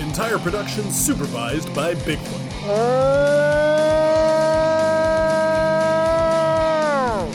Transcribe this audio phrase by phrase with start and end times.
[0.00, 2.40] Entire production supervised by Bigfoot.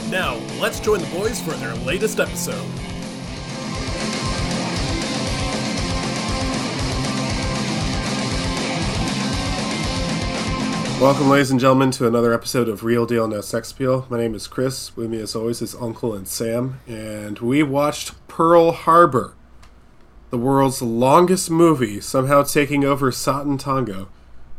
[0.09, 2.65] Now, let's join the boys for their latest episode.
[10.99, 14.05] Welcome, ladies and gentlemen, to another episode of Real Deal No Sex Appeal.
[14.09, 14.97] My name is Chris.
[14.97, 19.33] With me, as always, is Uncle and Sam, and we watched Pearl Harbor,
[20.29, 24.07] the world's longest movie, somehow taking over Satantango.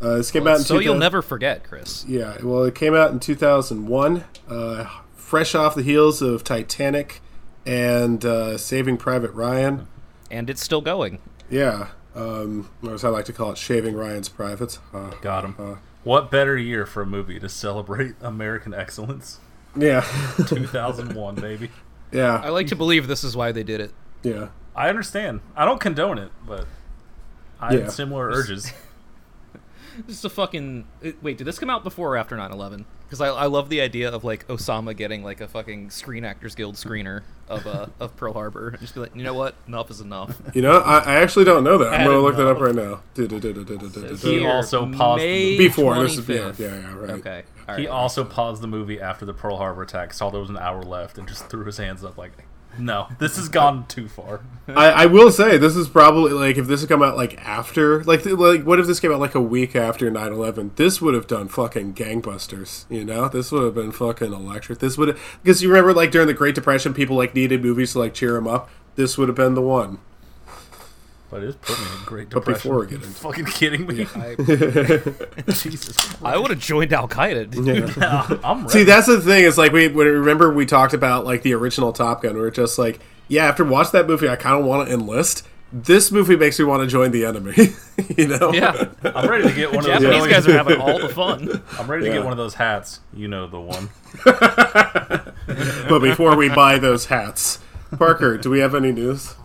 [0.01, 2.05] Uh, this came out in so you'll never forget, Chris.
[2.09, 7.21] Yeah, well, it came out in 2001, uh, fresh off the heels of Titanic
[7.67, 9.87] and uh, Saving Private Ryan.
[10.31, 11.21] And it's still going.
[11.51, 14.79] Yeah, um, or as I like to call it, Shaving Ryan's Privates.
[14.95, 15.55] Uh, Got him.
[15.59, 19.39] uh, what better year for a movie to celebrate American excellence?
[19.77, 20.01] yeah,
[20.47, 21.71] 2001, baby.
[22.13, 23.93] yeah, I like to believe this is why they did it.
[24.23, 24.49] yeah.
[24.75, 25.41] I understand.
[25.57, 26.67] I don't condone it, but
[27.61, 27.81] I Yeah.
[27.83, 28.73] had similar urges.
[30.07, 30.87] Just a fucking
[31.21, 31.37] wait.
[31.37, 32.85] Did this come out before or after 9/11?
[33.05, 36.55] Because I, I love the idea of like Osama getting like a fucking Screen Actors
[36.55, 39.91] Guild screener of uh of Pearl Harbor and just be like, you know what, enough
[39.91, 40.41] is enough.
[40.55, 41.89] You know, I, I actually don't know that.
[41.93, 43.03] I'm gonna don't look that up right now.
[44.23, 46.59] He also paused May Before this is 25th.
[46.61, 47.11] yeah, yeah, yeah, right.
[47.11, 47.43] Okay.
[47.69, 50.57] all He also paused the movie after the Pearl Harbor attack, saw there was an
[50.59, 52.33] hour left, and just threw his hands up like,
[52.79, 56.67] "No, this has gone too far." I, I will say this is probably like if
[56.67, 59.41] this had come out like after like like what if this came out like a
[59.41, 63.29] week after 9-11 this would have done fucking gangbusters you know?
[63.29, 64.79] This would have been fucking electric.
[64.79, 67.99] This would because you remember like during the Great Depression people like needed movies to
[67.99, 68.71] like cheer them up?
[68.97, 69.99] This would have been the one
[71.31, 72.71] But it's put me in great But depression.
[72.71, 74.07] before we get into- fucking kidding me?
[74.17, 74.35] I,
[75.53, 77.51] Jesus, I would have joined Al Qaeda.
[77.51, 77.97] dude.
[77.97, 78.71] Yeah, I'm ready.
[78.71, 79.45] See, that's the thing.
[79.45, 82.35] Is like we remember we talked about like the original Top Gun.
[82.35, 82.99] We are just like,
[83.29, 85.47] yeah, after watching that movie, I kind of want to enlist.
[85.73, 87.55] This movie makes me want to join the enemy.
[88.17, 88.53] you know?
[88.53, 88.89] Yeah.
[89.05, 90.01] I'm ready to get one of those.
[90.03, 91.63] Japanese guys are having all the fun.
[91.79, 92.15] I'm ready to Yeah.
[92.17, 92.99] get one of those hats.
[93.15, 93.89] You know the one.
[95.89, 97.61] But before we buy those hats,
[97.97, 99.37] Parker, do we have any news?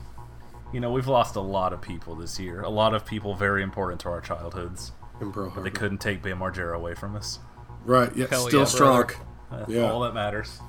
[0.76, 2.60] You know, we've lost a lot of people this year.
[2.60, 4.92] A lot of people very important to our childhoods.
[5.22, 5.64] In Pearl Harbor.
[5.64, 7.40] They couldn't take Bam Margera away from us.
[7.86, 8.14] Right.
[8.14, 8.26] Yeah.
[8.30, 9.10] Hell still yeah, strong.
[9.50, 9.90] That's Yeah.
[9.90, 10.60] all that matters.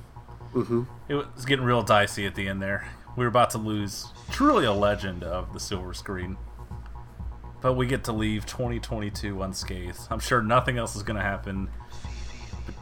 [0.53, 0.83] Mm-hmm.
[1.09, 2.87] It was getting real dicey at the end there.
[3.17, 6.37] We were about to lose truly a legend of the silver screen.
[7.59, 9.99] But we get to leave 2022 unscathed.
[10.09, 11.69] I'm sure nothing else is going to happen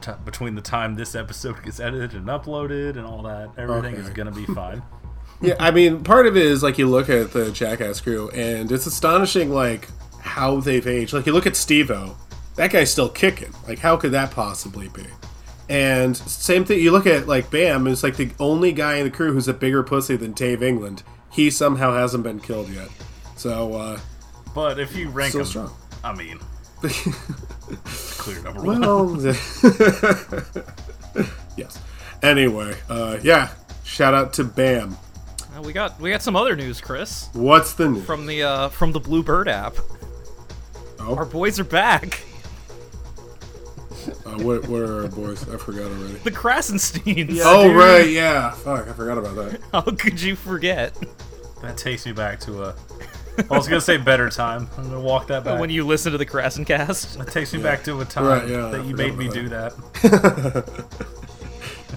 [0.02, 3.50] bet- between the time this episode gets edited and uploaded and all that.
[3.58, 4.84] Everything is going to be fine.
[5.42, 8.72] Yeah, I mean, part of it is like you look at the Jackass crew, and
[8.72, 9.88] it's astonishing, like
[10.22, 11.14] how they've aged.
[11.14, 12.16] Like you look at Steve-O,
[12.56, 13.54] that guy's still kicking.
[13.68, 15.06] Like, how could that possibly be?
[15.70, 19.12] And same thing, you look at like Bam, is like the only guy in the
[19.12, 21.04] crew who's a bigger pussy than Dave England.
[21.32, 22.88] He somehow hasn't been killed yet.
[23.36, 24.00] So, uh,
[24.54, 25.72] But if you rank them, strong.
[26.04, 26.40] I mean,
[27.84, 28.80] clear number one.
[28.80, 29.18] well,
[31.58, 31.82] yes.
[32.22, 33.50] Anyway, uh, yeah.
[33.84, 34.98] Shout out to Bam.
[35.56, 38.06] Uh, we got we got some other news, Chris, What's the news?
[38.06, 39.76] from the uh from the Bluebird app.
[41.00, 41.16] Oh.
[41.16, 42.22] Our boys are back.
[44.26, 45.48] Uh, what, what are our boys?
[45.50, 46.16] I forgot already.
[46.16, 47.42] The Krassensteins.
[47.44, 48.52] oh right, yeah.
[48.52, 49.62] Fuck, I forgot about that.
[49.72, 50.96] How could you forget?
[51.62, 52.76] That takes me back to a.
[53.50, 54.70] I was gonna say better time.
[54.78, 55.60] I'm gonna walk that back.
[55.60, 57.18] When you listen to the Krassencast.
[57.18, 59.34] That takes me back to a time Right, yeah, I that you made me about
[59.36, 60.76] do that.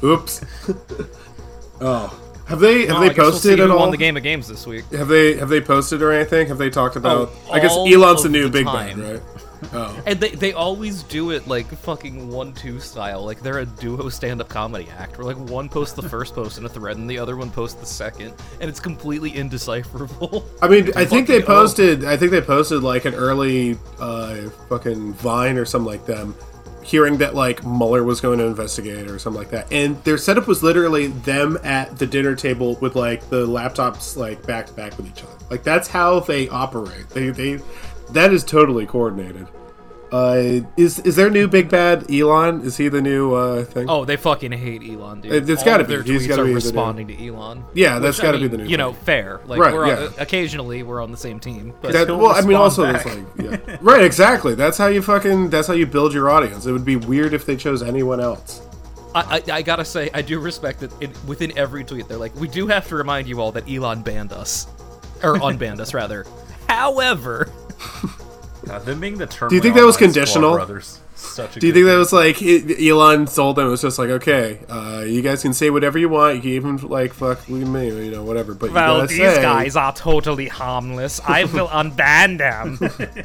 [0.04, 0.44] Oops.
[1.80, 3.78] oh, have they have Well, they I guess we'll posted see at all?
[3.78, 4.84] won the game of games this week.
[4.92, 6.48] Have they have they posted or anything?
[6.48, 7.30] Have they talked about?
[7.47, 9.00] Oh, I guess Elon's the of new the big time.
[9.00, 9.21] right?
[9.72, 13.24] Oh, And they, they always do it like fucking one two style.
[13.24, 16.59] Like they're a duo stand up comedy act where like one posts the first post
[16.59, 20.45] in a thread and the other one posts the second, and it's completely indecipherable.
[20.62, 22.04] I mean, I think they posted.
[22.04, 26.36] I think they posted like an early uh, fucking Vine or something like them,
[26.88, 30.46] hearing that like Mueller was going to investigate or something like that, and their setup
[30.46, 34.96] was literally them at the dinner table with like the laptops like back to back
[34.96, 35.36] with each other.
[35.50, 37.10] Like that's how they operate.
[37.10, 37.60] They they
[38.12, 39.46] that is totally coordinated.
[40.10, 42.63] Uh, is is their new big bad Elon?
[42.63, 43.91] Is he the new uh, thing?
[43.91, 45.49] Oh, they fucking hate Elon, dude.
[45.51, 45.89] It's gotta be.
[45.97, 47.65] Their He's tweets gotta are be the new- responding to Elon.
[47.75, 49.41] Yeah, that's Which, I gotta be mean, the new You know, fair.
[49.45, 50.07] Like, Right, we're yeah.
[50.07, 51.75] on, occasionally we're on the same team.
[51.83, 53.05] But That, well, I mean, also, back.
[53.07, 53.27] it's like,
[53.69, 53.77] yeah.
[53.83, 54.55] right, exactly.
[54.55, 55.51] That's how you fucking.
[55.51, 56.65] That's how you build your audience.
[56.65, 58.63] It would be weird if they chose anyone else.
[59.15, 62.34] I, I, I gotta say, I do respect that in, within every tweet, they're like,
[62.37, 64.66] we do have to remind you all that Elon banned us.
[65.22, 66.25] Or unbanned us, rather.
[66.69, 67.51] However,
[68.66, 69.49] God, them being the term.
[69.49, 70.55] Do you think that was conditional?
[70.55, 71.01] Brothers.
[71.15, 72.41] Such a Do you good think that was like
[72.81, 76.09] Elon sold them it was just like, okay, uh, you guys can say whatever you
[76.09, 76.37] want.
[76.37, 78.55] You can even like fuck with me, you know, whatever.
[78.55, 81.21] But you well, gotta these say, guys are totally harmless.
[81.27, 82.78] I will unban them.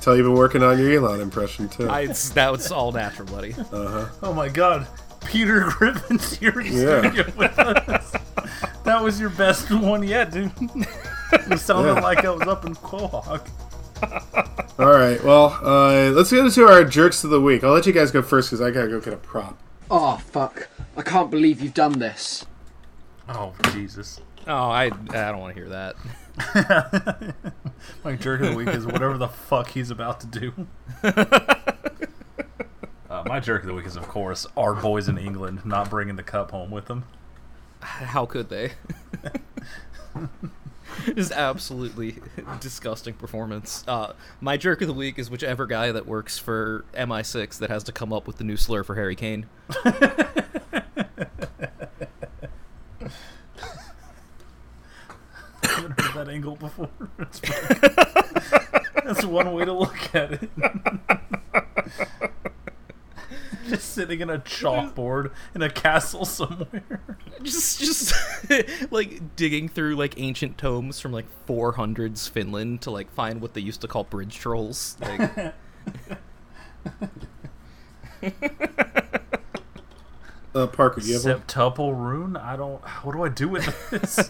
[0.00, 1.88] Tell you've been working on your Elon impression too.
[1.88, 3.54] I, that was all natural, buddy.
[3.54, 4.06] Uh-huh.
[4.22, 4.86] Oh my god.
[5.24, 7.00] Peter Griffin's here in Yeah.
[7.10, 8.12] studio with us.
[8.84, 10.52] That was your best one yet, dude.
[11.50, 12.00] You sounded Yeah.
[12.00, 13.48] like I was up in Quahog.
[14.78, 17.62] All right, well, uh, let's get into our jerks of the week.
[17.64, 19.58] I'll let you guys go first because I gotta go get a prop.
[19.90, 20.68] Oh, fuck.
[20.96, 22.44] I can't believe you've done this.
[23.28, 24.20] Oh, Jesus.
[24.46, 24.90] Oh, I, I
[25.30, 27.34] don't want to hear that.
[28.04, 30.66] My jerk of the week is whatever the fuck he's about to do.
[33.08, 36.16] Uh, my jerk of the week is, of course, our boys in England not bringing
[36.16, 37.04] the cup home with them.
[37.80, 38.72] How could they?
[41.16, 42.16] Just absolutely
[42.60, 43.84] disgusting performance.
[43.86, 47.82] Uh, my jerk of the week is whichever guy that works for MI6 that has
[47.84, 49.46] to come up with the new slur for Harry Kane.
[49.70, 49.92] I
[55.62, 56.88] haven't heard that angle before.
[57.18, 57.40] That's,
[59.04, 60.50] That's one way to look at it.
[63.68, 66.82] Just sitting in a chalkboard in a castle somewhere.
[67.42, 68.12] Just, just
[68.92, 73.60] like digging through like ancient tomes from like 400s Finland to like find what they
[73.60, 74.96] used to call bridge trolls.
[75.00, 75.54] Like,
[80.54, 81.40] Uh, Parker, do you have one?
[81.40, 82.36] Septuple rune?
[82.36, 82.80] I don't.
[83.02, 84.20] What do I do with this?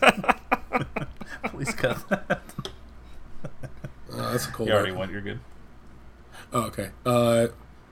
[1.45, 2.41] Please cut that.
[4.11, 5.01] Uh, that's a cool You already one.
[5.01, 5.13] went.
[5.13, 5.41] You're good.
[6.53, 6.91] Oh, okay.
[7.05, 7.49] Uh,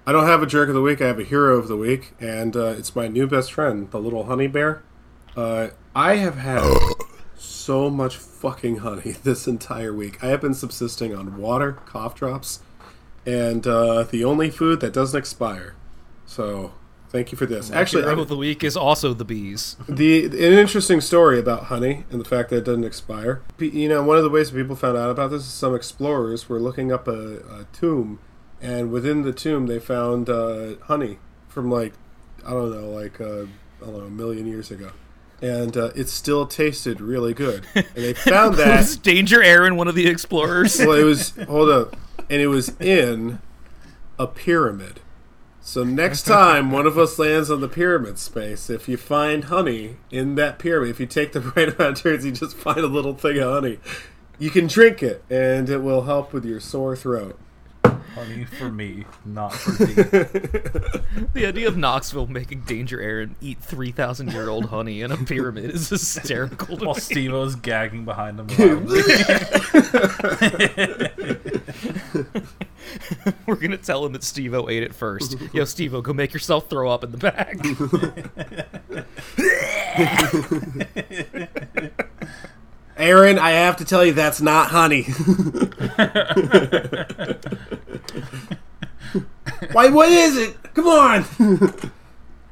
[0.06, 1.00] I don't have a jerk of the week.
[1.00, 4.00] I have a hero of the week, and uh, it's my new best friend, the
[4.00, 4.82] little honey bear.
[5.36, 6.68] Uh, I have had
[7.36, 10.22] so much fucking honey this entire week.
[10.22, 12.60] I have been subsisting on water, cough drops,
[13.24, 15.76] and uh, the only food that doesn't expire.
[16.26, 16.72] So,
[17.10, 17.70] thank you for this.
[17.70, 19.76] Actually, hero I- of the week is also the bees.
[19.88, 23.40] the an interesting story about honey and the fact that it doesn't expire.
[23.60, 26.58] You know, one of the ways people found out about this is some explorers were
[26.58, 28.18] looking up a, a tomb,
[28.62, 31.18] and within the tomb they found uh, honey
[31.48, 31.92] from like
[32.46, 33.42] I don't know, like uh,
[33.82, 34.90] I don't know, a million years ago,
[35.40, 37.66] and uh, it still tasted really good.
[37.74, 40.78] And they found that Was Danger Ehren one of the explorers?
[40.78, 41.96] well, it was hold up,
[42.30, 43.40] and it was in
[44.18, 45.00] a pyramid.
[45.64, 49.96] So next time one of us lands on the pyramid space, if you find honey
[50.10, 52.88] in that pyramid, if you take the right amount of turns, you just find a
[52.88, 53.78] little thing of honey.
[54.40, 57.38] You can drink it, and it will help with your sore throat.
[58.14, 59.94] Honey for me, not for thee.
[61.32, 65.70] The idea of Knoxville making Danger Ehren eat 3,000 year old honey in a pyramid
[65.70, 67.00] is hysterical to While me.
[67.00, 68.46] Steve-O's gagging behind him.
[68.48, 69.02] loudly.
[73.46, 75.36] We're going to tell him that Steve-O ate it first.
[75.54, 77.62] Yo, Steve-O, go make yourself throw up in the bag.
[83.02, 85.02] Ehren, I have to tell you that's not honey.
[89.72, 89.88] Why?
[89.88, 90.56] What is it?
[90.74, 91.24] Come on.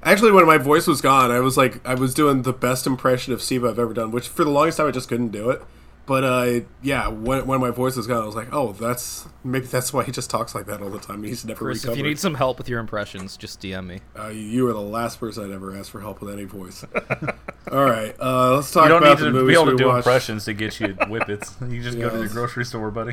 [0.02, 3.32] Actually, when my voice was gone, I was like, I was doing the best impression
[3.32, 5.62] of Steve I've ever done, which for the longest time I just couldn't do it.
[6.10, 9.66] But uh, yeah, when, when my voice was gone, I was like, oh, that's maybe
[9.66, 11.22] that's why he just talks like that all the time.
[11.22, 14.00] He's never Chris, if you need some help with your impressions, just DM me.
[14.18, 16.84] uh, you are the last person I'd ever ask for help with any voice.
[17.70, 19.86] all right, uh, let's talk You don't about need the to be able to do
[19.86, 19.98] watched.
[19.98, 21.54] impressions to get you whippets.
[21.72, 23.12] You just Yeah, go to the grocery store, buddy.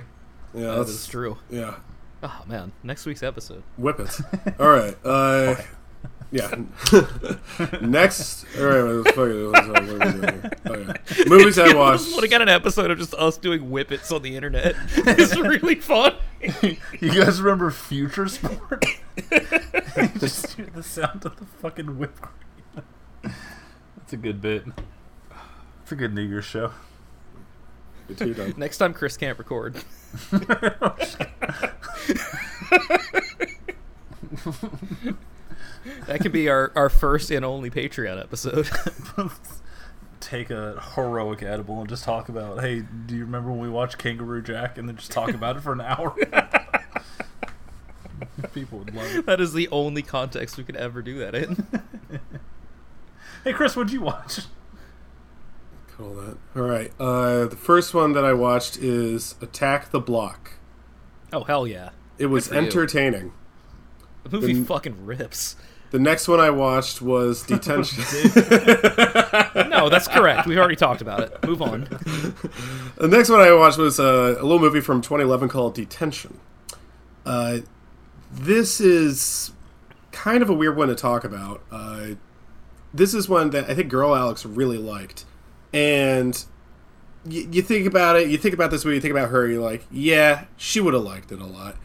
[0.55, 1.37] Yeah, That that's true.
[1.51, 1.75] Yeah,
[2.23, 2.71] Oh, man.
[2.81, 3.61] Next week's episode.
[3.79, 4.23] Whippets.
[4.59, 4.97] All right.
[5.05, 5.53] Uh,
[6.31, 6.51] yeah.
[7.81, 8.45] Next.
[8.59, 8.81] All right.
[8.81, 9.33] Let's fuck it.
[9.33, 10.51] Let's- what are we doing?
[10.67, 11.23] Okay.
[11.27, 12.13] Movies I watched.
[12.13, 14.75] Would have got an episode of just us doing whippets on the internet.
[14.97, 16.15] It's really fun.
[16.99, 18.85] You guys remember Future Sport?
[20.19, 22.17] Just hear the sound of the fucking whip.
[23.23, 24.63] That's a good bit.
[25.83, 26.71] It's a good New Year's show.
[28.07, 28.53] Good tea time.
[28.57, 29.83] Next time, Chris can't record.
[30.31, 30.95] Oh,
[36.07, 38.69] that could be our, our first and only Patreon episode.
[40.19, 43.97] take a heroic edible and just talk about, hey, do you remember when we watched
[43.97, 44.77] Kangaroo Jack?
[44.77, 46.15] And then just talk about it for an hour.
[48.53, 49.25] People would love it.
[49.25, 51.67] That is the only context we could ever do that in.
[53.43, 54.41] Hey, Chris, what'd you watch?
[55.95, 56.37] Call that.
[56.53, 56.91] All right.
[56.99, 60.53] Uh, the first one that I watched is Attack the Block.
[61.31, 61.91] oh hell yeah!
[62.17, 62.59] It was for you.
[62.61, 63.31] entertaining.
[64.23, 65.55] The movie The- fucking rips.
[65.91, 68.03] The next one I watched was Detention.
[69.69, 70.47] No, that's correct.
[70.47, 71.45] We've already talked about it.
[71.45, 71.81] Move on.
[72.97, 76.39] the next one I watched was uh, a little movie from 2011 called Detention.
[77.25, 77.59] Uh,
[78.31, 79.51] this is
[80.11, 81.61] kind of a weird one to talk about.
[81.71, 82.09] Uh,
[82.93, 85.25] this is one that I think Girl Alex really liked,
[85.73, 86.43] and
[87.25, 88.29] y- you think about it.
[88.29, 88.95] You think about this movie.
[88.95, 89.47] You think about her.
[89.47, 91.75] You're like, yeah, she would have liked it a lot.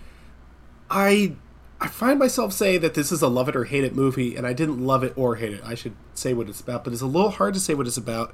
[0.90, 1.36] I
[1.82, 4.46] I find myself saying that this is a love it or hate it movie, and
[4.46, 5.62] I didn't love it or hate it.
[5.64, 7.96] I should say what it's about, but it's a little hard to say what it's
[7.96, 8.32] about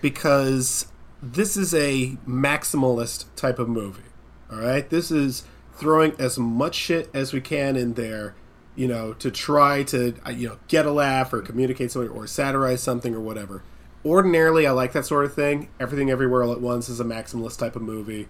[0.00, 0.88] because
[1.22, 4.02] this is a maximalist type of movie.
[4.50, 5.44] All right, this is
[5.76, 8.34] throwing as much shit as we can in there,
[8.74, 12.26] you know, to try to uh, you know get a laugh or communicate something or
[12.26, 13.62] satirize something or whatever.
[14.04, 15.68] Ordinarily, I like that sort of thing.
[15.78, 18.26] Everything Everywhere All at Once is a maximalist type of movie,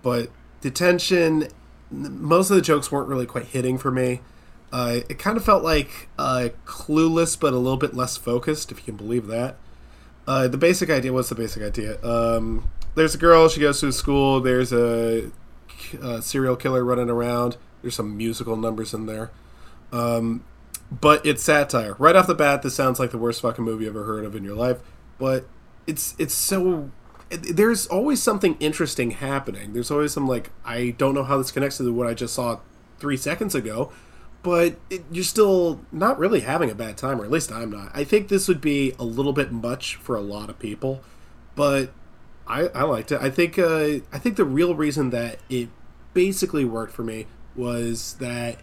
[0.00, 0.30] but
[0.60, 1.48] Detention,
[1.90, 4.20] most of the jokes weren't really quite hitting for me.
[4.72, 8.78] Uh, it kind of felt like uh, Clueless, but a little bit less focused, if
[8.78, 9.56] you can believe that.
[10.26, 12.00] Uh, the basic idea what's the basic idea?
[12.04, 15.30] Um, there's a girl, she goes to school, there's a,
[16.00, 19.30] a serial killer running around, there's some musical numbers in there.
[19.92, 20.44] Um,
[20.90, 21.94] but it's satire.
[21.98, 24.34] Right off the bat, this sounds like the worst fucking movie you ever heard of
[24.34, 24.78] in your life.
[25.18, 25.46] But
[25.86, 26.90] it's it's so
[27.30, 29.72] there's always something interesting happening.
[29.72, 32.60] There's always some like I don't know how this connects to what I just saw
[32.98, 33.92] three seconds ago,
[34.42, 37.90] but it, you're still not really having a bad time, or at least I'm not.
[37.94, 41.02] I think this would be a little bit much for a lot of people,
[41.54, 41.92] but
[42.46, 43.20] I, I liked it.
[43.20, 45.68] I think uh, I think the real reason that it
[46.14, 48.58] basically worked for me was that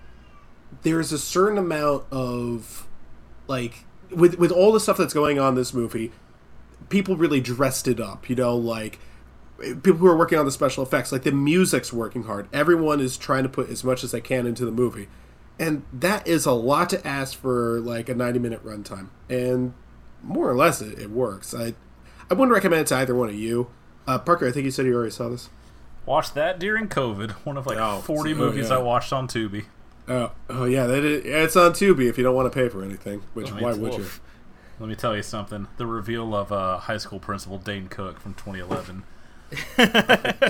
[0.81, 2.85] there's a certain amount of
[3.47, 6.11] like with with all the stuff that's going on in this movie
[6.89, 8.99] people really dressed it up you know like
[9.59, 13.17] people who are working on the special effects like the music's working hard everyone is
[13.17, 15.07] trying to put as much as they can into the movie
[15.59, 19.73] and that is a lot to ask for like a 90 minute runtime and
[20.21, 21.73] more or less it, it works i
[22.29, 23.67] i wouldn't recommend it to either one of you
[24.05, 25.49] uh, parker i think you said you already saw this
[26.05, 27.31] Watched that during COVID.
[27.43, 28.77] One of like Oh, 40 oh, movies yeah.
[28.77, 29.65] I watched on Tubi.
[30.07, 32.81] oh, oh yeah that is, it's on tubi if you don't want to pay for
[32.81, 34.21] anything which I mean, why it's would you wolf.
[34.79, 35.67] Let me tell you something.
[35.77, 39.03] The reveal of uh, high school principal Dane Cook from 2011.
[39.77, 39.85] yeah,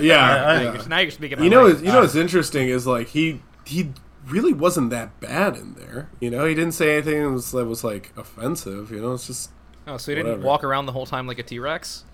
[0.02, 0.84] yeah.
[0.88, 1.42] Now you're speaking.
[1.42, 1.84] You know, language.
[1.86, 3.90] you know what's interesting is like he he
[4.26, 6.08] really wasn't that bad in there.
[6.20, 8.90] You know, he didn't say anything that was, that was like offensive.
[8.90, 9.50] You know, it's just
[9.86, 12.04] Oh, so he didn't walk around the whole time like a T Rex?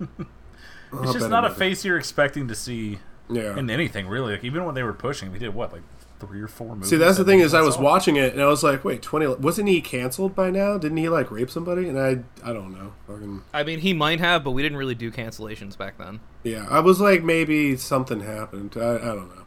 [0.00, 1.58] oh, It's just not a movie.
[1.58, 2.98] face you're expecting to see
[3.30, 3.56] Yeah.
[3.56, 4.32] in anything, really.
[4.32, 5.82] Like even when they were pushing, we did what, like
[6.20, 6.90] three or four movies.
[6.90, 8.14] See, that's the thing is, I was watching.
[8.14, 9.26] watching it and I was like, wait, twenty?
[9.26, 10.78] Wasn't he canceled by now?
[10.78, 11.88] Didn't he like rape somebody?
[11.88, 12.92] And I, I don't know.
[13.06, 16.20] Fucking I mean, he might have, but we didn't really do cancellations back then.
[16.44, 16.66] yeah.
[16.70, 18.76] I was like, maybe something happened.
[18.76, 19.44] I, I don't know.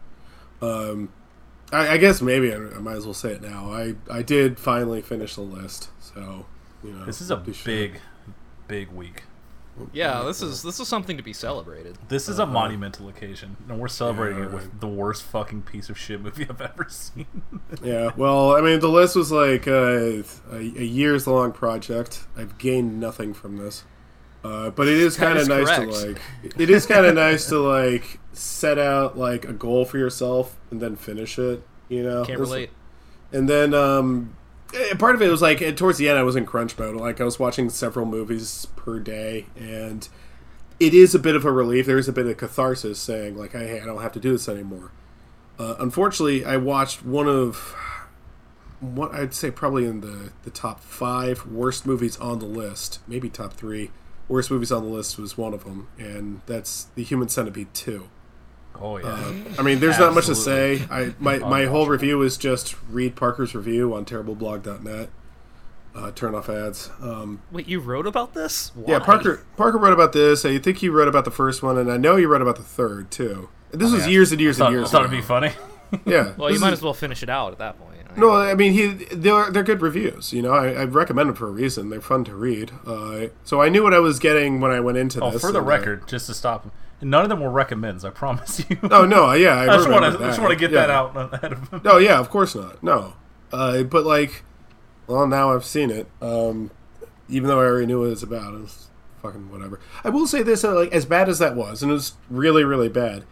[0.91, 1.09] Um,
[1.71, 3.71] I, I guess maybe I, I might as well say it now.
[3.71, 5.89] I, I did finally finish the list.
[5.99, 6.45] So
[6.83, 7.65] you know, This is a be sure.
[7.73, 7.99] big,
[8.67, 9.23] big week.
[9.91, 11.97] Yeah, this is this is something to be celebrated.
[12.07, 14.49] This is a monumental occasion, and we're celebrating Uh-huh.
[14.57, 17.25] Yeah, it with the worst fucking piece of shit movie I've ever seen.
[17.83, 22.25] Yeah, well, I mean, the list was like uh, a, a years long project.
[22.37, 23.83] I've gained nothing from this,
[24.43, 25.91] uh, but it is kind of nice correct.
[25.93, 26.21] to like.
[26.59, 30.81] It is kind of nice to like set out like a goal for yourself and
[30.81, 31.65] then finish it.
[31.89, 32.69] You know, Can't This- relate.
[33.31, 34.35] And then um,
[34.97, 36.95] part of it was like eh, towards the end, I was in crunch mode.
[36.95, 40.07] Like I was watching several movies per day, and
[40.79, 41.85] it is a bit of a relief.
[41.85, 44.49] There is a bit of catharsis saying like, "Hey, I don't have to do this
[44.49, 44.91] anymore."
[45.59, 47.75] Uh, unfortunately, I watched one of
[48.79, 53.29] what I'd say probably in the the top five worst movies on the list, maybe
[53.29, 53.91] top three
[54.27, 58.09] worst movies on the list was one of them, and that's The Human Centipede two.
[58.79, 60.85] Oh yeah, Uh, I mean, there's not much to say.
[60.89, 65.09] I my my whole review is just read Parker's review on terribleblog.net.
[65.95, 66.89] Uh, turn off ads.
[67.01, 68.71] Um, Wait, you wrote about this?
[68.87, 70.43] yeah, Parker Parker wrote about this.
[70.43, 72.63] I think he wrote about the first one, and I know he wrote about the
[72.63, 73.49] third too.
[73.71, 74.11] This was Oh, Yeah.
[74.11, 74.91] years and years I thought, and I years.
[74.91, 75.13] thought ago.
[75.13, 75.51] it'd be funny.
[76.07, 76.33] Yeah.
[76.37, 77.91] Well, you this might is- as well finish it out at that point.
[78.17, 80.33] No, I mean he they're they're good reviews.
[80.33, 81.89] You know, I, I recommend them for a reason.
[81.89, 82.71] They're fun to read.
[82.85, 85.41] Uh, so I knew what I was getting when I went into Oh, this.
[85.41, 86.71] for the and, uh, record, just to stop,
[87.01, 88.05] none of them were recommends.
[88.05, 88.77] I promise you.
[88.91, 90.87] Oh no, yeah, I, I just want to just want to get Yeah.
[90.87, 91.81] that out ahead of them.
[91.83, 92.81] No, yeah, of course not.
[92.83, 93.13] No,
[93.51, 94.43] uh, but like,
[95.07, 96.07] well, now I've seen it.
[96.21, 96.71] Um,
[97.29, 98.89] even though I already knew what it's about, it's
[99.21, 99.79] fucking whatever.
[100.03, 102.63] I will say this: uh, like as bad as that was, and it was really,
[102.63, 103.23] really bad.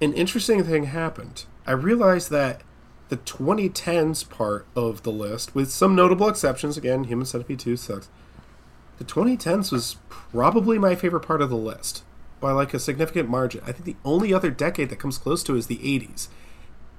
[0.00, 1.44] An interesting thing happened.
[1.66, 2.62] I realized that
[3.08, 8.08] the 2010s part of the list, with some notable exceptions, again, Human Centipede 2 sucks.
[8.98, 12.04] The 2010s was probably my favorite part of the list
[12.40, 13.60] by like a significant margin.
[13.66, 16.28] I think the only other decade that comes close to is the 80s.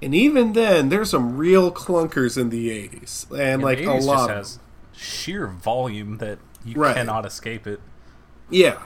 [0.02, 3.30] And even then, there's some real clunkers in the 80s.
[3.30, 4.30] And, And like the a 80s lot.
[4.30, 4.58] has
[4.92, 6.94] sheer volume that you Right.
[6.96, 7.80] cannot escape it.
[8.48, 8.78] Yeah.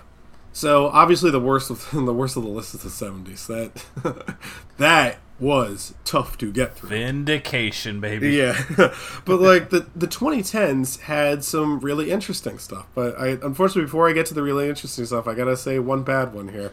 [0.53, 3.47] So obviously the worst of the worst of the list is the seventies.
[3.49, 3.85] That
[4.79, 6.91] that was tough to get through.
[6.91, 8.33] Vindication, baby.
[8.33, 8.63] Yeah,
[9.25, 12.87] but like the the 2010s had some really interesting stuff.
[12.95, 16.03] But I unfortunately before I get to the really interesting stuff, I gotta say one
[16.03, 16.73] bad one here,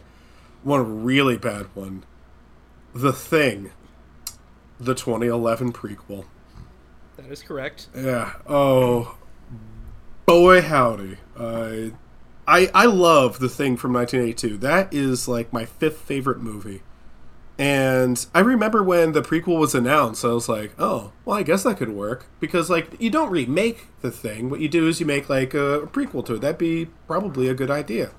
[0.62, 2.04] one really bad one.
[2.94, 3.72] The Thing,
[4.78, 6.26] the 2011 prequel.
[7.16, 7.88] That is correct.
[7.96, 8.34] Yeah.
[8.46, 9.16] Oh,
[10.26, 11.16] boy, howdy.
[11.36, 11.90] Uh,
[12.46, 14.58] I I love the thing from 1982.
[14.58, 16.82] That is like my fifth favorite movie.
[17.58, 21.62] And I remember when the prequel was announced, I was like, "Oh, well, I guess
[21.64, 24.48] that could work." Because like you don't remake the thing.
[24.48, 26.40] What you do is you make like a, prequel to it.
[26.40, 28.10] That'd be probably a good idea.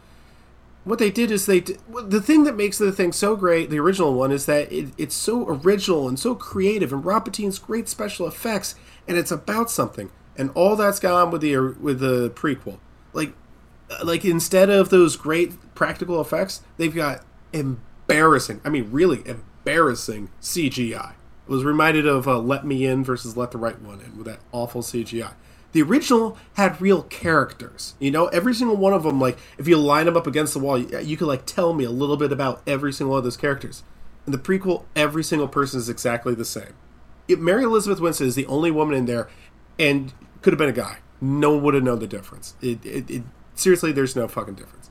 [0.83, 4.13] What they did is they the thing that makes the thing so great, the original
[4.13, 7.29] one, is that it, it's so original and so creative, and Rob
[7.65, 8.75] great special effects,
[9.07, 10.11] and it's about something.
[10.35, 12.77] And all that's gone with the with the prequel.
[13.13, 13.33] Like
[13.89, 17.23] uh, like instead of those great practical effects, they've got
[18.07, 18.61] embarrassing.
[18.63, 20.95] I mean, really embarrassing CGI.
[20.95, 21.15] I
[21.47, 24.39] was reminded of uh, Let Me In versus Let the Right One In with that
[24.51, 25.33] awful CGI.
[25.73, 27.95] The original had real characters.
[27.99, 29.19] You know, every single one of them.
[29.19, 31.83] Like, if you line them up against the wall, you, you could like tell me
[31.83, 33.83] a little bit about every single one of those characters.
[34.25, 36.73] In the prequel, every single person is exactly the same.
[37.27, 39.29] It, Mary Elizabeth Winstead is the only woman in there,
[39.79, 40.99] and could have been a guy.
[41.19, 42.55] No one would have known the difference.
[42.61, 43.23] It, it, it
[43.55, 44.82] seriously, there's no fucking difference.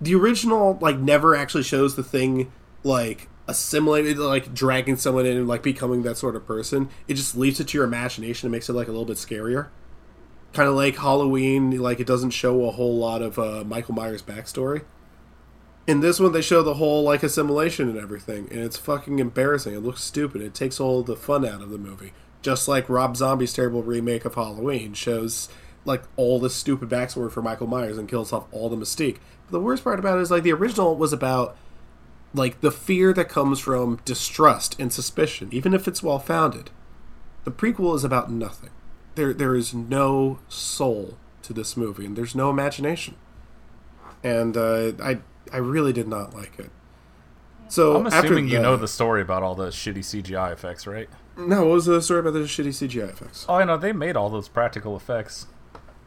[0.00, 5.48] The original like never actually shows the thing like assimilated, like dragging someone in and
[5.48, 6.88] like becoming that sort of person.
[7.08, 9.68] It just leaves it to your imagination and makes it like a little bit scarier.
[10.52, 14.22] Kind of like Halloween, like it doesn't show a whole lot of uh, Michael Myers'
[14.22, 14.84] backstory.
[15.86, 19.74] In this one, they show the whole like assimilation and everything, and it's fucking embarrassing.
[19.74, 20.40] It looks stupid.
[20.40, 22.12] It takes all the fun out of the movie.
[22.40, 25.48] Just like Rob Zombie's terrible remake of Halloween shows
[25.84, 29.18] like all the stupid backstory for Michael Myers and kills off all the mystique.
[29.50, 31.56] The worst part about it is like the original was about
[32.32, 36.70] like the fear that comes from distrust and suspicion, even if it's well founded.
[37.44, 38.70] The prequel is about nothing.
[39.14, 43.16] There there is no soul to this movie, and there's no imagination.
[44.22, 45.18] And uh, I
[45.52, 46.70] I really did not like it.
[47.68, 51.08] So I'm after assuming you know the story about all the shitty CGI effects, right?
[51.36, 53.46] No, what was the story about the shitty CGI effects?
[53.48, 55.46] Oh, I know they made all those practical effects,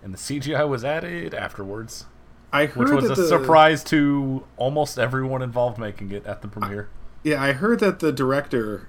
[0.03, 2.05] and the CGI was added afterwards.
[2.51, 6.89] I which was a the- surprise to almost everyone involved making it at the premiere.
[7.23, 8.87] Yeah, I heard that the director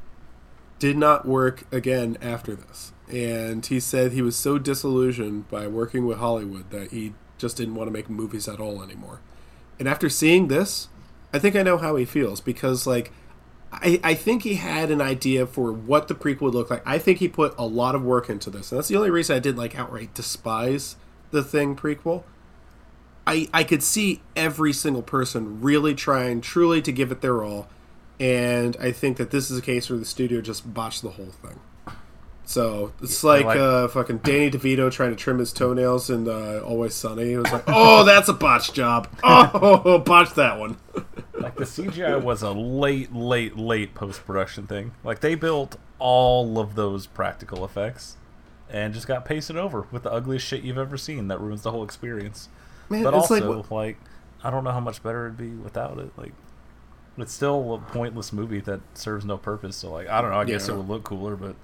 [0.79, 2.93] did not work again after this.
[3.11, 7.75] And he said he was so disillusioned by working with Hollywood that he just didn't
[7.75, 9.21] want to make movies at all anymore.
[9.79, 10.89] And after seeing this,
[11.33, 13.13] I think I know how he feels because, like,
[13.73, 16.83] I, I think he had an idea for what the prequel would look like.
[16.87, 18.71] I think he put a lot of work into this.
[18.71, 20.97] And that's the only reason I didn't, like, outright despise
[21.31, 22.25] the Thing prequel.
[23.29, 27.69] I, I could see every single person really trying truly to give it their all.
[28.21, 31.27] And I think that this is a case where the studio just botched the whole
[31.27, 31.61] thing.
[32.45, 36.63] So it's like, like- uh, fucking Danny DeVito trying to trim his toenails in uh,
[36.65, 37.33] Always Sunny.
[37.35, 39.07] It was like, oh, that's a botched job.
[39.23, 40.77] Oh, botched that one.
[41.39, 44.91] Like the CGI was a late, late, late post production thing.
[45.05, 48.17] Like they built all of those practical effects
[48.69, 51.29] and just got pasted over with the ugliest shit you've ever seen.
[51.29, 52.49] That ruins the whole experience.
[52.91, 53.99] Man, but it's like also, what- like,
[54.43, 56.11] I don't know how much better it'd be without it.
[56.17, 56.33] Like,
[57.17, 59.77] it's still a pointless movie that serves no purpose.
[59.77, 60.39] So, like, I don't know.
[60.39, 60.75] I guess Yeah.
[60.75, 61.57] it would look cooler, but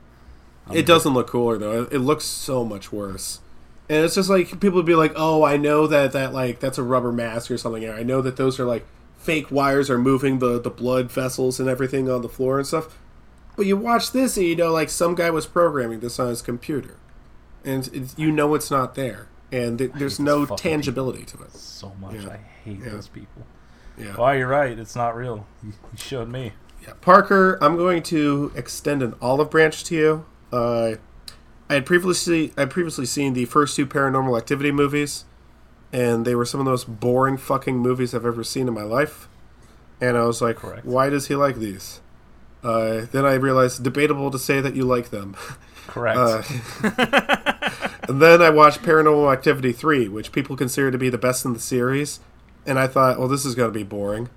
[0.68, 1.86] I'm it doesn't look cooler though.
[1.90, 3.40] It looks so much worse.
[3.88, 6.78] And it's just like people would be like, "Oh, I know that that like that's
[6.78, 7.86] a rubber mask or something.
[7.88, 8.84] I know that those are like
[9.18, 12.98] fake wires are moving the the blood vessels and everything on the floor and stuff."
[13.56, 16.40] But you watch this and you know like some guy was programming this on his
[16.40, 16.96] computer,
[17.62, 21.52] and you know it's not there, and th- there's no tangibility to it.
[21.54, 22.14] so much.
[22.14, 22.28] Yeah.
[22.30, 22.90] I hate Yeah.
[22.90, 23.46] those people.
[23.96, 24.16] Yeah.
[24.16, 24.76] Well, you're right.
[24.78, 25.46] It's not real.
[25.62, 26.52] You, showed me.
[26.82, 30.26] Yeah, Parker, I'm going to extend an olive branch to you.
[30.52, 30.96] Uh,
[31.70, 35.24] I had previously I had previously seen the first two Paranormal Activity movies,
[35.92, 38.82] and they were some of the most boring fucking movies I've ever seen in my
[38.82, 39.28] life.
[40.00, 42.00] And I was like, why does he like these?
[42.62, 45.36] Uh, then I realized debatable to say that you like them.
[45.86, 46.18] Correct.
[46.18, 46.42] Uh,
[48.08, 51.52] and then I watched Paranormal Activity 3, which people consider to be the best in
[51.52, 52.20] the series.
[52.66, 54.30] and I thought, well, this is going to be boring.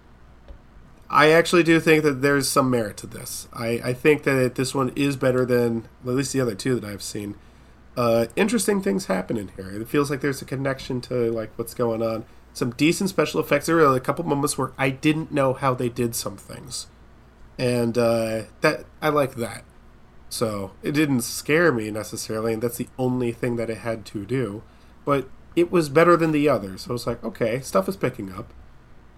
[1.09, 3.47] I actually do think that there's some merit to this.
[3.53, 6.89] I, I think that this one is better than at least the other two that
[6.89, 7.35] I've seen.
[7.95, 9.69] Uh, interesting things happen in here.
[9.69, 12.25] It feels like there's a connection to like what's going on.
[12.53, 13.67] Some decent special effects.
[13.67, 16.87] There were a couple moments where I didn't know how they did some things,
[17.57, 19.63] and uh, that I like that.
[20.29, 24.25] So it didn't scare me necessarily, and that's the only thing that it had to
[24.25, 24.61] do.
[25.05, 26.81] But it was better than the others.
[26.81, 28.53] So I was like, okay, stuff is picking up.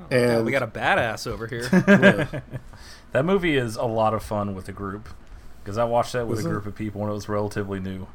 [0.02, 1.68] Oh, yeah, and we got a badass over here.
[3.12, 5.10] That movie is a lot of fun with a group
[5.64, 6.52] because I watched that with Is a it?
[6.52, 8.06] group of people when it was relatively new.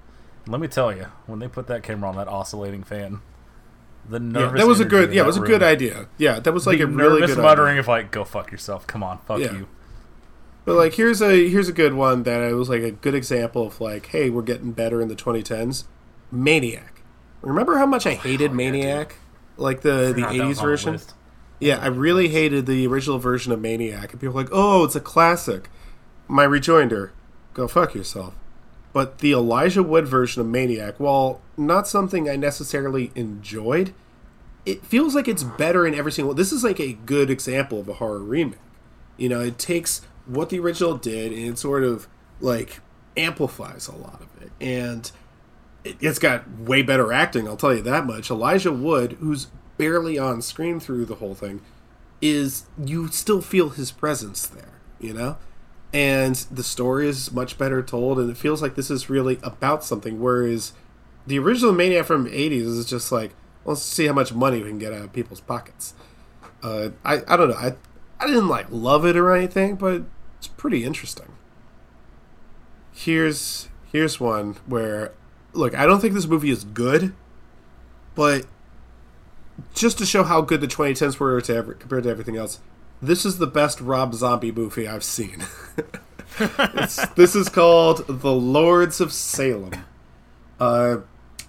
[0.45, 3.21] And let me tell you, when they put that camera on that oscillating fan,
[4.09, 5.09] the yeah, nervous that was a good.
[5.09, 6.07] in Yeah, it that was a room, good idea.
[6.17, 7.81] Yeah, that was like the a really nervous good muttering idea.
[7.81, 8.87] of like, "Go fuck yourself!
[8.87, 9.53] Come on, fuck Yeah.
[9.53, 9.67] you."
[10.65, 13.67] But like, here's a here's a good one that I was like a good example
[13.67, 15.85] of like, hey, we're getting better in the 2010s.
[16.31, 17.03] Maniac.
[17.43, 19.17] Remember how much I hated oh, Maniac?
[19.57, 21.01] Like the the Forgot that 80s on the version.
[21.61, 24.97] Yeah, I really hated the original version of Maniac, and people were like, "Oh, it's
[24.97, 25.69] a classic."
[26.27, 27.13] My rejoinder:
[27.53, 28.35] Go fuck yourself.
[28.93, 33.93] But the Elijah Wood version of Maniac, while not something I necessarily enjoyed,
[34.65, 36.35] it feels like it's better in every single.
[36.35, 38.59] This is like a good example of a horror remake.
[39.17, 42.09] You know, it takes what the original did and it sort of
[42.41, 42.81] like
[43.17, 45.11] amplifies a lot of it, and
[45.85, 47.47] it- it's got way better acting.
[47.47, 48.31] I'll tell you that much.
[48.31, 51.61] Elijah Wood, who's barely on screen through the whole thing,
[52.21, 54.69] is you still feel his presence there.
[55.01, 55.37] You know,
[55.93, 59.85] and the story is much better told, and it feels like this is really about
[59.85, 60.21] something.
[60.21, 60.73] Whereas
[61.27, 63.33] the original Maniac from the '80s is just like,
[63.65, 65.93] let's see how much money we can get out of people's pockets.
[66.63, 67.57] Uh, I I don't know.
[67.57, 67.75] I
[68.25, 70.03] I didn't like love it or anything, but
[70.39, 71.33] it's pretty interesting.
[72.91, 75.13] Here's here's one where
[75.53, 77.15] look, I don't think this movie is good,
[78.15, 78.47] but
[79.75, 82.61] just to show how good the 2010s were to every, compared to everything else,
[83.03, 85.45] this is the best Rob Zombie movie I've seen.
[87.15, 89.85] This is called The Lords of Salem.
[90.59, 90.99] Uh,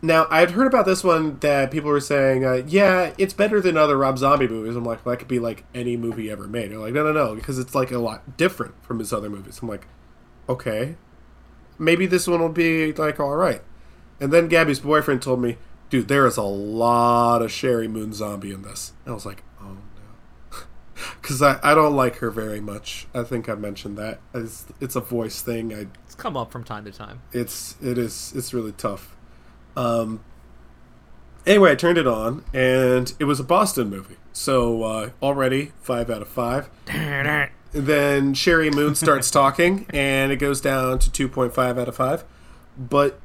[0.05, 3.77] now, I'd heard about this one that people were saying, uh, yeah, it's better than
[3.77, 4.75] other Rob Zombie movies.
[4.75, 6.71] I'm like, well, that could be like any movie ever made.
[6.71, 9.59] They're like, no, no, no, because it's like a lot different from his other movies.
[9.61, 9.87] I'm like,
[10.49, 10.95] okay,
[11.77, 13.61] maybe this one will be like all right.
[14.19, 15.57] And then Gabby's boyfriend told me,
[15.89, 18.93] dude, there is a lot of Sheri Moon Zombie in this.
[19.03, 19.77] And I was like, oh
[20.51, 20.57] no.
[21.21, 23.07] Because I, I don't like her very much.
[23.13, 24.19] I think I mentioned that.
[24.33, 25.73] It's, it's a voice thing.
[25.73, 27.21] I It's come up from time to time.
[27.31, 29.14] it's it is it's really tough.
[29.75, 30.21] Um.
[31.45, 34.17] Anyway, I turned it on, and it was a Boston movie.
[34.33, 36.69] So uh, already five out of five.
[37.71, 41.95] then Sheri Moon starts talking, and it goes down to two point five out of
[41.95, 42.23] five.
[42.77, 43.19] But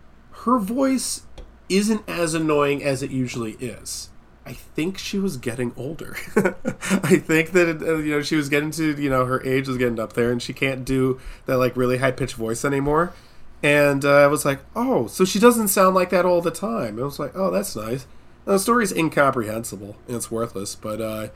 [0.45, 1.23] her voice
[1.69, 4.11] isn't as annoying as it usually is.
[4.45, 6.17] I think she was getting older.
[6.37, 9.77] I think that uh, you know she was getting to you know her age was
[9.77, 13.13] getting up there, and she can't do that like really high pitched voice anymore.
[13.63, 16.99] And uh, I was like, oh, so she doesn't sound like that all the time.
[16.99, 18.07] I was like, oh, that's nice.
[18.47, 21.29] Now, the story's incomprehensible and it's worthless, but uh,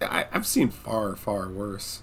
[0.00, 2.02] I, I've seen far, far worse.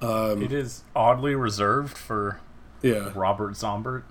[0.00, 2.40] Um, It is oddly reserved for
[2.82, 4.02] yeah, Robert Zombert.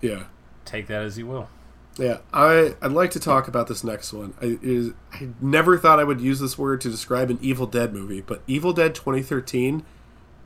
[0.00, 0.24] yeah.
[0.64, 1.50] Take that as you will.
[1.98, 4.32] Yeah, I I'd like to talk about this next one.
[4.40, 7.92] I is I never thought I would use this word to describe an Evil Dead
[7.92, 9.84] movie, but Evil Dead 2013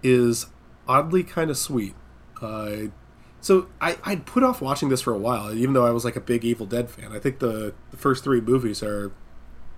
[0.02, 0.46] is
[0.88, 1.94] oddly kind of sweet.
[2.42, 2.88] Uh,
[3.40, 6.16] so I I'd put off watching this for a while, even though I was like
[6.16, 7.12] a big Evil Dead fan.
[7.12, 9.12] I think the the first three movies are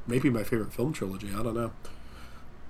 [0.07, 1.29] maybe my favorite film trilogy.
[1.29, 1.73] I don't know.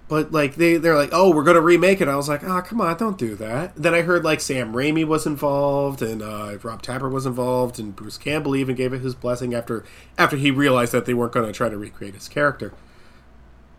[0.09, 2.09] But like they they're like, oh, we're gonna remake it.
[2.09, 3.77] I was like, oh, come on, don't do that.
[3.77, 7.95] Then I heard like Sam Raimi was involved and uh, Rob Tapert was involved and
[7.95, 9.85] Bruce Campbell even gave it his blessing after
[10.19, 12.75] after he realized that they weren't gonna try to recreate his character.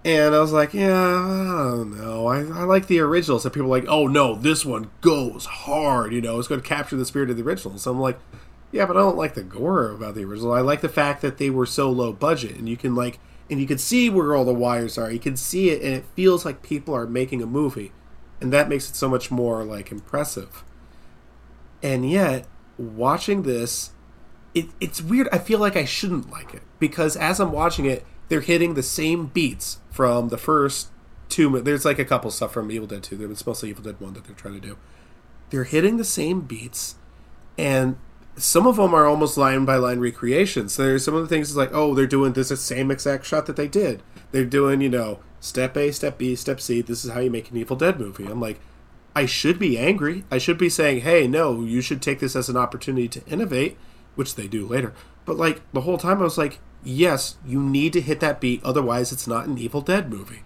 [0.03, 2.27] And I was like, yeah, I don't know.
[2.27, 3.45] I, I like the originals.
[3.45, 6.11] And people like, oh no, this one goes hard.
[6.11, 7.77] You know, it's going to capture the spirit of the original.
[7.77, 8.19] So I'm like,
[8.71, 10.53] yeah, but I don't like the gore about the original.
[10.53, 13.59] I like the fact that they were so low budget, and you can like, and
[13.59, 15.11] you can see where all the wires are.
[15.11, 17.91] You can see it, and it feels like people are making a movie,
[18.39, 20.63] and that makes it so much more like impressive.
[21.83, 23.91] And yet, watching this,
[24.53, 25.27] it, it's weird.
[25.33, 28.81] I feel like I shouldn't like it because as I'm watching it, they're hitting the
[28.81, 30.87] same beats from the first
[31.27, 31.59] two.
[31.59, 33.29] There's like a couple stuff from Evil Dead 2.
[33.29, 34.77] It's mostly Evil Dead 1 that they're trying to do.
[35.49, 36.95] They're hitting the same beats,
[37.57, 37.97] and
[38.37, 40.71] some of them are almost line by line recreations.
[40.71, 43.47] So There's some of the things is like, oh, they're doing this same exact shot
[43.47, 44.01] that they did.
[44.31, 46.81] They're doing, you know, step A, step B, step C.
[46.81, 48.27] This is how you make an Evil Dead movie.
[48.27, 48.61] I'm like,
[49.13, 50.23] I should be angry.
[50.31, 53.77] I should be saying, hey, no, you should take this as an opportunity to innovate,
[54.15, 54.93] which they do later.
[55.25, 58.63] But like the whole time, I was like, yes, you need to hit that beat,
[58.63, 60.43] otherwise, it's not an Evil Dead movie.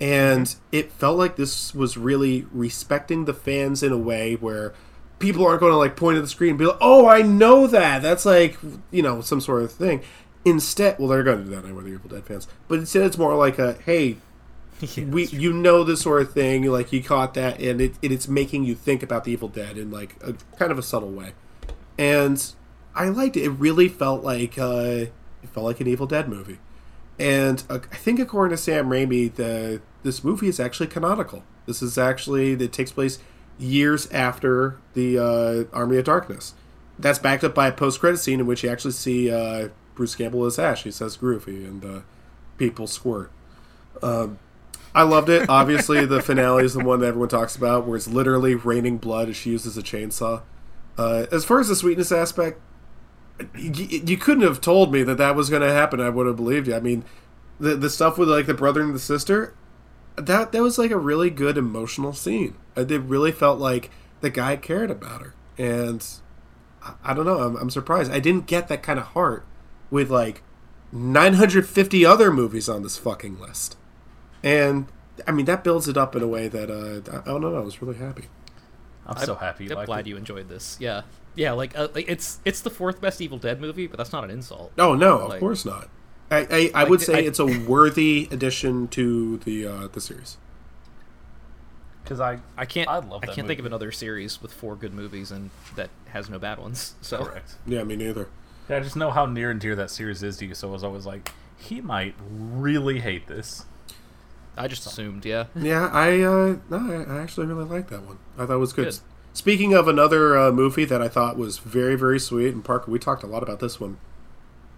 [0.00, 4.74] And it felt like this was really respecting the fans in a way where
[5.18, 7.66] people aren't going to like point at the screen and be like, "Oh, I know
[7.66, 8.58] that." That's like
[8.90, 10.02] you know some sort of thing.
[10.44, 11.84] Instead, well, they're going to do that anyway.
[11.84, 14.18] The Evil Dead fans, but instead, it's more like a, "Hey,
[14.98, 16.64] we you know this sort of thing.
[16.64, 19.78] Like you caught that, and it, it it's making you think about the Evil Dead
[19.78, 21.32] in like a kind of a subtle way."
[21.98, 22.44] And
[22.94, 23.44] I liked it.
[23.44, 25.06] It really felt like uh,
[25.46, 26.58] it felt like an Evil Dead movie.
[27.18, 31.42] And uh, I think according to Sam Raimi, the this movie is actually canonical.
[31.66, 33.18] This is actually it takes place
[33.58, 36.54] years after the uh, Army of Darkness.
[36.98, 40.14] That's backed up by a post credit scene in which you actually see uh, Bruce
[40.14, 40.82] Campbell as Ash.
[40.82, 42.00] He says "groovy" and uh,
[42.58, 43.30] people squirt.
[44.02, 44.38] Um,
[44.94, 45.48] I loved it.
[45.48, 49.28] Obviously, the finale is the one that everyone talks about, where it's literally raining blood
[49.28, 50.42] as she uses a chainsaw.
[50.96, 52.60] Uh, as far as the sweetness aspect,
[53.56, 56.00] you, you couldn't have told me that that was going to happen.
[56.00, 56.74] I would have believed you.
[56.74, 57.04] I mean,
[57.58, 59.54] the the stuff with like the brother and the sister,
[60.16, 62.56] that that was like a really good emotional scene.
[62.76, 66.06] It really felt like the guy cared about her, and
[66.82, 67.40] I, I don't know.
[67.40, 68.12] I'm, I'm surprised.
[68.12, 69.44] I didn't get that kind of heart
[69.90, 70.42] with like
[70.92, 73.76] 950 other movies on this fucking list,
[74.42, 74.86] and
[75.26, 77.56] I mean that builds it up in a way that uh, I don't know.
[77.56, 78.24] I was really happy.
[79.06, 79.70] I'm so happy.
[79.70, 80.10] I'm glad it.
[80.10, 80.76] you enjoyed this.
[80.80, 81.02] Yeah,
[81.36, 81.52] yeah.
[81.52, 84.30] Like, uh, like it's it's the fourth best Evil Dead movie, but that's not an
[84.30, 84.72] insult.
[84.78, 85.88] Oh no, of Like- course not.
[86.30, 90.00] I I, I Like, would say I- it's a worthy addition to the uh, the
[90.00, 90.36] series.
[92.02, 92.88] Because I I can't.
[92.88, 95.90] I I, love that can't think of another series with four good movies and that
[96.10, 96.94] has no bad ones.
[97.02, 97.54] So correct.
[97.66, 98.28] Yeah, me neither.
[98.68, 100.54] Yeah, I just know how near and dear that series is to you.
[100.54, 103.64] So I was always like, he might really hate this.
[104.56, 105.24] I just assumed.
[105.24, 105.44] Yeah.
[105.54, 108.18] Yeah, I uh, no, I I actually really like that one.
[108.38, 108.86] I thought it was good.
[108.86, 108.98] Good.
[109.36, 112.98] Speaking of another uh, movie that I thought was very very sweet, and Parker, we
[112.98, 113.98] talked a lot about this one.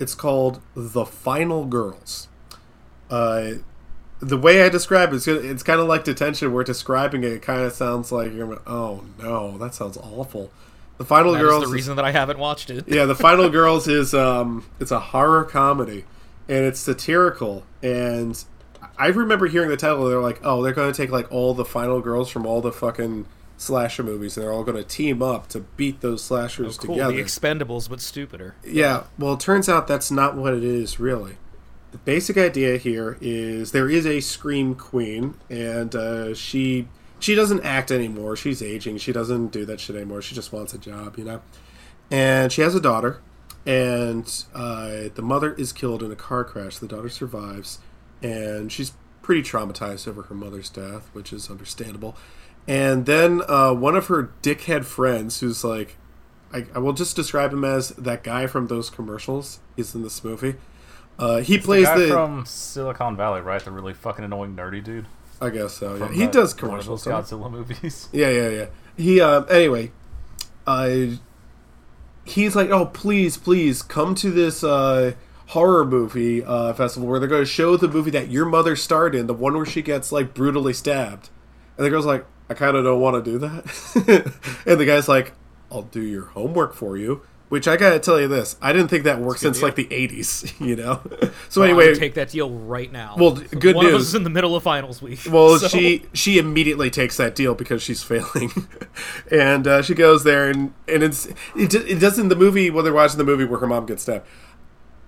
[0.00, 2.26] It's called The Final Girls.
[3.08, 3.50] Uh,
[4.18, 6.52] the way I describe it, it's, it's kind of like detention.
[6.52, 10.50] We're describing it, it kind of sounds like you're going, oh no, that sounds awful.
[10.96, 11.64] The Final That is Girls.
[11.64, 12.84] the reason that I haven't watched it.
[12.88, 16.04] yeah, the Final Girls is um, it's a horror comedy,
[16.48, 17.62] and it's satirical.
[17.80, 18.44] And
[18.98, 20.04] I remember hearing the title.
[20.08, 22.72] They're like, oh, they're going to take like all the Final Girls from all the
[22.72, 23.26] fucking
[23.58, 26.94] slasher movies, and they're all going to team up to beat those slashers Cool.
[26.94, 27.12] together.
[27.12, 28.54] The Expendables, but stupider.
[28.64, 31.36] Yeah, well, it turns out that's not what it is, really.
[31.90, 37.64] The basic idea here is there is a scream queen, and uh, she she doesn't
[37.64, 38.36] act anymore.
[38.36, 38.98] She's aging.
[38.98, 40.22] She doesn't do that shit anymore.
[40.22, 41.40] She just wants a job, you know.
[42.10, 43.20] And she has a daughter,
[43.66, 46.78] and uh, the mother is killed in a car crash.
[46.78, 47.78] The daughter survives,
[48.22, 48.92] and she's
[49.22, 52.16] pretty traumatized over her mother's death, which is understandable.
[52.68, 55.96] And then uh, one of her dickhead friends, who's like,
[56.52, 59.58] I, I will just describe him as that guy from those commercials.
[59.74, 60.54] He's in this movie.
[61.18, 62.08] Uh, he The plays guy the.
[62.08, 63.64] from Silicon Valley, right?
[63.64, 65.06] The really fucking annoying nerdy dude.
[65.40, 65.94] I guess so.
[65.96, 66.12] Yeah.
[66.12, 67.04] He that- does one of commercials.
[67.04, 67.22] those huh?
[67.36, 68.08] Godzilla movies.
[68.12, 68.66] Yeah, yeah, yeah.
[68.96, 69.92] He um anyway,
[70.66, 70.90] uh
[72.24, 75.12] he's like, "Oh, please, please come to this uh
[75.48, 79.14] horror movie uh festival where they're going to show the movie that your mother starred
[79.14, 81.30] in, the one where she gets like brutally stabbed."
[81.78, 84.32] And the girl's like, "I kind of don't want to do that."
[84.66, 85.32] and the guy's like,
[85.72, 89.04] "I'll do your homework for you." Which I gotta tell you this, I didn't think
[89.04, 91.00] that worked since like the '80s, you know.
[91.50, 93.14] So I anyway, take that deal right now.
[93.16, 94.08] Well, good One news.
[94.08, 95.20] is in the middle of finals week.
[95.30, 98.50] Well, so- she she immediately takes that deal because she's failing,
[99.30, 101.24] and uh, she goes there and and it's
[101.56, 104.26] it, it doesn't the movie when they're watching the movie where her mom gets stabbed.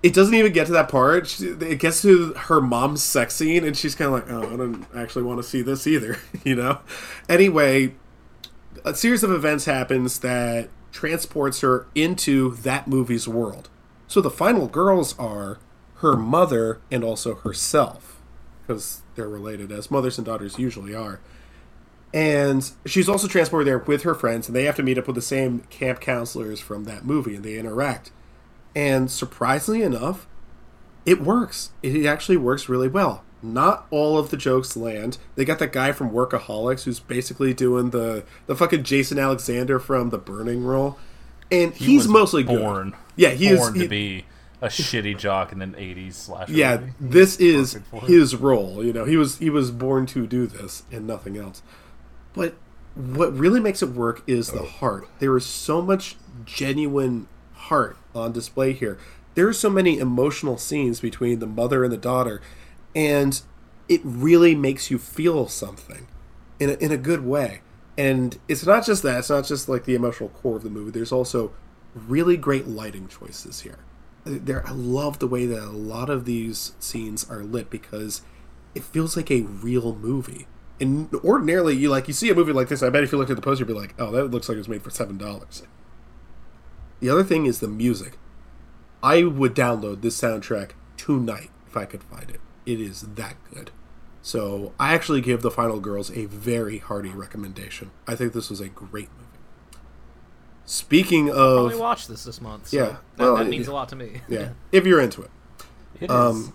[0.03, 1.27] It doesn't even get to that part.
[1.27, 4.57] She, it gets to her mom's sex scene, and she's kind of like, "Oh, I
[4.57, 6.79] don't actually want to see this either," you know.
[7.29, 7.93] Anyway,
[8.83, 13.69] a series of events happens that transports her into that movie's world.
[14.07, 15.59] So the final girls are
[15.97, 18.19] her mother and also herself,
[18.61, 21.19] because they're related, as mothers and daughters usually are.
[22.13, 25.15] And she's also transported there with her friends, and they have to meet up with
[25.15, 28.11] the same camp counselors from that movie, and they interact.
[28.75, 30.27] And surprisingly enough,
[31.05, 31.71] it works.
[31.81, 33.23] It actually works really well.
[33.43, 35.17] Not all of the jokes land.
[35.35, 40.11] They got that guy from Workaholics who's basically doing the the fucking Jason Alexander from
[40.11, 40.99] The Burning role,
[41.51, 42.91] and He he's mostly born.
[42.91, 42.99] good.
[43.15, 43.59] Yeah, he is.
[43.59, 44.25] born he- to be
[44.61, 46.53] a shitty jock in an '80s slasher.
[46.53, 46.93] yeah, movie.
[46.99, 48.09] this is Perfect for it.
[48.09, 48.85] his role.
[48.85, 51.63] You know, he was he was born to do this and nothing else.
[52.33, 52.53] But
[52.93, 54.65] what really makes it work is the oh.
[54.65, 55.07] heart.
[55.17, 57.27] There is so much genuine
[57.71, 58.99] heart on display here.
[59.33, 62.41] There are so many emotional scenes between the mother and the daughter,
[62.93, 63.41] and
[63.87, 66.07] it really makes you feel something
[66.59, 67.61] in a, in a good way.
[67.97, 69.19] And it's not just that.
[69.19, 70.91] It's not just like the emotional core of the movie.
[70.91, 71.53] There's also
[71.95, 73.79] really great lighting choices here.
[74.25, 78.21] there I love the way that a lot of these scenes are lit because
[78.75, 80.45] it feels like a real movie.
[80.81, 82.83] And ordinarily, you like you see a movie like this.
[82.83, 84.55] I bet if you looked at the poster, you'd be like, "Oh, that looks like
[84.55, 85.63] it was made for seven dollars."
[87.01, 88.17] The other thing is the music.
[89.03, 92.39] I would download this soundtrack tonight if I could find it.
[92.65, 93.71] It is that good.
[94.21, 97.89] So I actually give The Final Girls a very hearty recommendation.
[98.07, 99.27] I think this was a great movie.
[100.65, 102.67] Speaking I of only watched this this month.
[102.67, 104.21] So Yeah, that, well, that it- means a lot to me.
[104.29, 105.31] yeah, if you're into it,
[105.99, 106.11] It is.
[106.11, 106.53] Um,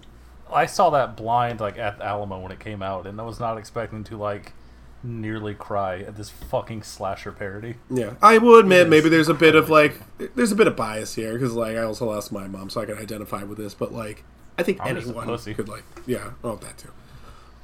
[0.53, 3.59] I saw that blind like at Alamo when it came out, and I was not
[3.59, 4.53] expecting to like
[5.07, 7.77] nearly cry at this fucking slasher parody.
[7.91, 10.01] yeah, I will admit maybe there's a bit of like
[10.35, 12.87] there's a bit of bias here because like I also lost my mom, so I
[12.87, 13.75] can identify with this.
[13.75, 14.25] But like
[14.59, 16.91] I think I'm anyone could like yeah, oh that too.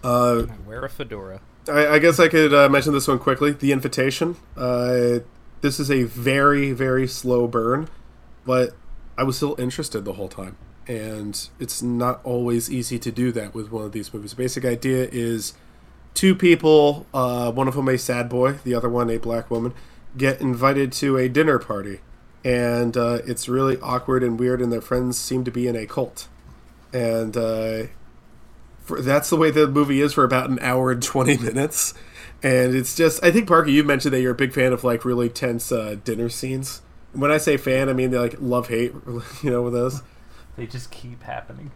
[0.05, 1.41] Uh, wear a fedora.
[1.69, 3.53] I, I guess I could uh, mention this one quickly.
[3.53, 4.37] The Invitation.
[4.57, 5.21] Uh,
[5.61, 7.89] this is a very, very slow burn,
[8.45, 8.75] but
[9.17, 10.57] I was still interested the whole time.
[10.89, 14.33] And it's not always easy to do that with one of these movies.
[14.33, 15.55] The basic idea is
[16.15, 19.75] two people, uh, one of them a sad boy, the other one a black woman,
[20.17, 22.01] get invited to a dinner party.
[22.45, 25.87] And uh, it's really awkward and weird, and their friends seem to be in a
[25.87, 26.29] cult.
[26.93, 27.85] And uh,
[28.81, 31.95] for, that's the way the movie is for about an hour and 20 minutes
[32.43, 35.05] and it's just i think parker you mentioned that you're a big fan of like
[35.05, 38.93] really tense uh, dinner scenes when i say fan i mean they like love hate
[39.43, 40.03] you know with those
[40.57, 41.71] They just keep happening.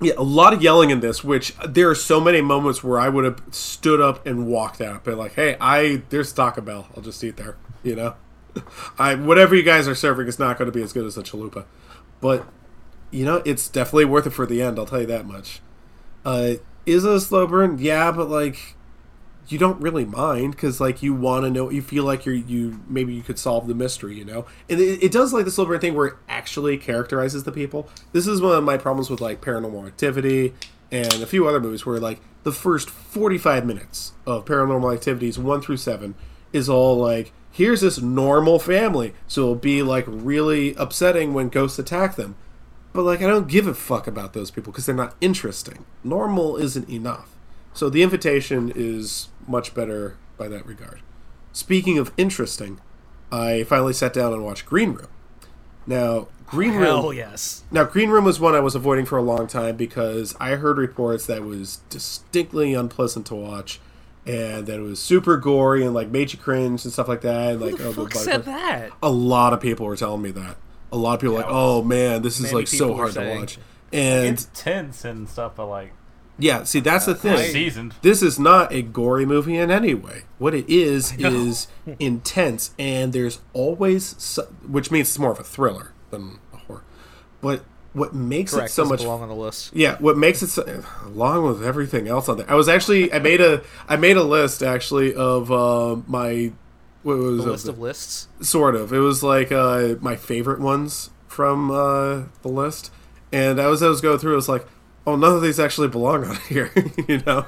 [0.00, 3.08] Yeah a lot of yelling in this which there are so many moments where i
[3.08, 6.88] would have stood up and walked out but like hey i there's taco bell.
[6.96, 8.14] I'll just eat there you know?
[8.98, 11.22] I whatever you guys are serving is not going to be as good as a
[11.22, 11.64] chalupa.
[12.20, 12.46] But
[13.10, 15.60] you know it's definitely worth it for the end i'll tell you that much.
[16.24, 16.54] Uh
[16.86, 17.78] is it a slow burn?
[17.78, 18.76] Yeah but like
[19.50, 22.80] you don't really mind because like you want to know you feel like you're you
[22.88, 25.80] maybe you could solve the mystery you know and it, it does like the burn
[25.80, 29.40] thing where it actually characterizes the people this is one of my problems with like
[29.40, 30.54] paranormal activity
[30.90, 35.60] and a few other movies where like the first 45 minutes of paranormal activities 1
[35.62, 36.14] through 7
[36.52, 41.78] is all like here's this normal family so it'll be like really upsetting when ghosts
[41.78, 42.36] attack them
[42.92, 45.84] but like I don't give a fuck about those people because they're not interesting.
[46.02, 47.36] Normal isn't enough.
[47.72, 51.00] So the invitation is much better by that regard.
[51.52, 52.80] Speaking of interesting,
[53.32, 55.08] I finally sat down and watched Green Room.
[55.86, 57.64] Now, Green Hell Room yes.
[57.70, 60.78] Now, Green Room was one I was avoiding for a long time because I heard
[60.78, 63.80] reports that it was distinctly unpleasant to watch
[64.26, 67.52] and that it was super gory and like made you cringe and stuff like that.
[67.52, 68.90] And, like, Who the oh, fuck said that?
[69.02, 70.56] A lot of people were telling me that.
[70.92, 73.58] A lot of people were like, "Oh man, this is like so hard to watch."
[73.92, 75.92] And It's tense and stuff, but like
[76.40, 77.52] yeah, see, that's the thing.
[77.52, 77.94] seasoned.
[78.02, 80.22] This is not a gory movie in any way.
[80.38, 85.44] What it is is intense, and there's always, so, which means it's more of a
[85.44, 86.82] thriller than a horror.
[87.40, 88.70] But what makes Correct.
[88.70, 89.74] it so much belong on the list.
[89.74, 92.50] yeah, what makes it so, along with everything else on there.
[92.50, 96.52] I was actually I made a I made a list actually of uh, my
[97.02, 97.52] what was The it?
[97.52, 98.28] list of lists.
[98.42, 98.92] sort of.
[98.92, 102.92] It was like uh, my favorite ones from uh, the list,
[103.32, 104.34] and I was I was going through.
[104.34, 104.66] It was like,
[105.12, 106.70] oh, none of these actually belong on here,
[107.08, 107.42] you know.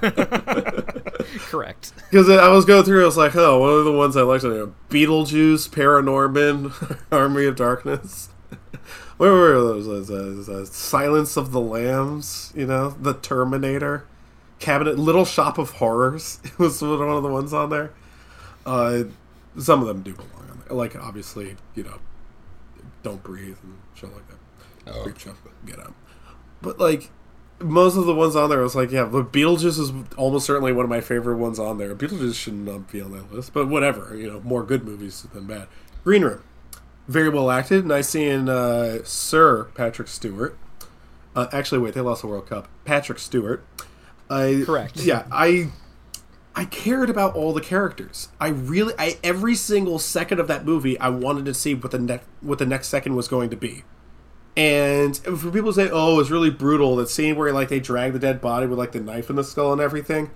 [1.39, 1.93] Correct.
[2.13, 4.45] Because I was going through, I was like, oh, what are the ones I liked
[4.45, 4.67] on there?
[4.91, 8.29] Beetlejuice, Paranorman, Army of Darkness.
[9.17, 10.11] Where were those?
[10.11, 14.05] Uh, uh, Silence of the Lambs, you know, The Terminator,
[14.59, 17.93] Cabinet, Little Shop of Horrors was one of the ones on there.
[18.67, 19.05] Uh,
[19.59, 20.77] some of them do belong on there.
[20.77, 21.99] Like, obviously, you know,
[23.03, 24.95] Don't Breathe and shit like that.
[24.95, 25.95] Creepshow, Get Out.
[26.61, 27.11] But, like,
[27.65, 30.73] most of the ones on there, I was like, yeah, but Beetlejuice is almost certainly
[30.73, 31.95] one of my favorite ones on there.
[31.95, 34.17] Beetlejuice should not be on that list, but whatever.
[34.17, 35.69] You know, more good movies than bad.
[36.05, 36.43] Green Room,
[37.09, 37.87] very well acted.
[37.87, 40.59] Nice seeing uh, Sir Patrick Stewart.
[41.35, 42.69] Uh, actually, wait, they lost the World Cup.
[42.85, 43.65] Patrick Stewart.
[44.29, 44.97] I Correct.
[44.97, 45.71] Yeah, I
[46.55, 48.29] I cared about all the characters.
[48.41, 51.99] I really, I every single second of that movie, I wanted to see what the
[51.99, 53.85] next what the next second was going to be.
[54.57, 58.19] And for people say, "Oh, it's really brutal," that scene where like they drag the
[58.19, 60.31] dead body with like the knife in the skull and everything,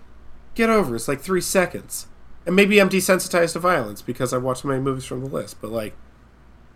[0.55, 0.95] get over.
[0.95, 0.97] it.
[0.97, 2.07] It's like three seconds,
[2.47, 5.61] and maybe I'm desensitized to violence because I watched so many movies from the list.
[5.61, 5.95] But like,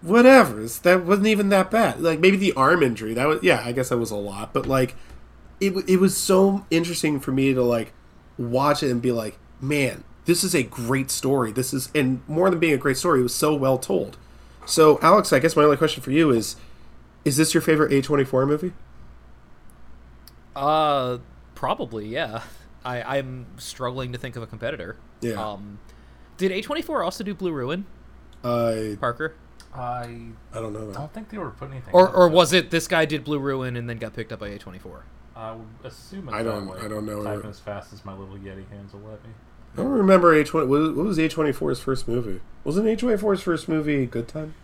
[0.02, 2.02] whatever, it's, that wasn't even that bad.
[2.02, 4.52] Like maybe the arm injury, that was yeah, I guess that was a lot.
[4.52, 4.94] But like,
[5.60, 7.94] it it was so interesting for me to like
[8.36, 11.52] watch it and be like, man, this is a great story.
[11.52, 14.18] This is and more than being a great story, it was so well told.
[14.66, 16.56] So, Alex, I guess my only question for you is:
[17.24, 18.72] Is this your favorite A twenty four movie?
[20.56, 21.18] Uh,
[21.54, 22.42] probably yeah.
[22.84, 24.96] I I'm struggling to think of a competitor.
[25.20, 25.32] Yeah.
[25.32, 25.78] Um,
[26.38, 27.84] did A24 also do Blue Ruin?
[28.42, 29.34] Uh, Parker.
[29.74, 30.90] I I don't know.
[30.90, 31.94] I don't think they were putting anything.
[31.94, 34.40] Or or about was it this guy did Blue Ruin and then got picked up
[34.40, 35.02] by A24?
[35.36, 36.78] I would assume it's I don't- way.
[36.82, 37.22] I don't know.
[37.22, 39.30] Typing as fast as my little Yeti hands will let me.
[39.74, 40.66] I don't remember H twenty.
[40.66, 42.40] What what was H 24s first movie?
[42.64, 44.54] Wasn't H 24s first movie Good Time?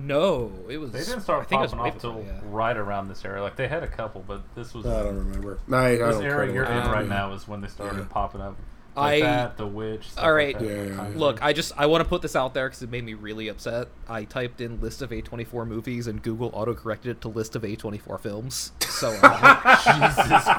[0.00, 0.92] No, it was.
[0.92, 2.40] They didn't start I think it was popping off till before, yeah.
[2.44, 3.42] right around this area.
[3.42, 5.58] Like they had a couple, but this was I don't remember.
[5.66, 6.88] No, I, I this don't area you're in movie.
[6.88, 8.04] right now is when they started Yeah.
[8.08, 8.56] popping up.
[8.96, 10.10] Like I- that, the witch.
[10.10, 10.64] Stuff All like that.
[10.64, 11.10] Yeah, yeah, yeah.
[11.16, 13.48] Look, I just I want to put this out there because it made me really
[13.48, 13.88] upset.
[14.08, 17.62] I typed in list of A24 movies and Google auto corrected it to list of
[17.62, 18.72] A24 films.
[18.88, 19.28] So uh,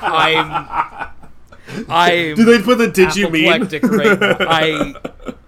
[0.04, 1.10] I'm
[1.90, 3.52] I'm Did they put the did you mean?
[3.52, 4.38] apoplectic right now.
[4.40, 4.96] I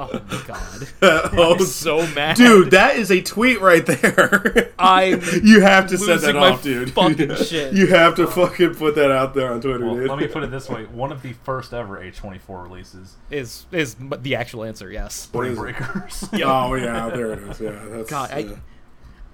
[0.00, 4.72] oh my god, oh, I'm so mad, dude, that is a tweet right there.
[4.78, 6.92] I'm you have to send that off, dude.
[6.92, 7.74] fucking shit.
[7.74, 10.08] You have to fucking put that out there on Twitter, Well, dude.
[10.08, 13.96] let me put it this way: one of the first ever A24 releases, is is
[14.20, 14.90] the actual answer.
[14.90, 15.14] Yes.
[15.14, 15.54] Spring?
[15.54, 16.28] Breakers.
[16.42, 17.60] Oh yeah, there it is.
[17.60, 18.10] Yeah, that's.
[18.10, 18.56] God, I, uh,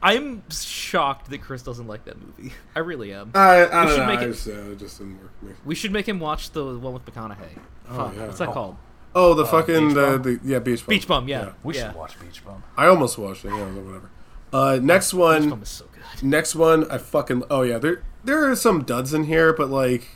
[0.02, 2.52] I'm shocked that Chris doesn't like that movie.
[2.76, 3.32] I really am.
[3.34, 4.06] I, I don't know.
[4.06, 5.32] make I it- just, uh, just didn't work.
[5.64, 7.58] We should make him watch the one with McConaughey.
[7.88, 8.26] Fuck, yeah.
[8.26, 8.52] What's that Oh.
[8.52, 8.76] called?
[9.18, 10.88] Oh, the fucking Beach the, the yeah beach bum.
[10.94, 11.26] Beach Bum.
[11.28, 11.52] Yeah.
[11.62, 11.88] we yeah.
[11.88, 12.62] should watch Beach Bum.
[12.76, 13.48] I almost watched it.
[13.48, 14.10] Yeah, whatever.
[14.52, 15.50] Uh, next Beach one.
[15.50, 16.22] Bum is so good.
[16.22, 16.88] Next one.
[16.90, 17.42] I fucking.
[17.50, 20.06] Oh yeah, there there are some duds in here, but like,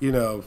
[0.00, 0.44] you know,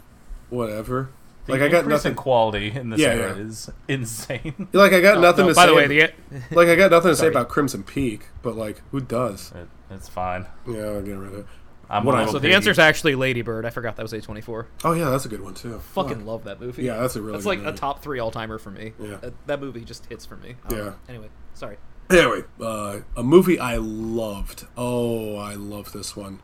[0.49, 1.09] whatever.
[1.45, 2.15] The Like I got increase in nothing.
[2.15, 3.43] quality in this Yeah, era yeah.
[3.43, 4.67] is insane.
[4.73, 5.69] Like I got nothing No, to by say.
[5.69, 8.99] the way, the like I got nothing to say about Crimson Peak, but like, who
[9.01, 9.51] does?
[9.55, 10.45] It, it's fine.
[10.67, 11.45] Yeah, I'll get rid of it.
[11.89, 13.65] I'm What a I- little so the answer is actually Lady Bird.
[13.65, 14.65] I forgot that was A24.
[14.83, 15.79] Oh yeah, that's a good one too.
[15.93, 16.25] Fucking Fuck.
[16.25, 16.83] love that movie.
[16.83, 17.69] Yeah, that's a really That's good like movie.
[17.71, 18.93] a top three all timer for me.
[18.99, 19.17] Yeah.
[19.17, 20.55] That, that movie just hits for me.
[20.65, 20.93] I don't Yeah.
[21.07, 21.77] Anyway, sorry.
[22.09, 24.65] Anyway, uh, a movie I loved.
[24.77, 26.39] Oh, I love this one.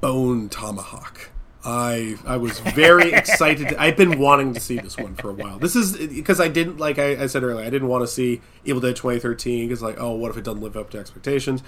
[0.00, 1.30] Bone Tomahawk.
[1.62, 3.74] I I was very excited.
[3.74, 5.58] I've been wanting to see this one for a while.
[5.58, 7.64] This is because I didn't like I, I said earlier.
[7.66, 10.62] I didn't want to see Evil Dead 2013 because like oh what if it doesn't
[10.62, 11.62] live up to expectations.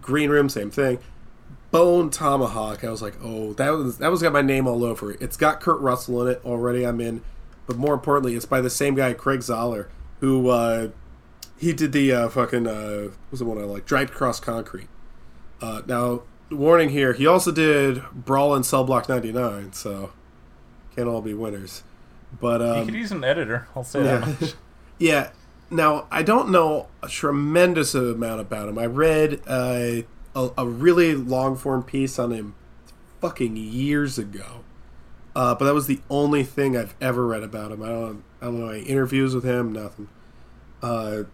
[0.00, 0.98] Green Room same thing.
[1.70, 2.84] Bone Tomahawk.
[2.84, 5.20] I was like oh that was that was got my name all over it.
[5.20, 6.86] It's got Kurt Russell in it already.
[6.86, 7.22] I'm in,
[7.66, 9.88] but more importantly, it's by the same guy Craig Zahler
[10.20, 10.88] who uh,
[11.58, 14.88] he did the uh, fucking uh, what was the one I like Dragged Across Concrete.
[15.60, 20.12] Uh, now, warning here, he also did Brawl in Cell Block 99, so
[20.94, 21.82] can't all be winners.
[22.40, 23.66] But You um, could use an editor.
[23.74, 24.54] I'll say that yeah, much.
[24.98, 25.30] yeah.
[25.70, 28.78] Now, I don't know a tremendous amount about him.
[28.78, 30.02] I read uh,
[30.34, 32.54] a, a really long form piece on him
[33.20, 34.64] fucking years ago.
[35.34, 37.82] Uh, but that was the only thing I've ever read about him.
[37.82, 40.08] I don't, I don't know any interviews with him, nothing.
[40.82, 41.24] Uh,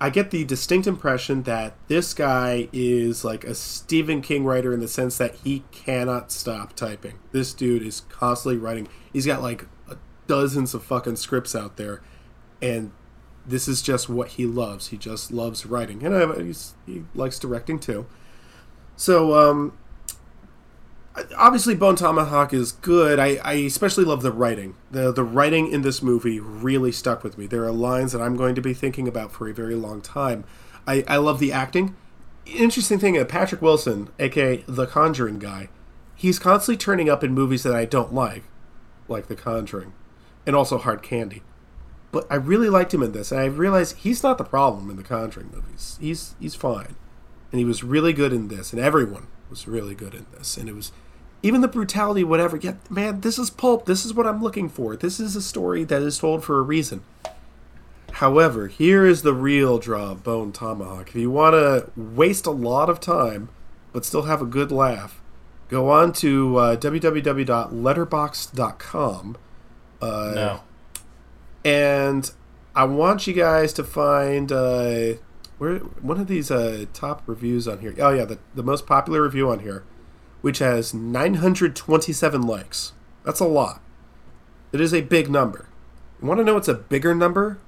[0.00, 4.80] I get the distinct impression that this guy is like a Stephen King writer in
[4.80, 7.18] the sense that he cannot stop typing.
[7.32, 8.88] This dude is constantly writing.
[9.12, 9.66] He's got like
[10.26, 12.02] dozens of fucking scripts out there,
[12.60, 12.90] and
[13.48, 14.88] this is just what he loves.
[14.88, 18.06] He just loves writing, and he's, he likes directing too.
[18.96, 19.78] So, um,
[21.36, 23.18] obviously Bone Tomahawk is good.
[23.18, 24.76] I, I especially love the writing.
[24.90, 27.46] The the writing in this movie really stuck with me.
[27.46, 30.44] There are lines that I'm going to be thinking about for a very long time.
[30.86, 31.96] I, I love the acting.
[32.46, 35.68] Interesting thing, uh, Patrick Wilson, aka the Conjuring guy,
[36.14, 38.44] he's constantly turning up in movies that I don't like,
[39.06, 39.92] like The Conjuring,
[40.46, 41.42] and also Hard Candy.
[42.10, 44.96] But I really liked him in this, and I realized he's not the problem in
[44.96, 45.98] the Conjuring movies.
[46.00, 46.96] He's he's fine,
[47.52, 50.68] and he was really good in this, and everyone was really good in this, and
[50.68, 50.90] it was
[51.42, 52.56] even the brutality, whatever.
[52.56, 53.84] Yeah, man, this is pulp.
[53.84, 54.96] This is what I'm looking for.
[54.96, 57.02] This is a story that is told for a reason.
[58.12, 61.10] However, here is the real draw of Bone Tomahawk.
[61.10, 63.50] If you want to waste a lot of time
[63.92, 65.20] but still have a good laugh,
[65.68, 69.36] go on to uh, www.letterboxd.com.
[70.00, 70.60] Uh, No.
[71.64, 72.30] And
[72.74, 75.14] I want you guys to find uh,
[75.58, 77.94] where one of these uh, top reviews on here.
[77.98, 79.84] Oh yeah, the, the most popular review on here,
[80.40, 82.92] which has 927 likes.
[83.24, 83.82] That's a lot.
[84.72, 85.68] It is a big number.
[86.20, 87.58] You want to know what's a bigger number?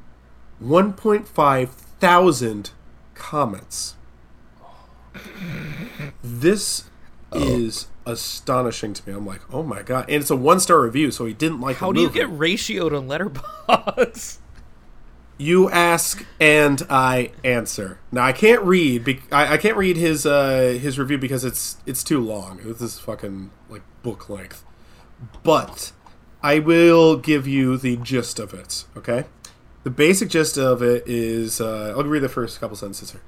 [0.62, 1.68] 1.5
[2.01, 2.70] thousand
[3.14, 3.95] comments.
[6.22, 6.89] This
[7.33, 9.14] is astonishing to me.
[9.14, 10.05] I'm like, oh my god!
[10.09, 11.76] And it's a one star review, so he didn't like.
[11.76, 14.39] How do you get ratioed on Letterboxd?
[15.39, 17.99] You ask and I answer.
[18.12, 19.05] Now I can't read.
[19.05, 22.59] Be- I, I can't read his uh, his review because it's it's too long.
[22.62, 24.62] This is fucking like book length.
[25.43, 25.93] But
[26.43, 28.85] I will give you the gist of it.
[28.95, 29.24] Okay.
[29.83, 33.22] The basic gist of it is uh, I'll read the first couple sentences here.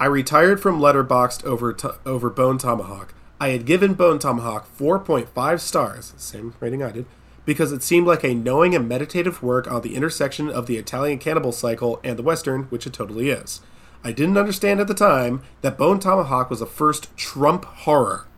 [0.00, 3.12] I retired from Letterboxd over to- over Bone Tomahawk.
[3.42, 7.06] I had given Bone Tomahawk 4.5 stars, same rating I did,
[7.44, 11.18] because it seemed like a knowing and meditative work on the intersection of the Italian
[11.18, 13.60] cannibal cycle and the Western, which it totally is.
[14.04, 18.28] I didn't understand at the time that Bone Tomahawk was a first Trump horror.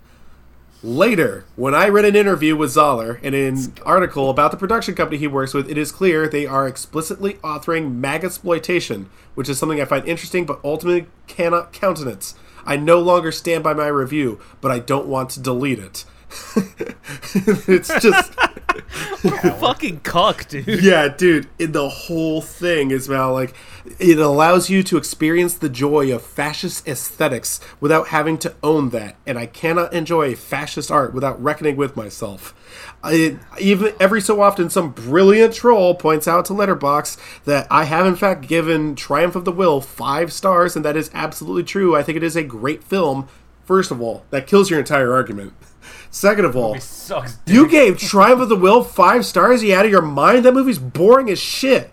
[0.82, 5.18] Later, when I read an interview with Zahler and an article about the production company
[5.18, 9.82] he works with, it is clear they are explicitly authoring mag exploitation, which is something
[9.82, 12.36] I find interesting but ultimately cannot countenance.
[12.66, 16.04] I no longer stand by my review, but I don't want to delete it.
[17.68, 18.34] it's just
[19.60, 20.82] fucking cuck, dude.
[20.82, 21.48] yeah, dude.
[21.58, 23.54] The whole thing is about like
[23.98, 29.16] it allows you to experience the joy of fascist aesthetics without having to own that,
[29.26, 32.54] and I cannot enjoy fascist art without reckoning with myself.
[33.02, 38.06] I, even every so often, some brilliant troll points out to Letterboxd that I have
[38.06, 41.94] in fact given Triumph of the Will five stars, and that is absolutely true.
[41.94, 43.28] I think it is a great film.
[43.64, 45.52] First of all, that kills your entire argument.
[46.10, 49.62] Second of all, sucks, you gave Triumph of the Will five stars.
[49.62, 50.44] Are you out of your mind?
[50.44, 51.92] That movie's boring as shit.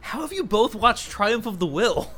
[0.00, 2.10] How have you both watched Triumph of the Will?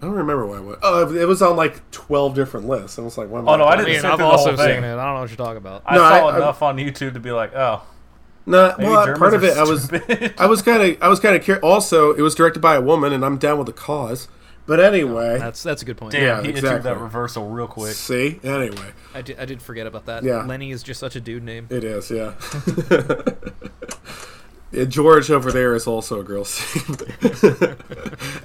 [0.00, 0.78] I don't remember what I went.
[0.82, 2.98] Oh, it was on like twelve different lists.
[2.98, 4.76] I was like, what Oh, no, I didn't Man, sit I've also whole thing.
[4.76, 4.92] seen it.
[4.92, 5.82] I don't know what you're talking about.
[5.86, 7.82] I No, saw I- I- enough on YouTube to be like, oh,
[8.44, 9.90] No, Maybe well, Germans part of are it, I was.
[10.38, 11.64] I was kind of, I was kind of curious.
[11.64, 14.28] Also, it was directed by a woman, and I'm down with the cause.
[14.66, 16.12] But anyway, That's that's a good point.
[16.12, 16.70] damn, Yeah, he exactly.
[16.70, 17.92] achieved that reversal real quick.
[17.94, 20.24] see, anyway, I did, I did forget about that.
[20.24, 20.44] Yeah.
[20.44, 21.68] Lenny is just such a dude name.
[21.70, 22.34] it is, yeah.
[24.72, 26.60] Yeah, George over there is also a girl's
[27.22, 27.76] name.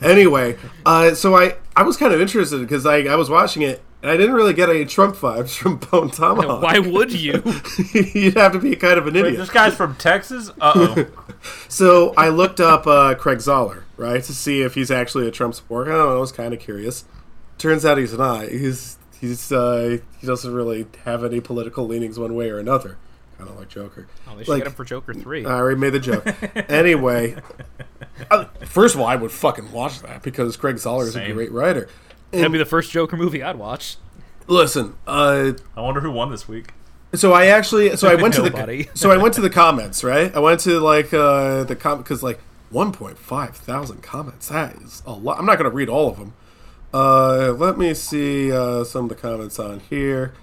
[0.02, 0.56] anyway,
[0.86, 4.12] uh, so I, I was kind of interested because I, I was watching it and
[4.12, 6.62] I didn't really get any Trump vibes from Bone Tomahawk.
[6.64, 7.42] Why would you?
[7.94, 9.40] You'd have to be kind of an Wait, idiot.
[9.40, 10.52] this guy's from Texas?
[10.62, 11.08] Uh oh.
[11.68, 15.54] So I looked up uh, Craig Zahler, right, to see if he's actually a Trump
[15.56, 15.92] supporter.
[15.94, 16.18] I don't know.
[16.18, 17.06] I was kind of curious.
[17.58, 18.50] Turns out he's not.
[18.50, 22.98] He's he's uh, he doesn't really have any political leanings one way or another.
[23.38, 24.08] Kind of like Joker.
[24.28, 25.46] Oh, they should Like- get him for Joker three.
[25.46, 26.26] I already made the joke.
[26.70, 27.36] anyway,
[28.32, 31.52] uh, first of all, I would fucking watch that because Craig Zahler is a great
[31.52, 31.88] writer.
[32.32, 33.98] That'd be the first Joker movie I'd watch.
[34.48, 36.74] Listen, uh, I wonder who won this week.
[37.14, 40.34] So I actually, so I went to the, so I went to the comments, right?
[40.34, 42.40] I went to like uh, the comment because like
[42.72, 44.50] 1.5 thousand comments.
[44.50, 45.40] That is a lot.
[45.40, 46.34] I'm not going to read all of them.
[46.94, 50.34] Uh, let me see uh, some of the comments on here.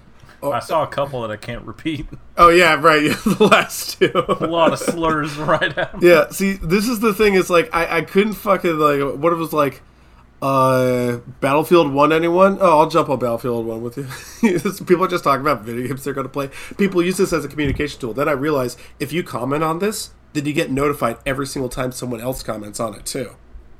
[0.41, 2.07] I saw a couple that I can't repeat.
[2.37, 3.01] Oh yeah, right.
[3.25, 4.11] the last two.
[4.15, 6.29] A lot of slurs right at yeah.
[6.29, 7.33] See, this is the thing.
[7.33, 9.81] Is like I, I couldn't fucking like what it was like.
[10.41, 12.13] Uh, Battlefield One.
[12.13, 12.59] Anyone?
[12.61, 14.07] Oh, I'll jump on Battlefield One with you.
[14.85, 16.49] People are just talking about video games they're going to play.
[16.77, 18.13] People use this as a communication tool.
[18.13, 21.91] Then I realize if you comment on this, then you get notified every single time
[21.91, 23.35] someone else comments on it too.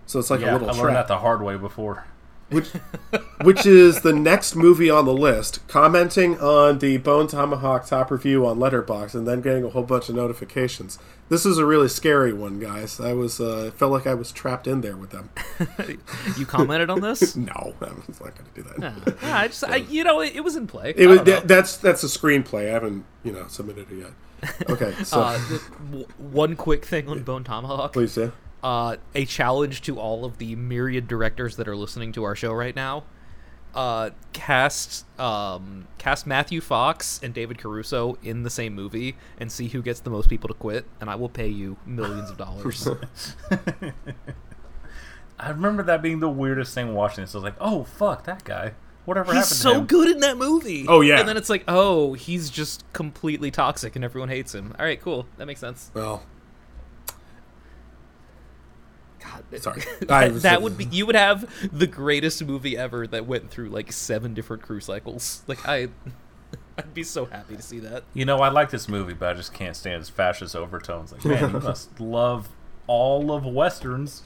[0.06, 2.06] So it's like Yeah, a I little I learned trap that the hard way before.
[2.50, 2.70] which
[3.44, 5.66] which is the next movie on the list.
[5.68, 10.10] Commenting on the Bone Tomahawk top review on Letterboxd and then getting a whole bunch
[10.10, 10.98] of notifications.
[11.30, 13.00] This is a really scary one, guys.
[13.00, 15.30] I was uh, felt like I was trapped in there with them.
[16.38, 17.36] You commented on this?
[17.36, 19.18] No, I'm not going to do that.
[19.22, 20.94] Yeah, I just, I, you know, it, it was in play.
[20.98, 22.68] It was that, that's that's a screenplay.
[22.70, 24.12] I haven't you know submitted it yet.
[24.70, 25.40] Okay, so Uh,
[25.92, 27.94] w- one quick thing on Bone Tomahawk.
[27.94, 28.32] please do.
[28.64, 32.52] Uh, a challenge to all of the myriad directors that are listening to our show
[32.54, 33.04] right now.
[33.74, 39.68] Uh, cast um, cast Matthew Fox and David Caruso in the same movie and see
[39.68, 42.88] who gets the most people to quit, and I will pay you millions of dollars.
[45.40, 47.34] I remember that being the weirdest thing watching this.
[47.34, 48.74] I was like, oh, fuck, that guy.
[49.06, 49.86] Whatever he's happened to so him?
[49.88, 50.86] good in that movie.
[50.88, 51.20] Oh, yeah.
[51.20, 54.76] and then it's like, oh, he's just completely toxic and everyone hates him.
[54.78, 55.90] All right, cool, that makes sense.
[55.96, 56.22] Well,
[59.20, 59.82] God, sorry.
[60.02, 63.50] I that, was- that would be you would have the greatest movie ever that went
[63.50, 65.44] through like seven different crew cycles.
[65.48, 65.88] Like I,
[66.78, 68.04] I'd be so happy to see that.
[68.14, 71.12] You know, I like this movie, but I just can't stand its fascist overtones.
[71.12, 72.50] Like, man, you must love
[72.88, 74.24] all of westerns.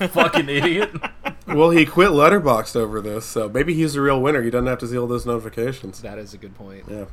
[0.00, 0.90] You Fucking idiot.
[1.46, 4.42] well, he quit Letterboxd over this, so maybe he's the real winner.
[4.42, 6.02] He doesn't have to see all those notifications.
[6.02, 6.84] That is a good point.
[6.90, 7.06] Yeah.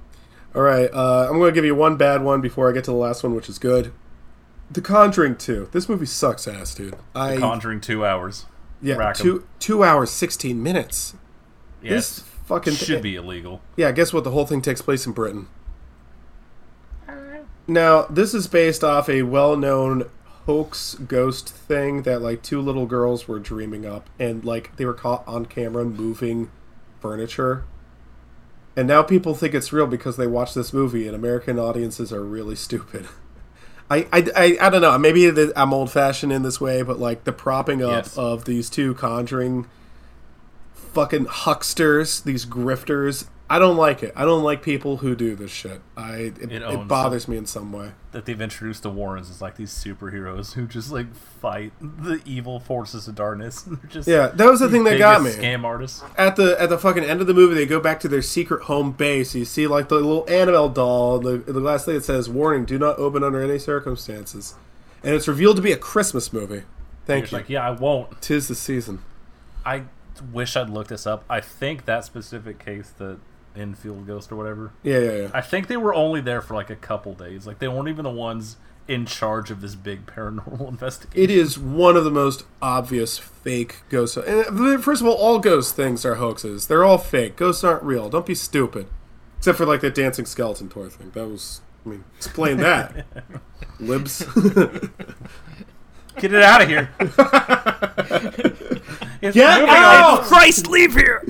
[0.56, 0.90] All right.
[0.94, 3.24] Uh, I'm going to give you one bad one before I get to the last
[3.24, 3.92] one, which is good.
[4.70, 5.70] The Conjuring 2.
[5.72, 6.96] This movie sucks ass, dude.
[7.16, 8.46] I Conjuring two hours.
[8.82, 9.24] yeah, Rack 'em.
[9.24, 11.14] two two hours sixteen minutes.
[11.82, 12.20] This Yes.
[12.46, 13.62] fucking Should be illegal.
[13.76, 14.24] Yeah, guess what?
[14.24, 15.48] The whole thing takes place in Britain.
[17.68, 20.10] Now, this is based off a well-known
[20.46, 24.94] hoax ghost thing that like two little girls were dreaming up, and like they were
[24.94, 26.50] caught on camera moving
[27.00, 27.64] furniture.
[28.76, 32.24] And now people think it's real because they watch this movie, and American audiences are
[32.24, 33.08] really stupid.
[33.90, 34.98] I, I, I, I don't know.
[34.98, 38.18] Maybe I'm old fashioned in this way, but like the propping up Yes.
[38.18, 39.68] of these two conjuring
[40.74, 44.14] fucking hucksters, these grifters, I don't like it.
[44.16, 45.82] I don't like people who do this shit.
[45.98, 47.92] I it, It it, bothers me in some way.
[48.12, 52.60] that they've introduced the Warrens as like these superheroes who just like fight the evil
[52.60, 53.62] forces of darkness.
[53.68, 55.32] They're just Yeah, that was the thing that got me.
[55.32, 56.04] Scam artists.
[56.18, 58.64] At the at the fucking end of the movie, they go back to their secret
[58.64, 59.36] home base.
[59.36, 61.20] You see like the little Annabelle doll.
[61.20, 64.56] The the last thing it says, "Warning: Do not open under any circumstances."
[65.04, 66.64] And it's revealed to be a Christmas movie.
[67.06, 67.38] Thank you.
[67.38, 68.22] like, yeah, I won't.
[68.22, 69.00] Tis the season.
[69.66, 69.84] I
[70.32, 71.26] wish I'd looked this up.
[71.30, 72.94] I think that specific case,
[73.56, 74.72] Enfield ghost or whatever.
[74.84, 75.32] Yeah, yeah, yeah.
[75.34, 77.48] I think they were only there for like a couple days.
[77.48, 81.24] Like they weren't even the ones in charge of this big paranormal investigation.
[81.24, 84.18] It is one of the most obvious fake ghosts.
[84.18, 86.68] And uh, first of all, all ghost things are hoaxes.
[86.68, 87.36] They're all fake.
[87.36, 88.10] Ghosts aren't real.
[88.10, 88.88] Don't be stupid.
[89.38, 91.12] Except for like that dancing skeleton toy thing.
[91.12, 91.62] That was.
[91.86, 93.06] I mean, explain that.
[93.80, 94.26] Libs.
[96.20, 96.90] Get it out of here.
[99.32, 100.24] Get out!
[100.24, 101.26] Christ, leave here!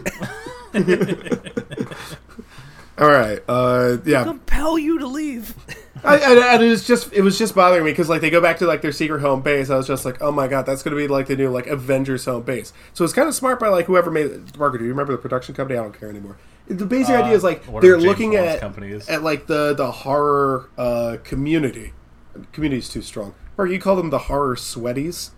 [2.97, 3.39] all right.
[3.47, 4.24] Uh, yeah.
[4.24, 5.55] Compel you to leave.
[6.05, 8.41] I, I, and it was just it was just bothering me because like they go
[8.41, 9.69] back to like their secret home base.
[9.69, 11.65] I was just like, oh my god, that's going to be like the new like
[11.67, 12.74] Avengers home base.
[12.93, 14.57] So it's kind of smart by like whoever made it.
[14.57, 15.80] Margaret, do you remember the production company?
[15.80, 16.38] I don't care anymore.
[16.67, 19.07] The basic Uh, idea is like they're James looking Bond's at company is.
[19.07, 21.93] at like the the horror uh, community.
[22.51, 23.34] Community's too strong.
[23.57, 25.32] Or you call them the horror sweaties.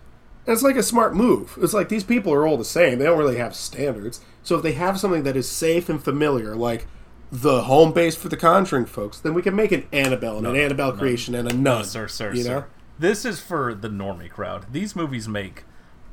[0.48, 1.58] And it's like a smart move.
[1.62, 2.98] It's like these people are all the same.
[3.00, 4.22] They don't really have standards.
[4.46, 6.86] So if they have something that is safe and familiar, like
[7.32, 10.56] the home base for the Conjuring folks, then we can make an Annabelle and an
[10.56, 11.64] Annabelle creation and a nun.
[11.64, 12.50] No, sir, sir, you sir.
[12.60, 12.64] know?
[13.00, 14.68] This is for the normie crowd.
[14.72, 15.64] These movies make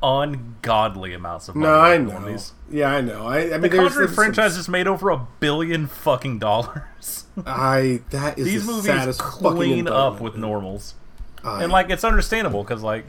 [0.02, 1.70] ungodly amounts of money.
[1.72, 2.10] No, I know.
[2.18, 2.52] normies.
[2.70, 3.26] Yeah, I know.
[3.26, 7.26] I, I mean, The Conjuring franchise has made over a billion fucking dollars.
[7.46, 10.94] I that is These the movies clean up with normals,
[11.44, 13.04] I- and like it's understandable because like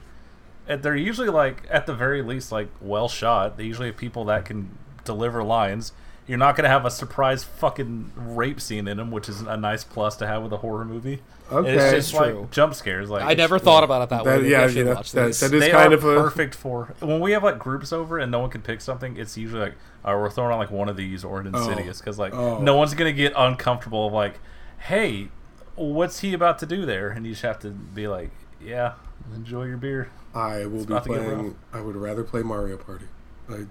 [0.67, 3.57] they're usually like at the very least like well shot.
[3.57, 5.91] They usually have people that can deliver lines.
[6.25, 9.83] You're not gonna have a surprise fucking rape scene in them, which is a nice
[9.83, 11.21] plus to have with a horror movie.
[11.49, 11.73] And Okay.
[11.73, 12.47] it's That's just like true.
[12.49, 13.09] jump scares.
[13.09, 14.47] Like I never thought about it that, That- way.
[14.49, 15.11] yeah, I you should that- this.
[15.11, 18.17] that is they kind are of a perfect for when we have like groups over
[18.19, 19.17] and no one can pick something.
[19.17, 19.73] It's usually like,
[20.05, 21.57] oh, we're throwing on like one of these or an oh.
[21.57, 22.59] Insidious because like Oh.
[22.59, 24.39] no one's gonna get uncomfortable of like,
[24.79, 25.27] hey,
[25.75, 27.09] what's he about to do there?
[27.09, 28.31] And you just have to be like,
[28.63, 28.93] yeah,
[29.35, 30.09] enjoy your beer.
[30.33, 31.55] I will It's be about to get playing.
[31.73, 33.05] I would rather play Mario Party.
[33.49, 33.65] I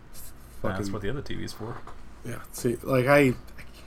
[0.62, 1.76] fucking That's what the other TV's for.
[2.24, 2.40] yeah.
[2.52, 3.34] See, like I, I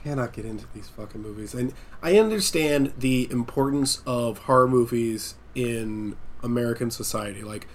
[0.04, 1.72] cannot get into these fucking movies, and
[2.02, 7.42] I understand the importance of horror movies in American society.
[7.42, 7.66] Like,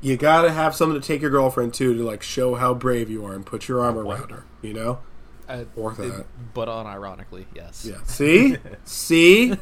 [0.00, 3.24] you gotta have someone to take your girlfriend to to like show how brave you
[3.26, 4.44] are and put your arm around her.
[4.62, 4.98] You know.
[5.48, 6.26] Uh, Or that.
[6.54, 7.84] but unironically, yes.
[7.84, 7.96] Yeah.
[8.04, 9.56] See, see.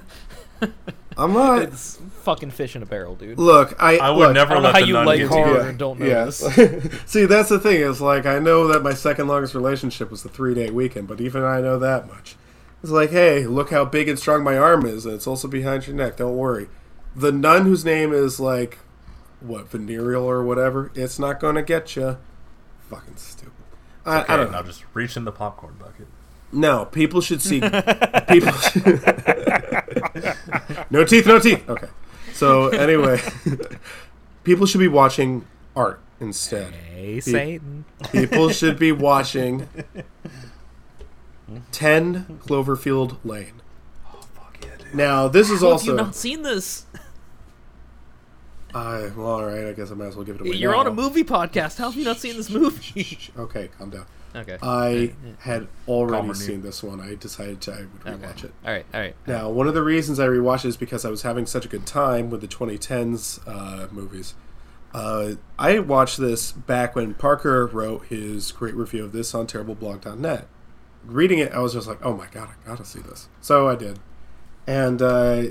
[1.17, 1.63] I'm not.
[1.63, 3.39] It's fucking fish in a barrel, dude.
[3.39, 3.97] Look, I.
[3.99, 5.55] I would look, never I don't know let how the you nun like get horror
[5.55, 5.61] you.
[5.69, 6.39] and don't know Yes.
[6.55, 7.01] this.
[7.07, 10.29] See, that's the thing is like I know that my second longest relationship was the
[10.29, 12.37] three day weekend, but even I know that much.
[12.83, 15.89] It's like, hey, look how big and strong my arm is, and it's also behind
[15.89, 16.17] your neck.
[16.19, 16.69] Don't worry.
[17.17, 18.79] The nun whose name is like,
[19.41, 22.19] what venereal or whatever, it's not going to get you.
[22.89, 23.53] Fucking stupid.
[24.07, 24.67] I, Okay, I don't now know.
[24.69, 26.07] just reach in the popcorn bucket.
[26.53, 27.61] No, people should see.
[27.61, 28.53] people.
[30.91, 31.69] no teeth, no teeth.
[31.69, 31.89] Okay.
[32.33, 33.21] So anyway,
[34.45, 35.45] people should be watching
[35.77, 36.73] art instead.
[36.73, 37.85] Hey, Pe- Satan.
[38.13, 39.69] People should be watching
[41.73, 43.61] 10 Cloverfield Lane.
[44.07, 44.95] Oh, fuck yeah, dude.
[44.95, 45.91] Now, this is How have also.
[45.91, 46.87] you not seen this?
[48.75, 49.67] I well, all right.
[49.67, 50.57] I guess I might as well give it away.
[50.57, 51.79] You're on a movie podcast.
[51.79, 53.19] How have you not seen this movie?
[53.37, 54.05] Okay, calm down.
[54.39, 54.59] Okay.
[54.63, 56.63] I had already Calmer seen new.
[56.63, 57.01] this one.
[57.01, 58.27] I decided to, I would okay.
[58.27, 58.53] rewatch it.
[58.65, 58.87] All right.
[58.93, 59.17] All right.
[59.27, 61.69] Now, one of the reasons I rewatched it is because I was having such a
[61.69, 64.35] good time with the 2010s uh, movies.
[64.95, 70.47] Uh, I watched this back when Parker wrote his great review of this on terribleblog.net.
[71.05, 73.29] Reading it, I was just like, oh my god, I gotta see this.
[73.41, 73.99] So I did.
[74.67, 75.43] And uh,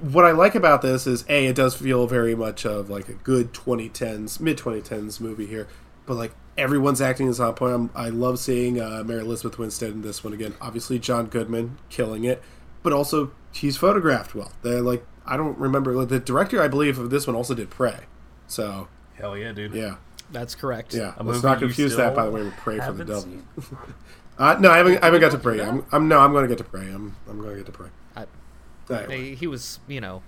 [0.00, 3.14] what I like about this is, A, it does feel very much of like a
[3.14, 5.66] good 2010s, mid 2010s movie here.
[6.06, 7.74] But like everyone's acting is on point.
[7.74, 10.54] I'm, I love seeing uh, Mary Elizabeth Winstead in this one again.
[10.60, 12.42] Obviously, John Goodman killing it,
[12.82, 14.52] but also he's photographed well.
[14.62, 16.62] They're like I don't remember like, the director.
[16.62, 18.00] I believe of this one also did Prey.
[18.46, 19.74] So Hell yeah, dude.
[19.74, 19.96] yeah,
[20.30, 20.92] That's correct.
[20.94, 21.14] yeah.
[21.16, 23.06] A Let's not you confuse that by the way with Prey for the haven't
[23.56, 23.78] Devil.
[24.38, 25.02] uh, no, I haven't.
[25.02, 25.60] I haven't got to Prey.
[25.60, 26.18] I'm, I'm no.
[26.20, 26.82] I'm going to get to Prey.
[26.82, 27.16] I'm.
[27.28, 27.88] I'm going to get to Prey.
[28.16, 28.26] I-
[28.90, 30.22] Anyway, He he was, you know,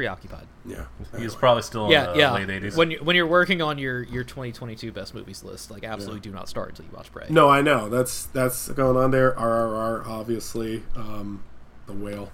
[0.00, 0.46] preoccupied.
[0.64, 0.86] yeah.
[1.18, 2.32] He was probably still in yeah, the yeah.
[2.32, 2.74] late 80s.
[2.74, 6.30] When you when you're working on your your 2022 best movies list, like absolutely do
[6.30, 7.26] not start until you watch Prey.
[7.28, 7.90] No, I know.
[7.90, 9.32] That's that's going on there.
[9.32, 10.84] RRR, obviously.
[10.96, 11.44] Um,
[11.86, 12.32] the whale.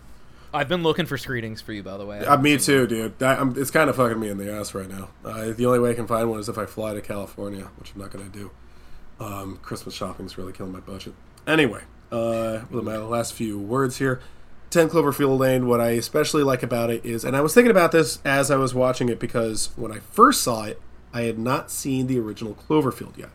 [0.55, 2.25] I've been looking for screenings for you, by the way.
[2.25, 3.19] I Uh, me seen too, dude.
[3.19, 5.09] That, I'm, it's kind of fucking me in the ass right now.
[5.25, 7.93] Uh, the only way I can find one is if I fly to California, which
[7.95, 8.51] I'm not going to do.
[9.19, 11.15] Um, Christmas shopping's really killing my budget.
[11.49, 14.21] Anyway, uh, with my last few words here.
[14.77, 17.93] 10 Cloverfield Lane, what I especially like about it is, and I was thinking about
[17.93, 20.79] this as I was watching it because when I first saw it,
[21.15, 23.31] I had not seen the original Cloverfield yet.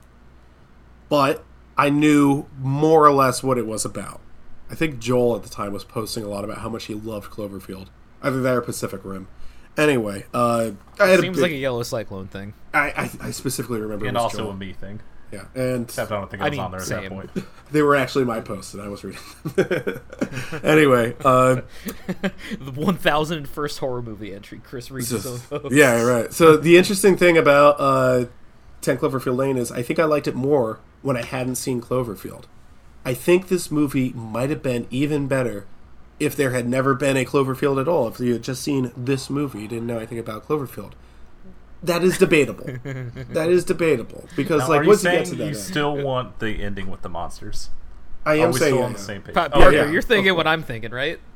[1.09, 1.43] But
[1.75, 4.21] I knew more or less what it was about.
[4.69, 7.31] I think Joel at the time was posting a lot about how much he loved
[7.31, 7.87] Cloverfield.
[8.21, 9.27] Either that or Pacific Rim.
[9.75, 12.53] Anyway, uh, I had Seems a big, like a yellow cyclone thing.
[12.71, 14.51] I, I, I specifically remember and it was also Joel.
[14.51, 15.01] a me thing.
[15.31, 17.03] Yeah, and Except I don't think I I was mean, on there at same.
[17.03, 17.31] that point.
[17.71, 19.21] they were actually my posts, and I was reading.
[19.55, 20.01] them.
[20.63, 21.61] anyway, uh,
[22.59, 24.59] The 1001st horror movie entry.
[24.63, 25.73] Chris reads his own post.
[25.73, 26.33] yeah, right.
[26.33, 28.25] So the interesting thing about uh,
[28.81, 32.43] Ten Cloverfield Lane is, I think I liked it more when I hadn't seen Cloverfield.
[33.05, 35.65] I think this movie might have been even better
[36.19, 38.07] if there had never been a Cloverfield at all.
[38.07, 40.91] If you had just seen this movie, you didn't know anything about Cloverfield.
[41.83, 42.65] That is debatable.
[43.31, 45.57] that is debatable because, Now, like, are you once you get to that, you end-
[45.57, 47.69] still want the ending with the monsters?
[48.25, 49.05] I Are am we saying still yeah, on the yeah.
[49.05, 49.33] same page?
[49.33, 49.89] Pa- Oh, Parker, yeah.
[49.91, 51.19] you're thinking what I'm thinking, right?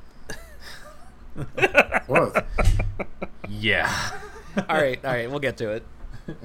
[2.07, 2.45] What?
[3.49, 3.91] Yeah.
[4.69, 5.83] all right, all right, we'll get to it.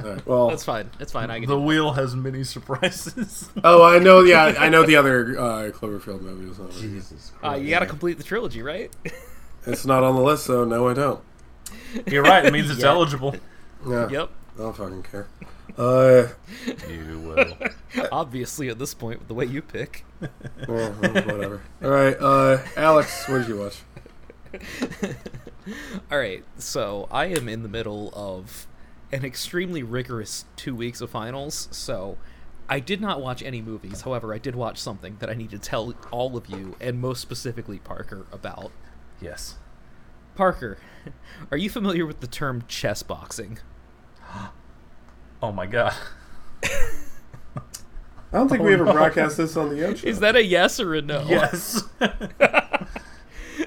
[0.03, 0.91] All right, well, That's fine.
[0.99, 1.31] It's fine.
[1.31, 1.49] I can.
[1.49, 3.49] The do wheel has many surprises.
[3.65, 4.21] oh, I know.
[4.21, 6.57] Yeah, I know the other uh, Cloverfield movies.
[6.81, 8.91] Jesus uh, you got to complete the trilogy, right?
[9.67, 11.21] It's not on the list, so no, I don't.
[12.07, 12.45] You're right.
[12.45, 12.89] It means it's Yeah.
[12.91, 13.35] eligible.
[13.87, 14.31] Yeah, yep.
[14.57, 15.27] I don't fucking care.
[15.79, 16.29] Uh,
[16.89, 17.57] You will.
[18.13, 20.05] Obviously, at this point, with the way you pick.
[20.21, 21.63] well, well, whatever.
[21.83, 23.81] All right, uh, Alex, what did you watch?
[26.11, 28.67] All right, so I am in the middle of
[29.13, 32.19] an extremely rigorous two weeks of finals, so
[32.69, 34.03] I did not watch any movies.
[34.03, 37.21] However, I did watch something that I need to tell all of you, and most
[37.21, 38.73] specifically Parker, about.
[39.21, 39.57] Yes.
[40.35, 40.79] Parker,
[41.51, 43.59] are you familiar with the term chess boxing?
[45.43, 45.95] Oh my god.
[46.63, 46.69] I
[48.31, 50.07] don't think we oh ever broadcast this on the Yo show.
[50.07, 51.25] Is that a yes or a no?
[51.27, 51.83] Yes.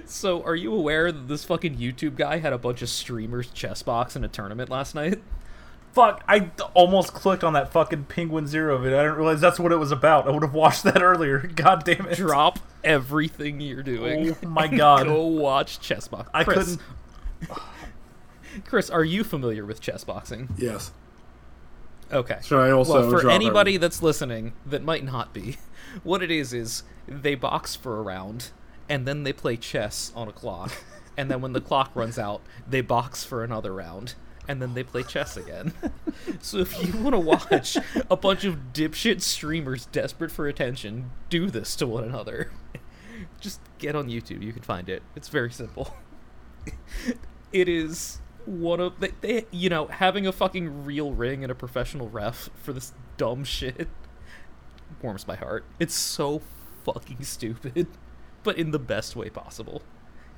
[0.05, 3.84] So, are you aware that this fucking YouTube guy had a bunch of streamers chess
[3.84, 5.22] box in a tournament last night?
[5.91, 8.99] Fuck, I d- almost clicked on that fucking Penguinz0 video.
[8.99, 10.28] I didn't realize that's what it was about.
[10.28, 11.39] I would have watched that earlier.
[11.39, 12.16] God damn it.
[12.16, 14.36] Drop everything you're doing.
[14.43, 15.05] Oh my and God.
[15.05, 16.30] Go watch chess box.
[16.34, 16.78] I Chris,
[17.39, 17.59] couldn't.
[18.66, 20.49] Chris, are you familiar with chess boxing?
[20.58, 20.91] Yes.
[22.12, 22.39] Okay.
[22.43, 25.58] Should I also well, for anybody that's listening that might not be,
[26.04, 28.51] what it is is they box for a round,
[28.88, 30.72] and then they play chess on a clock,
[31.18, 34.14] and then when the clock runs out, they box for another round,
[34.47, 35.74] and then they play chess again.
[36.41, 37.78] so if you want to watch
[38.10, 42.51] a bunch of dipshit streamers desperate for attention do this to one another,
[43.39, 44.43] just get on YouTube.
[44.43, 45.01] You can find it.
[45.16, 45.95] It's very simple.
[47.51, 51.56] it is one of they, they you know having a fucking real ring and a
[51.56, 53.88] professional ref for this dumb shit
[55.02, 55.66] warms my heart.
[55.80, 56.41] It's so
[56.84, 57.88] fucking stupid
[58.44, 59.82] but in the best way possible.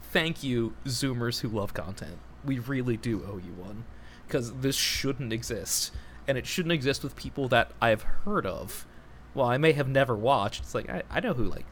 [0.01, 2.17] Thank you zoomers who love content.
[2.43, 3.85] We really do owe you one
[4.27, 5.91] because this shouldn't exist
[6.27, 8.85] and it shouldn't exist with people that i've heard of.
[9.33, 11.65] Well i may have never watched it's like i, I know who like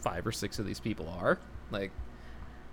[0.00, 1.38] five or six of these people are.
[1.70, 1.92] Like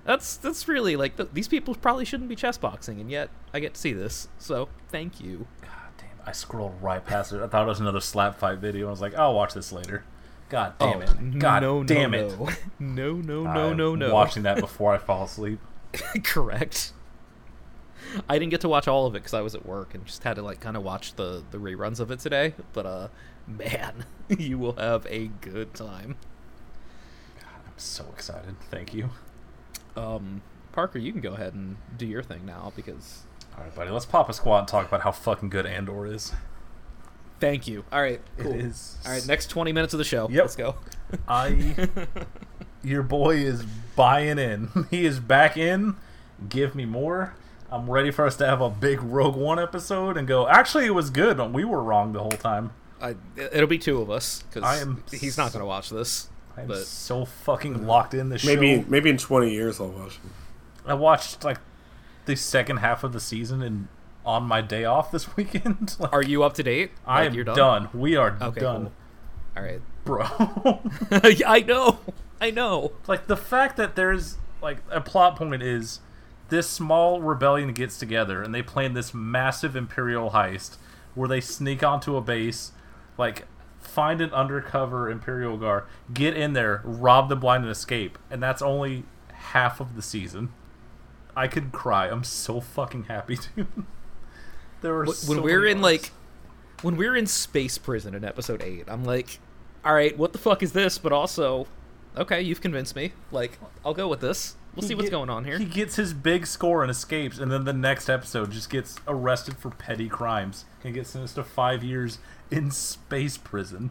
[0.08, 3.60] that's that's really like th- these people probably shouldn't be chess boxing, and yet I
[3.60, 4.28] get to see this.
[4.40, 5.46] So thank you.
[5.62, 7.42] God damn, I scrolled right past it.
[7.42, 8.88] I thought it was another slap fight video.
[8.88, 10.04] I was like, I'll watch this later.
[10.50, 11.40] God damn it.
[11.40, 12.64] God Oh, no, damn no, it.
[12.80, 14.14] no, no, no, no, no.
[14.14, 15.60] Watching that before I fall asleep.
[16.24, 16.94] Correct.
[18.30, 20.24] I didn't get to watch all of it because I was at work and just
[20.24, 22.54] had to like kind of watch the the reruns of it today.
[22.72, 23.08] But uh,
[23.46, 26.16] man, you will have a good time.
[27.42, 28.56] God, I'm so excited.
[28.72, 29.10] Thank you.
[29.98, 30.42] Um,
[30.72, 33.24] Parker, you can go ahead and do your thing now because
[33.58, 33.90] All right, buddy.
[33.90, 36.34] Let's pop a squat and talk about how fucking good Andor is.
[37.40, 37.84] thank you.
[37.92, 38.52] All right, cool.
[38.54, 38.98] It is.
[39.06, 40.28] All right, next twenty minutes of the show.
[40.30, 40.42] Yep.
[40.44, 40.76] Let's go.
[41.28, 41.88] I.
[42.84, 43.64] your boy is
[43.96, 44.70] buying in.
[44.92, 45.96] He is back in.
[46.48, 47.34] Give me more.
[47.72, 50.48] I'm ready for us to have a big Rogue One episode and go.
[50.48, 51.38] Actually, it was good.
[51.38, 52.72] but We were wrong the whole time.
[53.02, 56.30] I, it'll be two of us I because am he's not going to watch this.
[56.58, 58.86] I'm But so fucking locked in this Maybe show.
[58.88, 60.32] maybe in 20 years I'll watch it.
[60.86, 61.60] I watched like
[62.26, 63.88] the second half of the season and
[64.26, 65.96] on my day off this weekend.
[66.00, 66.92] Like, are you up to date?
[67.06, 67.90] I Like, am you're done.
[67.94, 68.92] We are Okay, done, cool.
[69.56, 69.82] All right.
[70.04, 70.26] bro.
[71.46, 72.00] I know.
[72.40, 72.94] I know.
[73.08, 76.00] like the fact that there's like a plot point is
[76.50, 80.78] this small rebellion gets together and they plan this massive imperial heist
[81.14, 82.72] where they sneak onto a base
[83.18, 83.46] like
[83.98, 85.84] find an undercover imperial guard
[86.14, 90.50] get in there rob the blind and escape and that's only half of the season
[91.36, 93.66] i could cry i'm so fucking happy dude
[94.82, 96.12] there were When so we're in like
[96.84, 99.40] when we're in space prison in episode 8, I'm like,
[99.84, 101.66] "All right, what the fuck is this?" But also,
[102.16, 103.14] okay, you've convinced me.
[103.32, 104.56] Like, I'll go with this.
[104.76, 105.58] We'll He see what's get- going on here.
[105.58, 109.58] He gets his big score and escapes, and then the next episode just gets arrested
[109.58, 112.20] for petty crimes and gets sentenced to five years
[112.52, 113.90] in space prison.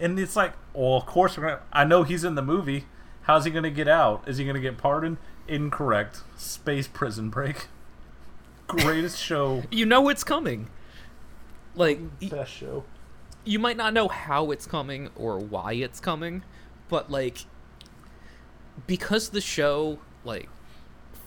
[0.00, 1.60] And it's like, well, of course we're gonna.
[1.72, 2.86] I know he's in the movie.
[3.22, 4.22] How's he gonna get out?
[4.26, 5.18] Is he gonna get pardoned?
[5.48, 6.22] Incorrect.
[6.36, 7.66] Space prison break.
[8.66, 9.62] Greatest show.
[9.70, 10.68] You know it's coming.
[11.74, 12.84] Like, Best show.
[13.44, 16.42] you might not know how it's coming or why it's coming,
[16.88, 17.44] but like
[18.86, 20.48] because the show like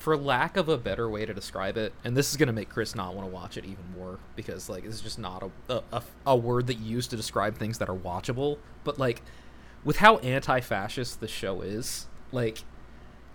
[0.06, 2.94] for lack of a better way to describe it, and this is gonna make Chris
[2.94, 6.36] not want to watch it even more because like it's just not a, a, a,
[6.36, 8.60] word that you use to describe things that are watchable.
[8.84, 9.24] But like
[9.84, 12.60] with how anti-fascist the show is, like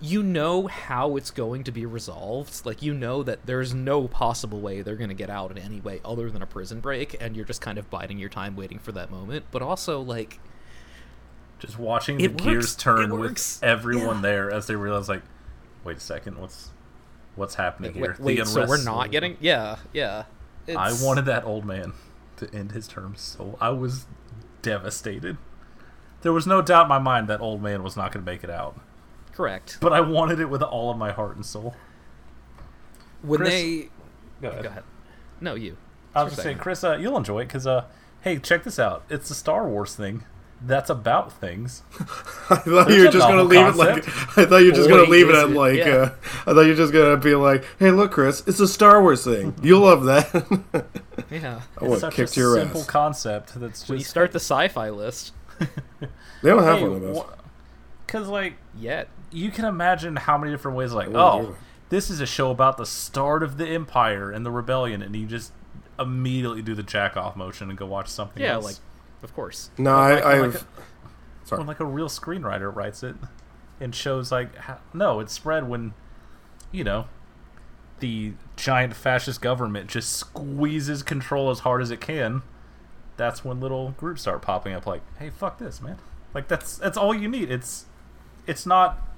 [0.01, 2.65] you know how it's going to be resolved.
[2.65, 5.81] Like you know that there's no possible way they're going to get out in any
[5.81, 8.79] way other than a prison break, and you're just kind of biding your time, waiting
[8.79, 9.47] for that moment.
[9.51, 10.39] But also like
[11.59, 13.59] Just watching the gears turn It with works.
[13.61, 14.23] everyone Yeah.
[14.23, 15.23] there as they realize, like,
[15.85, 16.71] wait a second, what's
[17.37, 18.45] what's happening wait, here?
[18.45, 20.25] The so we're not getting yeah yeah.
[20.69, 21.95] I wanted that old man
[22.37, 24.07] to end his term, so I was
[24.63, 25.37] devastated.
[26.23, 28.45] There was no doubt in my mind that old man was not going to make
[28.45, 28.79] it out,
[29.33, 31.75] correct but I wanted it with all of my heart and soul.
[33.23, 33.89] when Chris- they
[34.41, 34.63] Go ahead.
[34.63, 34.85] go ahead.
[35.41, 35.77] No, you.
[36.15, 36.59] I was just saying.
[36.59, 37.85] Chris, uh, you'll enjoy it because, uh,
[38.23, 39.05] hey, check this out.
[39.09, 40.25] It's a Star Wars thing
[40.63, 41.83] that's about things.
[42.51, 44.09] I thought There's you were just gonna novel leave it like.
[44.39, 45.85] I thought you were just Boy, gonna leave it is at it, like yeah.
[45.87, 46.15] uh,
[46.47, 49.25] I thought you were just gonna be like, hey, look, Chris, it's a Star Wars
[49.25, 49.55] thing.
[49.63, 50.87] You'll love that.
[51.31, 51.61] Yeah.
[51.79, 52.87] I would It's have such kicked a your simple ass.
[52.87, 55.33] concept that's just When you start the sci-fi list,
[56.43, 57.23] They don't have one of those.
[58.07, 61.57] Because, like, yet you can imagine how many different ways, like, wouldn't oh,
[61.91, 65.27] this is a show about the start of the Empire and the rebellion, and you
[65.27, 65.53] just
[66.01, 68.65] immediately do the jack off motion and go watch something yeah, else.
[68.65, 68.77] like
[69.23, 69.71] of course.
[69.79, 70.63] No, Or like- I, or I've like
[71.45, 71.59] sorry.
[71.61, 73.17] when like a real screenwriter writes it
[73.81, 75.95] and shows like how, no it's spread when
[76.71, 77.07] you know
[78.01, 82.43] the giant fascist government just squeezes control as hard as it can
[83.17, 85.97] that's when little groups start popping up like hey fuck this man
[86.35, 87.87] like that's that's all you need it's
[88.47, 89.09] it's not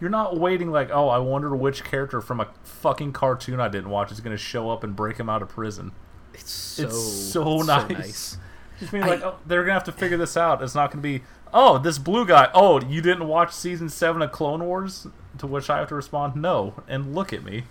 [0.00, 3.90] you're not waiting like oh i wonder which character from a fucking cartoon i didn't
[3.90, 5.92] watch is going to show up and break him out of prison
[6.32, 6.96] It's so it's
[7.32, 8.38] so, it's nice.
[8.80, 10.62] Just being like, oh, they're gonna have to figure this out.
[10.62, 11.22] It's not gonna be,
[11.52, 12.50] oh, this blue guy.
[12.54, 15.06] Oh, you didn't watch season seven of Clone Wars?
[15.38, 16.74] To which I have to respond, no.
[16.88, 17.64] And look at me.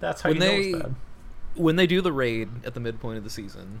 [0.00, 0.94] That's how When you know they it's bad.
[1.56, 3.80] when they do the raid at the midpoint of the season,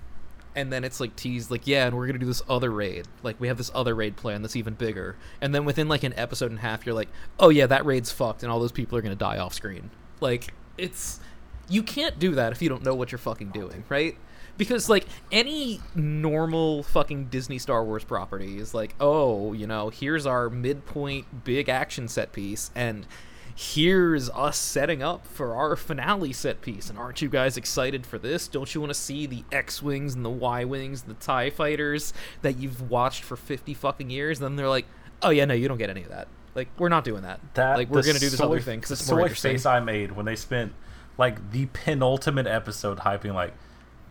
[0.56, 3.06] and then it's like teased like yeah, and we're gonna do this other raid.
[3.22, 5.16] Like we have this other raid plan that's even bigger.
[5.40, 7.08] And then within like an episode and a half, you're like,
[7.38, 9.90] oh yeah, that raid's fucked, and all those people are gonna die off screen.
[10.20, 11.20] Like it's
[11.68, 14.16] you can't do that if you don't know what you're fucking doing, right?
[14.58, 20.26] Because like any normal fucking Disney Star Wars property is like, oh, you know, here's
[20.26, 23.06] our midpoint big action set piece, and
[23.54, 26.88] here's us setting up for our finale set piece.
[26.88, 28.46] And aren't you guys excited for this?
[28.46, 32.12] Don't you want to see the X Wings and the Y Wings, the TIE fighters
[32.42, 34.38] that you've watched for 50 fucking years?
[34.38, 34.86] And then they're like,
[35.22, 36.28] oh, yeah, no, you don't get any of that.
[36.54, 37.40] Like, we're not doing that.
[37.54, 39.52] That like, we're going to do this soy- other thing because it's more interesting.
[39.52, 40.72] face I made when they spent
[41.16, 43.54] like the penultimate episode hyping like,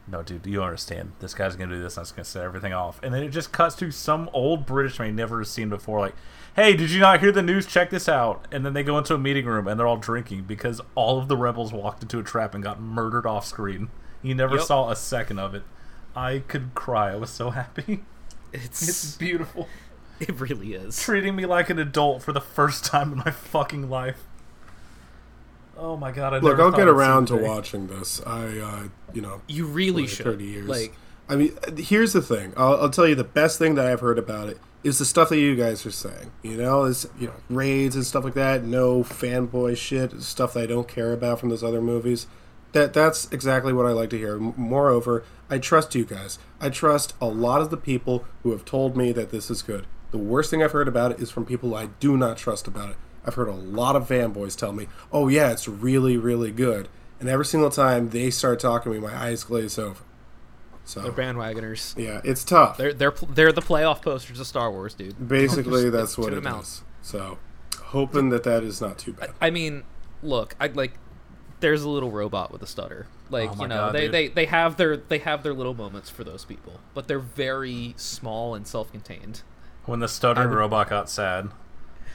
[0.08, 1.12] no, dude, you understand?
[1.20, 1.98] This guy's gonna do this.
[1.98, 5.00] and That's gonna set everything off, and then it just cuts to some old British
[5.00, 6.00] man never seen before.
[6.00, 6.16] Like,
[6.56, 7.66] hey, did you not hear the news?
[7.66, 8.48] Check this out.
[8.52, 11.28] And then they go into a meeting room and they're all drinking because all of
[11.28, 13.90] the rebels walked into a trap and got murdered off screen.
[14.24, 14.66] You never Yep.
[14.66, 15.64] saw a second of it.
[16.16, 17.12] I could cry.
[17.12, 18.04] I was so happy.
[18.54, 19.68] It's, It's beautiful.
[20.20, 21.00] it really is.
[21.00, 24.24] Treating me like an adult for the first time in my fucking life.
[25.78, 26.34] Oh my god!
[26.34, 28.22] I Look, I'll get around to watching this.
[28.26, 30.26] I, uh, you know, You really like should.
[30.26, 30.68] 30 years.
[30.68, 30.94] Like,
[31.30, 32.54] I mean, here's the thing.
[32.58, 35.30] I'll, I'll tell you the best thing that I've heard about it is the stuff
[35.30, 36.32] that you guys are saying.
[36.42, 38.64] You know, is you know raids and stuff like that.
[38.64, 42.28] No fanboy shit, stuff that I don't care about from those other movies.
[42.72, 44.36] That that's exactly what I like to hear.
[44.36, 46.40] M- Moreover, I trust you guys.
[46.60, 49.86] I trust a lot of the people who have told me that this is good.
[50.12, 52.92] The worst thing I've heard about it is from people I do not trust about
[52.92, 52.96] it.
[53.28, 56.88] I've heard a lot of fanboys tell me, "Oh yeah, it's really, really good,"
[57.20, 60.02] and every single time they start talking to me, my eyes glaze over.
[60.86, 61.98] So they're bandwagoners.
[62.02, 62.78] yeah, it's tough.
[62.78, 65.28] They're they're they're the playoff posters of Star Wars, dude.
[65.28, 66.64] Basically, Just- that's what tune it out.
[66.64, 66.84] is.
[67.02, 67.38] So,
[67.78, 69.32] hoping that that is not too bad.
[69.42, 69.84] I mean,
[70.24, 70.94] look, I like.
[71.60, 73.08] There's a little robot with a stutter.
[73.30, 74.12] Like Oh you know, God, they, dude.
[74.14, 77.94] they they have their they have their little moments for those people, but they're very
[77.98, 79.42] small and self-contained.
[79.86, 81.50] When the stuttering would- robot got sad,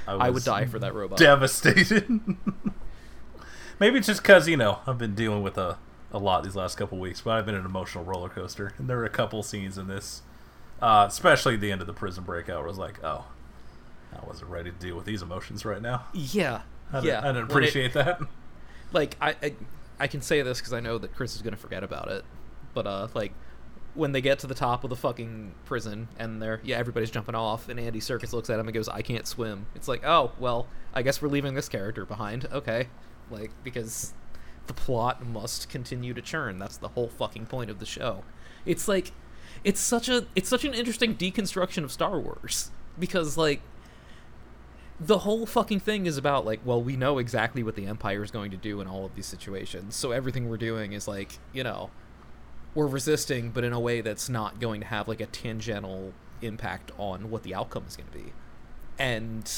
[0.07, 1.19] I, I would die for that robot.
[1.19, 2.09] Devastated.
[3.81, 5.79] Maybe it's just because you know I've been dealing with a
[6.13, 8.99] a lot these last couple weeks, but I've been an emotional roller coaster, and there
[8.99, 10.23] were a couple scenes in this,
[10.81, 13.25] uh, especially the end of the prison breakout, where I was like, oh,
[14.13, 16.05] I wasn't ready to deal with these emotions right now.
[16.13, 17.19] Yeah, I didn't, yeah.
[17.21, 18.21] I didn't When it- appreciate that.
[18.93, 19.55] like I, I
[20.01, 22.25] I can say this because I know that Chris is gonna forget about it,
[22.75, 23.33] but uh, like
[23.95, 27.35] when they get to the top of the fucking prison and they're yeah everybody's jumping
[27.35, 29.67] off and Andy Serkis looks at him and goes I can't swim.
[29.75, 32.47] It's like oh well I guess we're leaving this character behind.
[32.53, 32.89] Okay,
[33.31, 34.15] like because
[34.67, 36.59] the plot must continue to churn.
[36.59, 38.25] That's the whole fucking point of the show.
[38.65, 39.13] It's like
[39.65, 43.61] it's such a it's such an interesting deconstruction of Star Wars because like
[45.01, 48.31] the whole fucking thing is about like well we know exactly what the empire is
[48.31, 51.65] going to do in all of these situations so everything we're doing is like you
[51.65, 51.91] know
[52.75, 56.91] we're resisting but in a way that's not going to have like a tangential impact
[56.99, 58.33] on what the outcome is going to be.
[58.99, 59.51] And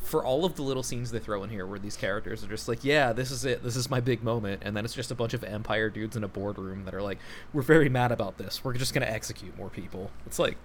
[0.00, 2.68] for all of the little scenes they throw in here where these characters are just
[2.68, 3.62] like yeah this is it.
[3.62, 4.62] This is my big moment.
[4.64, 7.18] And then it's just a bunch of empire dudes in a boardroom that are like
[7.52, 8.62] we're very mad about this.
[8.64, 10.10] We're just going to execute more people.
[10.26, 10.56] It's like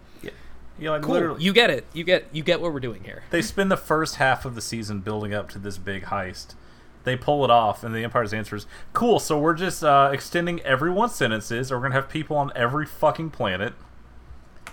[0.80, 1.14] Yeah, like cool.
[1.14, 1.86] literally, you get it.
[1.94, 3.24] You get you get what we're doing here.
[3.30, 6.56] They spend the first half of the season building up to this big heist.
[7.04, 9.20] They pull it off, and the Empire's answer is, "Cool.
[9.20, 13.32] So we're just uh, extending everyone's sentences, or we're gonna have people on every fucking
[13.32, 13.74] planet."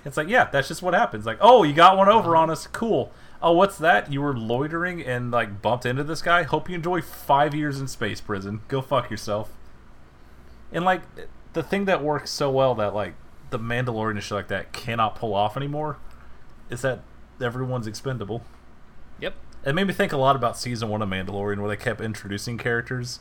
[0.05, 1.27] It's like, yeah, that's just what happens.
[1.27, 2.67] Like, oh, you got one over on us.
[2.67, 3.13] Cool.
[3.43, 4.13] Oh, what's that?
[4.13, 6.43] You were loitering and like bumped into this guy.
[6.43, 8.63] Hope you enjoy five years in space prison.
[8.69, 9.51] Go fuck yourself.
[10.73, 11.03] And like
[11.53, 13.15] the thing that works so well that like
[13.51, 15.99] the Mandalorian and shit like that cannot pull off anymore
[16.69, 17.01] is that
[17.41, 18.43] everyone's expendable.
[19.69, 22.57] It made me think a lot about season one of Mandalorian, where they kept introducing
[22.57, 23.21] characters,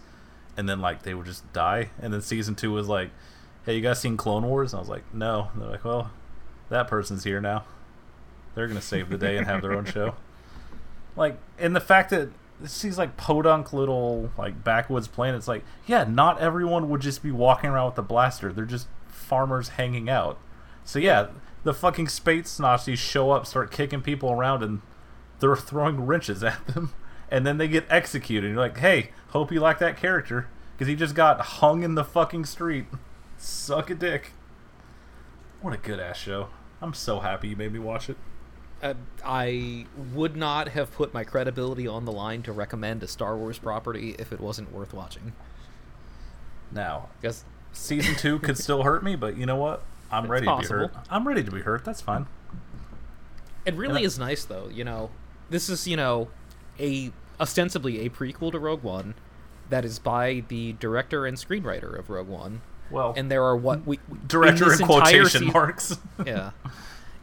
[0.56, 1.90] and then like they would just die.
[2.00, 3.10] And then season two was like,
[3.66, 6.12] "Hey, you guys seen Clone Wars?" And I was like, "No." And they're like, "Well,
[6.70, 7.66] that person's here now.
[8.56, 10.16] They're gonna save the day and have their own show."
[11.18, 12.30] Like, and the fact that
[12.62, 17.72] these like podunk little like backwoods planets, like, yeah, not everyone would just be walking
[17.72, 18.54] around with a blaster.
[18.54, 20.38] They're just farmers hanging out.
[20.86, 21.30] So yeah,
[21.64, 24.82] the fucking space Nazis show up, start kicking people around, and
[25.40, 26.94] they're throwing wrenches at them,
[27.30, 28.50] and then they get executed.
[28.50, 32.04] You're like, hey, hope you like that character because he just got hung in the
[32.04, 32.86] fucking street.
[33.38, 34.32] Suck a dick.
[35.62, 36.50] What a good ass show.
[36.82, 38.18] I'm so happy you made me watch it.
[38.84, 38.94] uh,
[39.26, 43.58] I would not have put my credibility on the line to recommend a Star Wars
[43.58, 45.34] property if it wasn't worth watching.
[46.72, 49.84] Now, Because season two could still hurt me, but you know what?
[50.12, 50.94] I'm ready to be hurt.
[51.10, 51.84] I'm ready to be hurt.
[51.84, 52.28] That's fine.
[53.66, 54.70] it really And I- is nice, though.
[54.72, 55.10] You know,
[55.50, 56.28] this is you know
[56.80, 59.14] a ostensibly a prequel to Rogue One
[59.70, 62.62] that is by the director and screenwriter of Rogue One.
[62.90, 65.98] Well, And there are what we director in in quotation sea- marks.
[66.26, 66.52] yeah.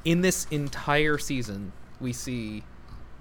[0.05, 2.65] In this entire season, we see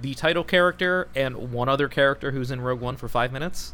[0.01, 3.73] the title character and one other character who's in Rogue One for five minutes.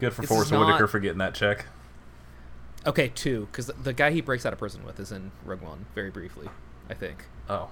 [0.00, 1.66] Good for This Forrest not- Whitaker for getting that check.
[2.84, 5.86] Okay, two, because the guy he breaks out of prison with is in Rogue One
[5.94, 6.48] very briefly,
[6.90, 7.24] I think.
[7.48, 7.70] Oh,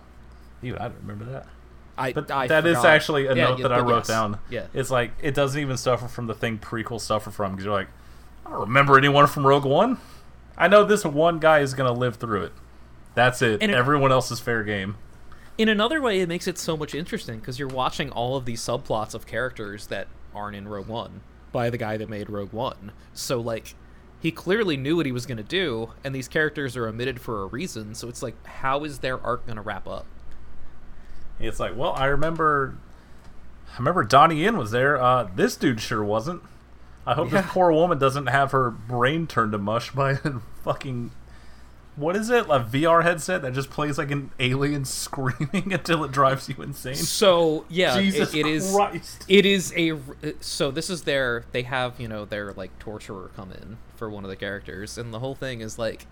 [0.63, 1.47] even I don't remember that.
[2.01, 4.09] I But I that is actually a Yeah, note yeah, that I wrote yes.
[4.09, 4.39] down.
[4.49, 7.75] Yeah, It's like it doesn't even suffer from the thing prequel suffer from because you're
[7.75, 7.89] like,
[8.47, 9.99] I don't remember anyone from Rogue One.
[10.59, 12.53] I know this one guy is gonna live through it.
[13.15, 13.63] That's it.
[13.63, 14.97] And it- Everyone else is fair game.
[15.59, 18.61] in another way, it makes it so much interesting because you're watching all of these
[18.63, 21.21] subplots of characters that aren't in Rogue One
[21.53, 22.93] by the guy that made Rogue One.
[23.13, 23.75] So like,
[24.21, 27.47] he clearly knew what he was gonna do, and these characters are omitted for a
[27.47, 27.95] reason.
[27.95, 30.07] So it's like, how is their arc gonna wrap up?
[31.41, 32.77] It's like, well, I remember,
[33.75, 35.01] I remember Donnie Yen was there.
[35.01, 36.43] Uh, this dude sure wasn't.
[37.07, 37.41] I hope Yeah.
[37.43, 40.33] this poor woman doesn't have her brain turned to mush by a
[40.63, 41.11] fucking.
[41.97, 42.45] What is it?
[42.47, 46.95] A VR headset that just plays like an alien screaming until it drives you insane.
[46.95, 48.73] So yeah, it- Jesus it is.
[48.75, 49.25] Christ.
[49.29, 49.99] It is a.
[50.41, 51.45] So this is their.
[51.53, 55.13] They have you know their like torturer come in for one of the characters, and
[55.13, 56.07] the whole thing is like,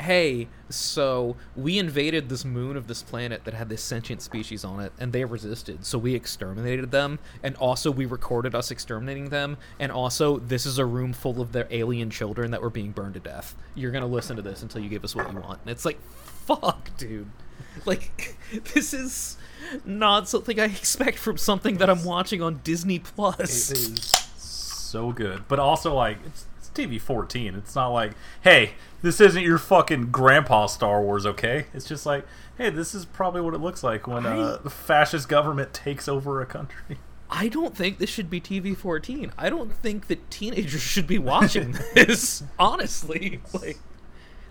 [0.00, 4.80] hey, so we invaded this moon of this planet that had this sentient species on
[4.80, 9.56] it, and they resisted, so we exterminated them, and also we recorded us exterminating them,
[9.78, 13.14] and also this is a room full of their alien children that were being burned
[13.14, 13.54] to death.
[13.74, 16.00] You're gonna listen to this until you give us what you want, and it's like,
[16.46, 17.30] fuck, dude.
[17.86, 18.36] Like,
[18.74, 19.36] this is
[19.84, 23.70] not something I expect from something that I'm watching on Disney It Plus.
[23.70, 27.54] is so good, but also like it's, it's TV fourteen.
[27.54, 28.72] It's not like, hey,
[29.02, 31.66] this isn't your fucking grandpa Star Wars, okay?
[31.74, 32.26] It's just like,
[32.58, 36.40] hey, this is probably what it looks like when uh, the fascist government takes over
[36.40, 36.98] a country.
[37.30, 39.32] I don't think this should be TV 14.
[39.38, 42.42] I don't think that teenagers should be watching this.
[42.58, 43.78] honestly, like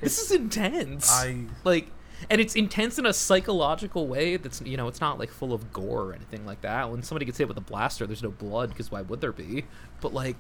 [0.01, 1.11] this is intense.
[1.11, 1.91] I- like,
[2.29, 4.37] and it's intense in a psychological way.
[4.37, 6.89] That's you know, it's not like full of gore or anything like that.
[6.89, 9.65] When somebody gets hit with a blaster, there's no blood because why would there be?
[10.01, 10.35] But like,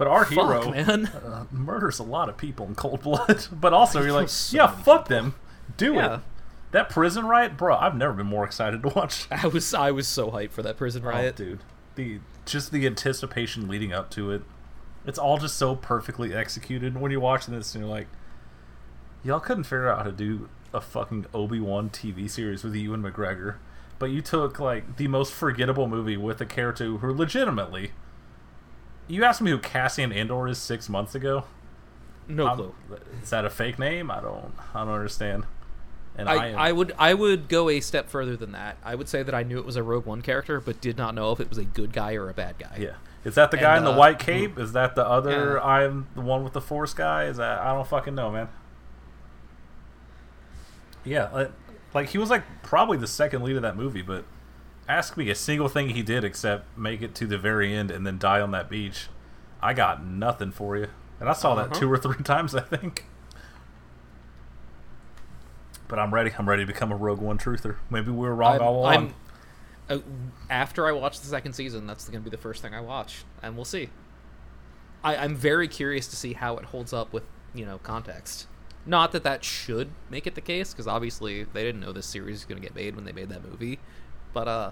[0.00, 1.06] But our Fuck, hero man.
[1.08, 3.44] Uh, murders a lot of people in cold blood.
[3.52, 5.34] But also, you're like, so yeah, fuck them,
[5.76, 6.14] do Yeah.
[6.14, 6.20] it.
[6.70, 7.76] That prison riot, bro.
[7.76, 9.26] I've never been more excited to watch.
[9.30, 11.58] I was I was so hyped for that prison riot, oh, dude.
[11.96, 14.40] The just the anticipation leading up to it.
[15.04, 16.98] It's all just so perfectly executed.
[16.98, 18.08] When you're watching this, and you're like,
[19.22, 23.02] y'all couldn't figure out how to do a fucking Obi Wan TV series with Ewan
[23.02, 23.56] McGregor,
[23.98, 27.90] but you took like the most forgettable movie with a character who legitimately.
[29.10, 31.44] You asked me who Cassian Andor is six months ago.
[32.28, 32.74] No I'm- clue.
[33.22, 34.10] Is that a fake name?
[34.10, 34.52] I don't.
[34.72, 35.44] I don't understand.
[36.16, 38.76] And I, am- I would I would go a step further than that.
[38.84, 41.14] I would say that I knew it was a Rogue One character, but did not
[41.14, 42.76] know if it was a good guy or a bad guy.
[42.78, 42.94] Yeah.
[43.24, 44.58] Is that the guy And, in the uh, white cape?
[44.58, 45.54] Is that the other?
[45.54, 45.64] Yeah.
[45.64, 47.24] I'm the one with the force guy.
[47.24, 47.60] Is that?
[47.60, 48.48] I don't fucking know, man.
[51.04, 51.50] Yeah, like,
[51.94, 54.24] like he was like probably the second lead of that movie, but
[54.90, 58.06] ask me a single thing he did except make it to the very end and
[58.06, 59.08] then die on that beach.
[59.62, 60.88] I got nothing for you,
[61.20, 61.80] and I saw that Uh-huh.
[61.80, 63.04] two or three times, I think.
[65.88, 66.32] But I'm ready.
[66.38, 67.76] I'm ready to become a Rogue One truther.
[67.90, 68.92] Maybe we were wrong I'm, all along.
[68.94, 69.14] I'm-
[69.88, 69.98] uh,
[70.48, 73.24] after I watch the second season, that's going to be the first thing I watch,
[73.42, 73.88] and we'll see.
[75.02, 77.24] I, I'm very curious to see how it holds up with
[77.54, 78.46] you know context.
[78.86, 82.36] Not that that should make it the case, because obviously they didn't know this series
[82.36, 83.80] was going to get made when they made that movie,
[84.32, 84.70] but uh,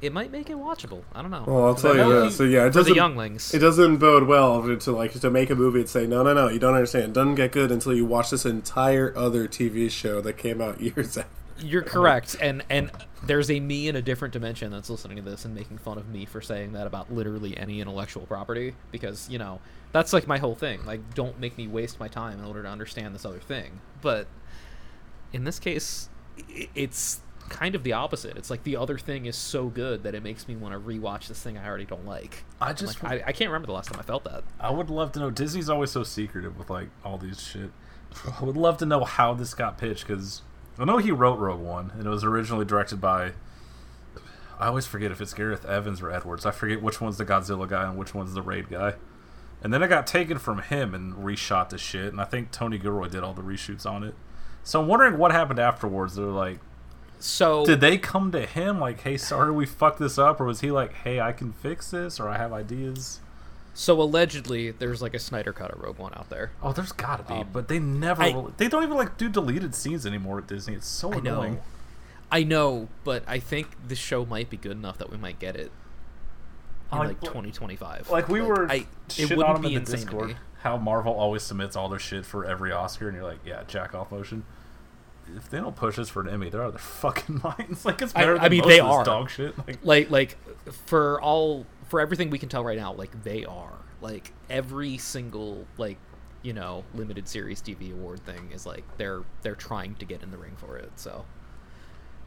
[0.00, 1.02] it might make it watchable.
[1.12, 1.44] I don't know.
[1.46, 2.36] Well, I'll tell you this.
[2.36, 2.94] So yeah, it doesn't.
[2.94, 3.52] younglings.
[3.52, 6.48] It doesn't bode well to like to make a movie and say no, no, no.
[6.48, 7.04] You don't understand.
[7.04, 10.80] It doesn't get good until you watch this entire other TV show that came out
[10.80, 11.30] years after.
[11.60, 12.90] You're correct, and and
[13.24, 16.08] there's a me in a different dimension that's listening to this and making fun of
[16.08, 19.60] me for saying that about literally any intellectual property because you know
[19.92, 20.84] that's like my whole thing.
[20.86, 23.80] Like, don't make me waste my time in order to understand this other thing.
[24.02, 24.26] But
[25.32, 26.08] in this case,
[26.74, 28.36] it's kind of the opposite.
[28.36, 31.28] It's like the other thing is so good that it makes me want to rewatch
[31.28, 32.44] this thing I already don't like.
[32.60, 34.44] I just like, I, I can't remember the last time I felt that.
[34.60, 35.30] I would love to know.
[35.30, 37.70] Disney's always so secretive with like all these shit.
[38.40, 40.42] I would love to know how this got pitched because
[40.78, 43.32] I know he wrote Rogue One and it was originally directed by.
[44.60, 46.44] I always forget if it's Gareth Evans or Edwards.
[46.44, 48.94] I forget which one's the Godzilla guy and which one's the Raid guy.
[49.62, 52.06] And then it got taken from him and reshot the shit.
[52.06, 54.14] And I think Tony Gilroy did all the reshoots on it.
[54.62, 56.14] So I'm wondering what happened afterwards.
[56.14, 56.58] They're like,
[57.20, 60.60] So did they come to him like, "Hey, sorry we fucked this up," or was
[60.60, 63.20] he like, "Hey, I can fix this," or "I have ideas"?
[63.74, 66.50] so allegedly there's like a Snyder cut of Rogue One out there.
[66.60, 68.22] Oh, there's gotta be, Um, but they never.
[68.22, 70.74] I- really- they don't even like do deleted scenes anymore at Disney.
[70.74, 71.40] It's so I know.
[71.42, 71.60] annoying.
[72.32, 75.54] I know, but I think the show might be good enough that we might get
[75.56, 75.70] it
[76.92, 78.10] in Like- like 2025.
[78.10, 80.36] Like we were I, it wouldn't be in the Discord.
[80.62, 83.94] How Marvel always submits all their shit for every Oscar, and you're like, yeah, jack
[83.94, 84.44] off motion.
[85.36, 87.84] If they don't push this for an Emmy, they're out of their fucking minds.
[87.84, 89.04] Like it's better I than mean, they are.
[89.04, 89.54] dog shit.
[89.66, 90.38] Like, Like, like
[90.86, 95.66] for all for everything we can tell right now, like they are like every single
[95.76, 95.98] like
[96.42, 100.30] you know limited series TV award thing is like they're they're trying to get in
[100.30, 100.92] the ring for it.
[100.96, 101.24] So.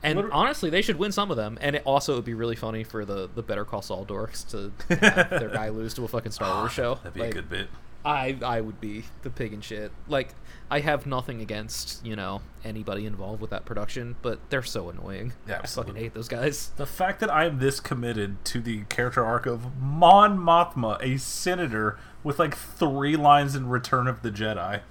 [0.04, 1.60] And honestly, they should win some of them.
[1.62, 4.72] And it also would be really funny for the, the Better Call Saul dorks to
[5.06, 6.96] have their guy lose to a fucking Star Wars ah, show.
[6.96, 7.68] that'd be Like, a good bit.
[8.04, 9.92] I I would be the pig and shit.
[10.08, 10.34] Like
[10.70, 15.34] I have nothing against you know anybody involved with that production, but they're so annoying.
[15.48, 16.70] Yeah, I fucking hate those guys.
[16.78, 21.18] The fact that I am this committed to the character arc of Mon Mothma, a
[21.18, 24.82] senator with like three lines in Return of the Jedi,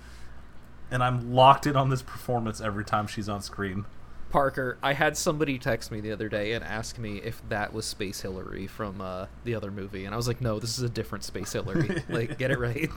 [0.91, 3.87] and I'm locked in on this performance every time she's on screen.
[4.31, 7.85] Parker, I had somebody text me the other day and ask me if that was
[7.85, 10.89] Space Hillary from uh, the other movie, and I was like, no, this is a
[10.89, 12.03] different Space Hillary.
[12.09, 12.91] like, get it right.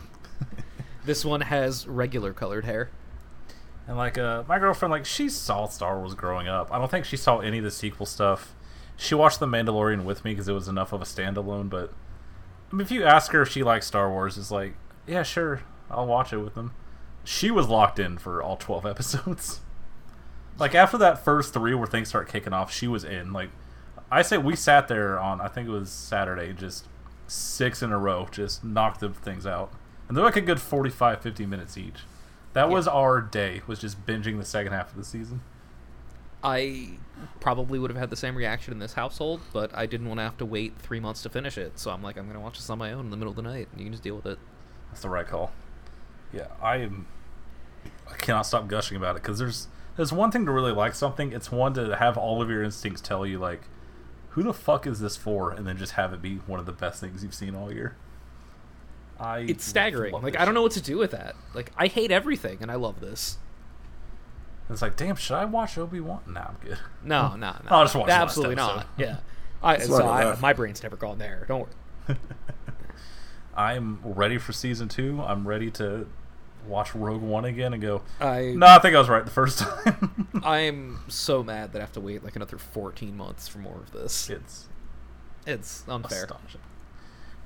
[1.05, 2.89] this one has regular colored hair.
[3.88, 6.71] And like uh, my girlfriend, like she saw Star Wars growing up.
[6.71, 8.55] I don't think she saw any of the sequel stuff.
[8.95, 11.69] She watched The Mandalorian with me because it was enough of a standalone.
[11.69, 11.91] But
[12.71, 14.75] I mean, if you ask her if she likes Star Wars, it's like,
[15.05, 16.74] yeah, sure, I'll watch it with them.
[17.25, 19.59] She was locked in for all twelve episodes.
[20.59, 23.34] Like after that first three, where things start kicking off, she was in.
[23.34, 23.50] Like
[24.12, 26.88] I say, we sat there on I think it was Saturday, just
[27.28, 29.71] six in a row, just knocked the things out,
[30.08, 32.01] and they're like a good 45, 50 minutes each.
[32.54, 33.62] That was our day.
[33.66, 35.42] Was just binging the second half of the season.
[36.43, 36.97] I
[37.39, 40.24] probably would have had the same reaction in this household, but I didn't want to
[40.24, 41.80] have to wait three months to finish it.
[41.80, 43.42] So I'm like, I'm gonna watch this on my own in the middle of the
[43.42, 44.38] night, and you can just deal with it.
[44.89, 45.51] That's the right call.
[46.32, 47.08] Yeah, I am.
[48.12, 51.32] I cannot stop gushing about it because there's there's one thing to really like something.
[51.32, 53.61] It's one to have all of your instincts tell you like,
[54.29, 56.71] who the fuck is this for, and then just have it be one of the
[56.71, 57.95] best things you've seen all year.
[59.20, 60.13] I It's staggering.
[60.13, 61.36] Like I don't know what to do with that.
[61.53, 63.37] Like I hate everything, and I love this.
[64.70, 66.21] It's like, damn, should I watch Obi Wan?
[66.25, 66.79] Nah, I'm good.
[67.03, 67.59] No, no, no.
[67.70, 68.87] I'll just watch Absolutely not.
[68.97, 69.17] Yeah.
[69.63, 71.45] I, Smart so I, my brain's never gone there.
[71.47, 71.70] Don't
[72.07, 72.17] worry.
[73.55, 75.21] I'm ready for season two.
[75.21, 76.07] I'm ready to
[76.67, 79.59] watch Rogue One again and go, I no, I think I was right the first
[79.59, 80.27] time.
[80.43, 83.91] I'm so mad that I have to wait like another 14 months for more of
[83.91, 84.29] this.
[84.29, 84.67] it's
[85.45, 86.23] It's unfair.
[86.23, 86.61] astonishing.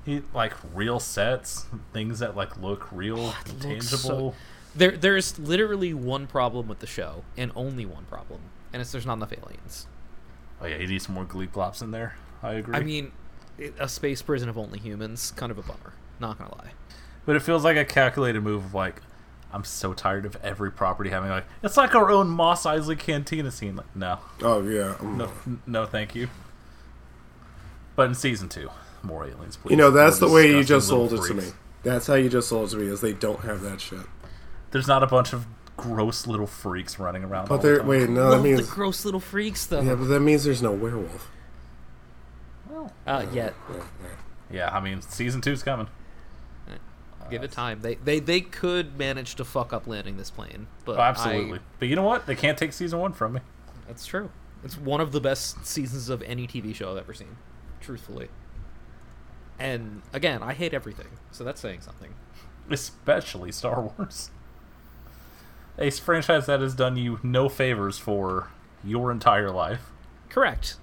[0.04, 3.98] He like real sets, things that like look real, looks tangible.
[3.98, 4.34] so-
[4.74, 8.40] There, there's literally one problem with the show, and only one problem,
[8.72, 9.86] and it's there's not enough aliens.
[10.60, 12.16] Oh yeah, he needs some more Glee Glops in there.
[12.42, 12.74] I agree.
[12.76, 13.12] I mean,
[13.78, 15.92] a space prison of only humans, kind of a bummer.
[16.20, 16.70] Not gonna lie.
[17.26, 19.02] but it feels like a calculated move of like,
[19.52, 23.50] I'm so tired of every property having like it's like our own Mos Eisley Cantina
[23.50, 23.76] scene.
[23.76, 24.94] Like, no, Oh yeah.
[24.98, 25.16] mm.
[25.16, 25.30] no,
[25.66, 26.28] no, thank you.
[27.96, 28.70] But in season two,
[29.02, 29.70] more aliens, please.
[29.72, 31.44] You know, that's the way you just sold little it to me.
[31.82, 32.86] That's how you just sold it to me.
[32.86, 34.00] Is they don't have that shit.
[34.70, 35.46] There's not a bunch of
[35.76, 37.48] gross little freaks running around.
[37.48, 37.86] But there, time.
[37.86, 39.80] wait, no, that Love means the gross little freaks, though.
[39.80, 41.30] yeah, but that means there's no werewolf.
[43.06, 43.54] uh, yet,
[44.50, 45.88] Yeah, I mean, season two's coming.
[47.30, 47.80] Give it time.
[47.82, 51.58] They, they, they could manage to fuck up landing this plane, but Oh, absolutely.
[51.58, 52.26] I- But you know what?
[52.26, 53.40] They can't take season one from me.
[53.86, 54.30] that's true.
[54.64, 57.36] It's one of the best seasons of any TV show I've ever seen,
[57.80, 58.28] truthfully.
[59.58, 62.14] And again, I hate everything, so that's saying something.
[62.70, 64.30] especially Star Wars.
[65.78, 68.48] A franchise that has done you no favors for
[68.84, 69.90] your entire life.
[70.28, 70.76] Correct.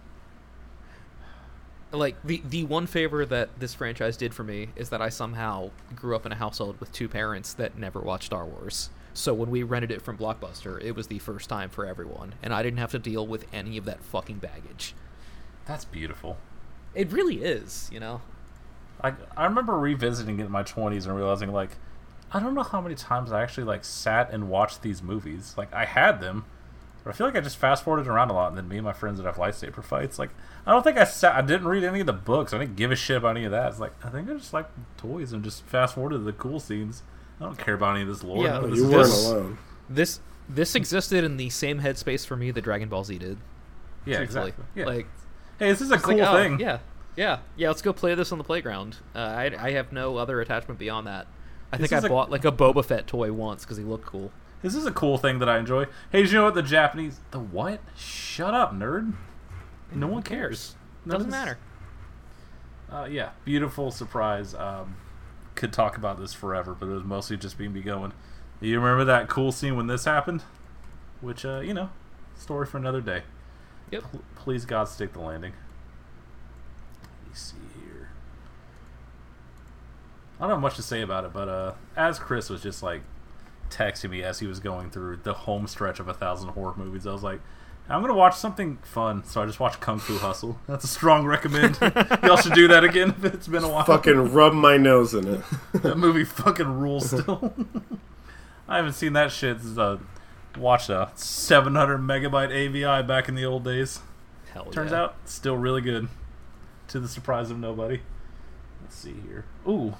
[1.96, 5.72] Like the the one favor that this franchise did for me is that I somehow
[5.96, 8.90] grew up in a household with two parents that never watched Star Wars.
[9.14, 12.54] So when we rented it from Blockbuster, it was the first time for everyone, and
[12.54, 14.94] I didn't have to deal with any of that fucking baggage.
[15.66, 16.38] That's beautiful.
[16.94, 18.22] It really is, you know.
[19.02, 21.72] I I remember revisiting it in my twenties and realizing like
[22.32, 25.54] I don't know how many times I actually like sat and watched these movies.
[25.58, 26.46] Like I had them,
[27.06, 28.50] but I feel like I just fast forwarded around a lot.
[28.50, 30.20] And then me and my friends would have lightsaber fights.
[30.20, 30.32] Like
[30.66, 31.34] I don't think I sat.
[31.36, 32.54] I didn't read any of the books.
[32.54, 33.70] I didn't give a shit about any of that.
[33.70, 34.68] It's like I think I just like
[34.98, 37.04] toys and just fast forwarded the cool scenes.
[37.40, 38.44] I don't care about any of this lore.
[38.44, 39.58] Yeah, None this You weren't this- alone.
[39.90, 40.20] This
[40.50, 43.38] this existed in the same headspace for me that Dragon Ball Z did.
[44.06, 44.50] Yeah, truthfully.
[44.50, 44.66] exactly.
[44.76, 44.86] Yeah.
[44.86, 45.08] Like
[45.60, 46.60] hey, this is a cool like, oh, thing.
[46.60, 46.80] Yeah,
[47.16, 47.68] yeah, yeah.
[47.70, 48.98] Let's go play this on the playground.
[49.16, 51.28] Uh, I I have no other attachment beyond that.
[51.72, 53.84] I This think is I a- bought like a Boba Fett toy once because he
[53.84, 54.32] looked cool.
[54.62, 55.86] This is a cool thing that I enjoy.
[56.12, 57.20] Hey, you know what the Japanese?
[57.32, 57.82] The what?
[57.96, 59.14] Shut up, nerd.
[59.94, 60.76] No one cares.
[61.06, 61.60] None Doesn't matter.
[62.92, 64.56] Uh, yeah, beautiful surprise.
[64.56, 64.98] Um,
[65.56, 68.14] could talk about this forever, but it was mostly just being me going.
[68.62, 70.44] You remember that cool scene when this happened?
[71.22, 71.90] Which, uh, you know,
[72.36, 73.24] story for another day.
[73.92, 74.04] Yep.
[74.04, 75.54] Pl- please, God, stick the landing.
[77.04, 78.10] Let me see here.
[80.40, 83.02] I don't have much to say about it, but uh, as Chris was just like
[83.70, 87.06] texting me as he was going through the home stretch of a thousand horror movies,
[87.08, 87.42] I was like,
[87.88, 90.60] I'm gonna watch something fun, so I just watched Kung Fu Hustle.
[90.68, 91.78] That's a strong recommend.
[92.24, 93.84] Y'all should do that again if it's been a while.
[93.84, 95.42] Fucking rub my nose in it.
[95.74, 97.54] that movie fucking rules still.
[98.68, 99.98] I haven't seen that shit since uh,
[100.58, 104.00] watched a 700 megabyte AVI back in the old days.
[104.52, 105.04] Hell Turns yeah.
[105.04, 106.08] out, still really good.
[106.88, 108.02] To the surprise of nobody.
[108.82, 109.46] Let's see here.
[109.68, 109.96] Ooh.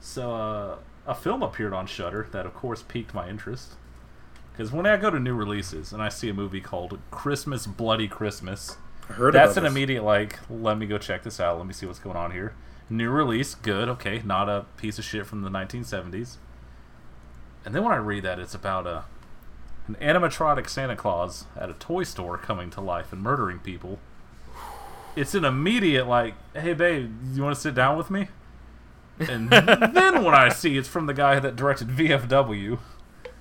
[0.00, 0.76] So, uh,
[1.06, 3.74] a film appeared on Shudder that, of course, piqued my interest.
[4.52, 8.08] Because when I go to new releases and I see a movie called Christmas Bloody
[8.08, 8.76] Christmas,
[9.08, 9.72] I heard that's an this.
[9.72, 10.38] immediate like.
[10.48, 11.58] Let me go check this out.
[11.58, 12.54] Let me see what's going on here.
[12.88, 13.88] New release, good.
[13.88, 16.36] Okay, not a piece of shit from the 1970s.
[17.64, 19.04] And then when I read that, it's about a
[19.88, 23.98] an animatronic Santa Claus at a toy store coming to life and murdering people.
[25.14, 28.28] It's an immediate like, hey babe, you want to sit down with me?
[29.18, 32.78] And then when I see it's from the guy that directed VFW,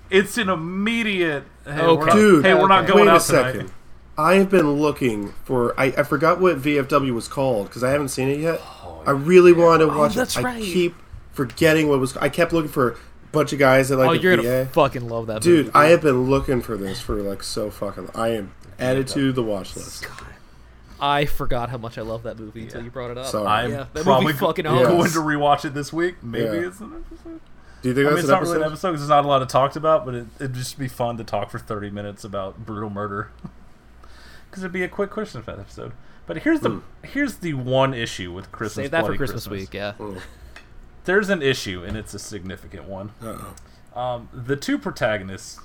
[0.10, 1.43] it's an immediate.
[1.65, 2.93] Hey, we're not, Dude, hey, we're not okay.
[2.93, 3.60] going wait out a second.
[3.60, 3.73] tonight.
[4.18, 5.77] I have been looking for.
[5.80, 8.61] I, I forgot what VFW was called because I haven't seen it yet.
[8.61, 10.43] Oh, I really wanted to oh, watch that's it.
[10.43, 10.57] right.
[10.57, 10.95] I keep
[11.34, 12.15] forgetting what was.
[12.18, 12.97] I kept looking for a
[13.34, 14.43] bunch of guys that like oh, the you're VA.
[14.43, 15.76] gonna fucking love that, Dude, movie.
[15.76, 18.10] I have been looking for this for like so fucking.
[18.15, 20.07] I am added to the watch list.
[20.99, 23.26] I forgot how much I love that movie until you brought it up.
[23.27, 23.47] Sorry.
[23.47, 24.72] I'm yeah, that probably movie fucking Yeah.
[24.84, 25.13] going owns.
[25.13, 26.23] to rewatch it this week.
[26.23, 26.67] Maybe Yeah.
[26.67, 27.41] it's an episode.
[27.81, 28.51] Do you think I mean, that's it's an not episode?
[28.53, 30.80] really an episode because there's not a lot of talk about, but it, it'd just
[30.80, 33.31] be fun to talk for 30 minutes about brutal murder.
[34.49, 35.91] Because it'd be a quick question for that episode.
[36.27, 38.85] But here's the here's the one issue with Christmas.
[38.85, 39.93] Save that for Bloody Christmas, week, yeah.
[41.03, 43.11] There's an issue, and it's a significant one.
[43.22, 43.99] Uh-oh.
[43.99, 45.59] Um, the two protagonists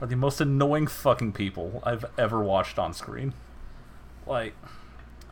[0.00, 3.34] are the most annoying fucking people I've ever watched on screen.
[4.26, 4.54] Like,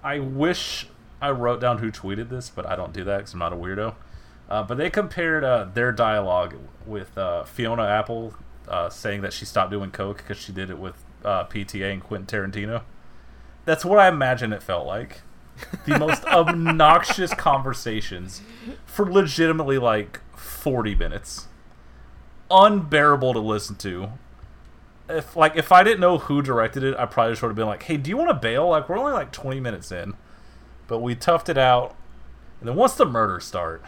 [0.02, 0.86] I wish
[1.20, 3.56] I wrote down who tweeted this, but I don't do that because I'm not a
[3.56, 3.94] weirdo.
[4.48, 8.34] Uh, but they compared uh, their dialogue with uh, Fiona Apple
[8.68, 10.94] uh, saying that she stopped doing coke because she did it with
[11.24, 12.82] uh, PTA and Quentin Tarantino.
[13.64, 15.20] That's what I imagine it felt like.
[15.86, 18.42] The most obnoxious conversations
[18.86, 21.46] for legitimately like 40 minutes.
[22.50, 24.08] unbearable to listen to.
[25.10, 27.66] If like if I didn't know who directed it, I probably just would have been
[27.66, 28.68] like, "Hey, do you want to bail?
[28.68, 30.14] Like we're only like 20 minutes in."
[30.86, 31.94] But we toughed it out.
[32.58, 33.82] And then once the murders start,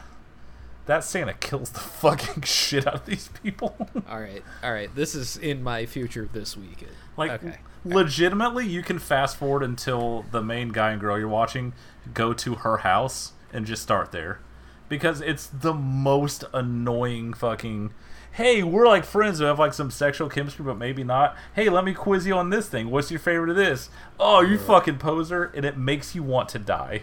[0.86, 3.76] that Santa kills the fucking shit out of these people.
[4.08, 4.94] All right, all right.
[4.94, 6.86] This is in my future this week.
[7.16, 7.56] Like, okay.
[7.84, 11.72] legitimately, you can fast forward until the main guy and girl you're watching
[12.14, 14.40] go to her house and just start there.
[14.88, 17.92] Because it's the most annoying fucking.
[18.32, 21.36] Hey, we're like friends who have like some sexual chemistry, but maybe not.
[21.54, 22.90] Hey, let me quiz you on this thing.
[22.90, 23.90] What's your favorite of this?
[24.18, 25.44] Oh, you fucking poser.
[25.54, 27.02] And it makes you want to die.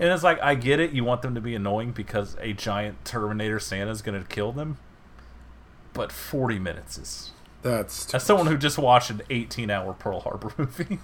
[0.00, 0.92] And it's like, I get it.
[0.92, 4.52] You want them to be annoying because a giant Terminator Santa is going to kill
[4.52, 4.78] them.
[5.92, 10.52] But 40 minutes is That's as someone who just watched an 18 hour Pearl Harbor
[10.58, 10.98] movie,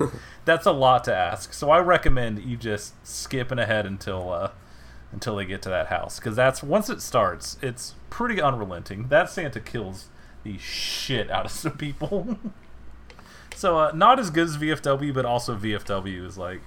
[0.47, 1.53] that's a lot to ask.
[1.53, 4.51] So I recommend you just skipping ahead until uh,
[5.15, 9.09] until they get to that house because that's once it starts, it's pretty unrelenting.
[9.09, 10.09] That Santa kills
[10.43, 12.39] the shit out of some people.
[13.55, 16.61] so uh, not as good as VFW, but also VFW is like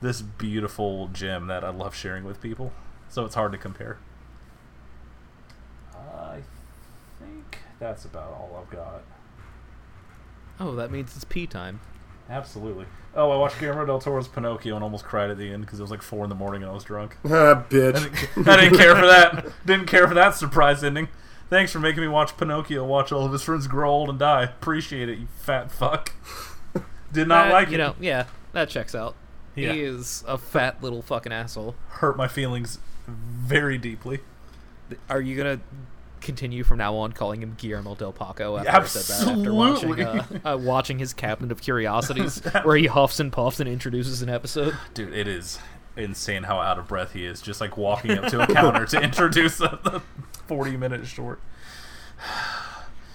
[0.00, 2.72] this beautiful gem that I love sharing with people.
[3.08, 3.98] So it's hard to compare.
[5.96, 6.42] I
[7.18, 9.02] think that's about all I've got.
[10.60, 11.80] Oh, that means it's pee time.
[12.30, 12.84] Absolutely.
[13.14, 15.82] Oh, I watched Guillermo del Toro's Pinocchio and almost cried at the end because it
[15.82, 17.16] was like four in the morning and I was drunk.
[17.24, 17.70] ah, I bitch.
[18.34, 19.46] didn't, I didn't care for that.
[19.66, 21.08] Didn't care for that surprise ending.
[21.50, 24.42] Thanks for making me watch Pinocchio, watch all of his friends grow old and die.
[24.44, 26.12] Appreciate it, you fat fuck.
[27.12, 27.78] Did not That- like you it.
[27.78, 29.14] know, yeah, that checks out.
[29.56, 29.72] Yeah.
[29.72, 31.74] He is a fat little fucking asshole.
[31.88, 32.78] Hurt my feelings
[33.08, 34.20] very deeply.
[35.08, 35.60] Are you gonna
[36.20, 39.38] continue from now on calling him Guillermo del Paco after I said that?
[39.38, 40.40] After watching, Absolutely.
[40.44, 44.28] uh, uh, watching his Cabinet of Curiosities, where he huffs and puffs and introduces an
[44.28, 44.76] episode.
[44.94, 45.58] Dude, it is
[45.96, 49.00] insane how out of breath he is, just like walking up to a counter to
[49.02, 50.02] introduce a, the
[50.46, 51.40] 40 minute short.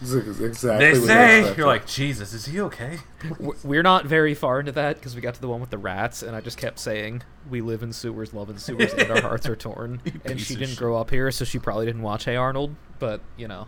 [0.04, 1.58] This is exactly They what say, expected.
[1.58, 3.00] you're like, Jesus, is he okay?
[3.30, 5.78] W- We're not very far into that because we got to the one with the
[5.78, 9.22] rats, and I just kept saying, "We live in sewers, love in sewers, and our
[9.22, 10.78] hearts are torn." and she didn't shit.
[10.80, 12.76] grow up here, so she probably didn't watch Hey Arnold.
[13.00, 13.68] But you know,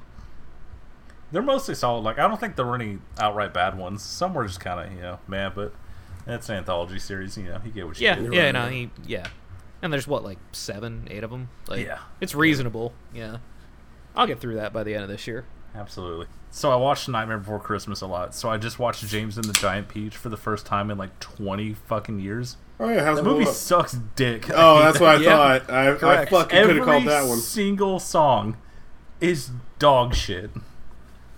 [1.31, 2.01] They're mostly solid.
[2.01, 4.03] Like, I don't think there were any outright bad ones.
[4.03, 5.73] Some were just kind of, you know, man, but
[6.27, 8.33] it's an anthology series, you know, you get what you yeah, get.
[8.33, 9.27] yeah, no, he, yeah.
[9.81, 11.49] And there's what, like seven, eight of them.
[11.67, 11.99] Like, Yeah.
[12.21, 12.93] it's reasonable.
[13.13, 13.37] Yeah,
[14.15, 15.45] I'll get through that by the end of this year.
[15.75, 16.27] Absolutely.
[16.51, 18.33] So I watched Nightmare Before Christmas a lot.
[18.33, 21.19] So I just watched James and the Giant Peach for the first time in like
[21.19, 22.55] 20 fucking years.
[22.79, 23.53] Oh yeah, how's That movie hold up?
[23.55, 24.49] sucks dick.
[24.53, 25.59] Oh, that's what I Yeah.
[25.59, 25.69] thought.
[25.71, 27.37] I, I fucking could Every have called that one.
[27.39, 28.57] single song
[29.19, 30.51] is dog shit.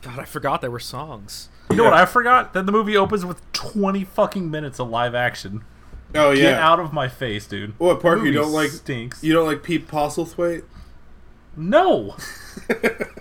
[0.01, 1.49] God, I forgot there were songs.
[1.69, 1.89] You know Yeah.
[1.91, 2.53] what I forgot?
[2.53, 5.64] That the movie opens with 20 fucking minutes of live action.
[6.15, 7.73] Oh yeah, Get out of my face, dude.
[7.80, 8.26] What Parker?
[8.26, 8.69] You don't like?
[8.69, 9.23] stinks.
[9.23, 10.64] You don't like Pete Postlethwaite?
[11.57, 12.15] No.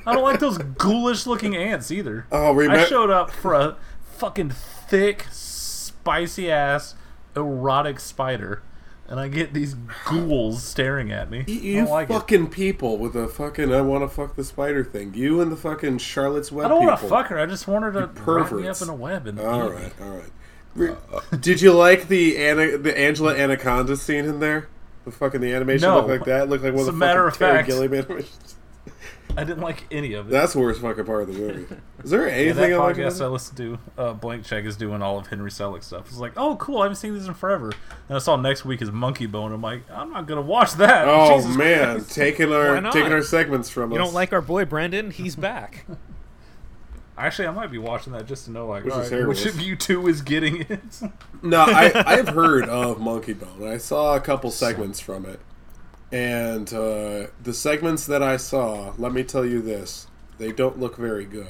[0.06, 2.26] I don't like those ghoulish looking ants either.
[2.30, 3.76] Oh, I showed up for a
[4.16, 6.94] fucking thick, spicy ass,
[7.34, 8.62] erotic spider,
[9.08, 11.44] and I get these ghouls staring at me.
[11.46, 12.08] You, I you it.
[12.08, 15.14] fucking people with a fucking I want to fuck the spider thing.
[15.14, 17.38] You and the fucking Charlotte's Web I don't want to fuck her.
[17.38, 19.82] I just want her to wrap me up in a web and All eat me.
[19.82, 21.40] right, all right.
[21.40, 24.68] Did you like the Anna, the Angela Anaconda scene in there?
[25.06, 25.96] The fucking the animation No.
[25.96, 26.42] looked like that.
[26.42, 28.56] It looked like one As of the matter fucking of Terry Gilliam animations.
[29.38, 30.30] I didn't like any of it.
[30.30, 31.66] That's the worst fucking part of the movie.
[32.02, 32.96] Is there Yeah, anything that I like?
[32.96, 33.28] podcast I about it?
[33.30, 36.06] listened to, uh, Blank Check is doing all of Henry Selick stuff.
[36.08, 37.72] It's like, oh, cool, I haven't seen these in forever.
[38.08, 39.52] And I saw next week is Monkey Bone.
[39.52, 41.06] I'm like, I'm not gonna watch that.
[41.06, 42.14] Oh Jesus man, Christ.
[42.14, 44.00] taking our taking our segments from You us.
[44.00, 45.10] You don't like our boy Brendan?
[45.12, 45.84] He's back.
[47.18, 49.74] Actually, I might be watching that just to know, like, Which right, which of you
[49.74, 51.00] two is getting it?
[51.42, 53.66] No, I I've heard of Monkey Bone.
[53.66, 55.40] I saw a couple segments from it,
[56.12, 60.96] and uh, the segments that I saw, let me tell you this, they don't look
[60.96, 61.48] very good.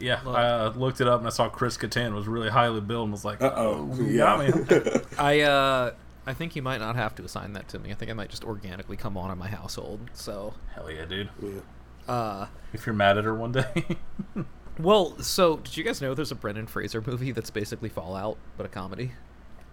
[0.00, 3.04] yeah, I uh, looked it up and I saw Chris Kattan was really highly billed
[3.04, 4.18] and was like, Uh oh, you yeah.
[4.18, 5.00] got me.
[5.18, 5.92] I uh,
[6.26, 7.90] I think you might not have to assign that to me.
[7.90, 10.00] I think I might just organically come on in my household.
[10.14, 11.28] So, Hell yeah, dude.
[12.08, 13.96] uh, If you're mad at her one day.
[14.78, 18.66] well, so did you guys know there's a Brendan Fraser movie that's basically Fallout but
[18.66, 19.12] a comedy?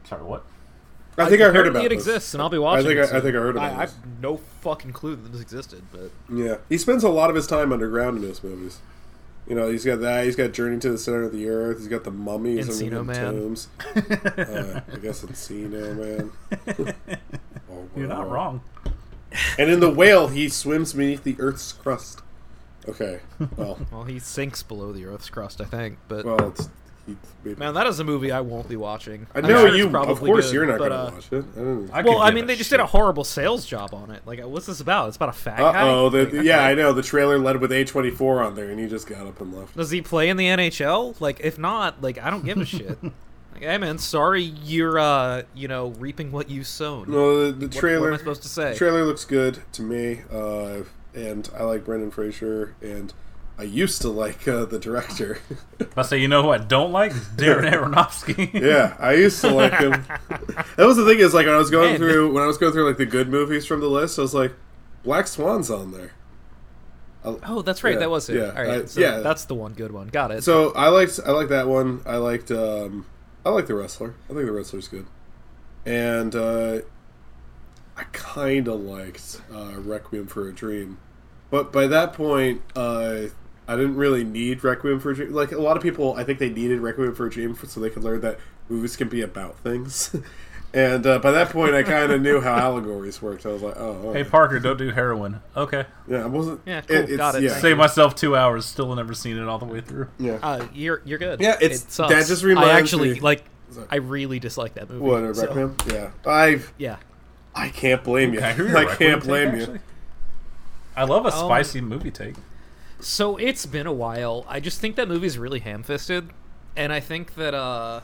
[0.06, 0.44] Sorry, what?
[1.18, 1.98] I think I heard about it this.
[2.08, 2.86] exists, and I'll be watching.
[2.86, 3.10] I watching.
[3.10, 5.30] think it I, I think I heard I, about I have no fucking clue that
[5.32, 8.80] this existed, but Yeah, he spends a lot of his time underground in his movies.
[9.48, 10.26] You know, he's got that.
[10.26, 11.80] He's got Journey to the Center of the Earth.
[11.80, 13.34] He's got the mummies and Encino the Man.
[13.34, 13.68] tombs.
[13.96, 16.96] uh, I guess Encino Man.
[17.72, 18.62] Oh, You're not wrong.
[19.60, 22.22] And in the whale, he swims beneath the Earth's crust.
[22.88, 23.20] Okay,
[23.58, 25.98] well, well, he sinks below the Earth's crust, I think.
[26.08, 26.70] But well, it's,
[27.58, 29.26] Man, that is a movie I won't be watching.
[29.34, 29.86] I know sure you.
[29.86, 31.92] Of probably course, good, you're not but, gonna uh, watch it.
[31.94, 34.22] I I well, I mean, they just did a horrible sales job on it.
[34.26, 35.08] Like, what's this about?
[35.08, 35.82] It's about a fat uh guy.
[35.90, 36.94] oh, yeah, I know.
[36.94, 39.76] The trailer led with A24 on there, and he just got up and left.
[39.76, 41.20] Does he play in the NHL?
[41.20, 42.98] Like, if not, like, I don't give a shit.
[43.52, 47.10] Like, hey man, sorry you're uh, you know, reaping what you sown.
[47.10, 48.02] No, the, the What- trailer.
[48.02, 48.76] What, am I supposed to say?
[48.76, 53.14] Trailer looks good to me, uh, and I like Brendan Fraser, and
[53.58, 55.40] I used to like uh, the director.
[55.98, 57.12] I say, you know who I don't like?
[57.14, 58.54] Darren Aronofsky.
[58.54, 59.92] yeah, I used to like him.
[60.78, 61.98] that was the thing is like when I was going Man.
[62.00, 64.34] through when I was going through like the good movies from the list, I was
[64.34, 64.54] like,
[65.04, 66.12] Black Swan's on there.
[67.26, 67.94] I- Oh, that's right.
[67.96, 68.38] Yeah, that was it.
[68.38, 68.84] yeah, All right.
[68.84, 69.20] I- so yeah.
[69.20, 70.08] That's the one good one.
[70.08, 70.44] Got it.
[70.44, 72.02] So I liked I liked that one.
[72.06, 73.06] I liked um,
[73.46, 74.16] I like the wrestler.
[74.30, 75.06] I think the wrestler's good,
[75.86, 76.80] and uh,
[78.00, 80.98] I kind of liked uh, Requiem for a Dream,
[81.52, 83.24] but by that point, uh,
[83.68, 85.34] I didn't really need Requiem for a Dream.
[85.34, 87.82] Like a lot of people, I think they needed Requiem for a Dream for, so
[87.82, 88.40] they could learn that
[88.70, 90.16] movies can be about things.
[90.74, 93.46] and uh, by that point, I kind of knew how allegories worked.
[93.46, 94.30] I was like, oh, Hey okay.
[94.30, 95.42] Parker, don't do heroin.
[95.58, 95.84] Okay.
[96.08, 96.62] yeah, I wasn't.
[96.66, 97.44] Yeah, cool, it's- got it.
[97.44, 98.66] Yeah, Save myself two hours.
[98.66, 100.08] Still never seen it all the way through.
[100.20, 100.40] yeah.
[100.42, 101.42] uh, you're you're good.
[101.42, 102.14] Yeah, it's- It sucks.
[102.14, 103.44] that just reminds I actually me- like.
[103.92, 105.02] I really dislike that movie.
[105.06, 105.76] What a so- Requiem?
[105.92, 106.96] Yeah, I've Yeah.
[107.60, 108.40] I can't blame you.
[108.40, 109.64] Can I I can't take, blame you.
[109.64, 109.80] actually?
[110.96, 112.36] I love a Um, spicy movie take.
[113.00, 114.46] So it's been a while.
[114.48, 116.30] I just think that movie's really ham-fisted,
[116.76, 118.02] and I think that uh,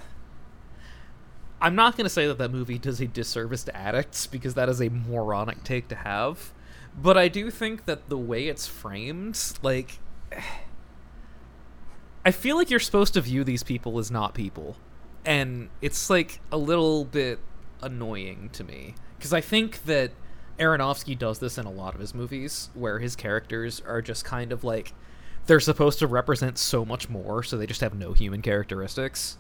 [1.61, 4.82] I'm not gonna say that that movie does a disservice to addicts because that is
[4.82, 6.53] a moronic take to have,
[6.95, 9.99] but I do think that the way it's framed, like,
[12.26, 14.77] I feel like you're supposed to view these people as not people,
[15.26, 17.40] and it's like a little bit
[17.82, 20.12] annoying to me because I think that
[20.60, 24.52] Aronofsky does this in a lot of his movies where his characters are just kind
[24.52, 24.94] of like
[25.48, 29.38] they're supposed to represent so much more, so they just have no human characteristics.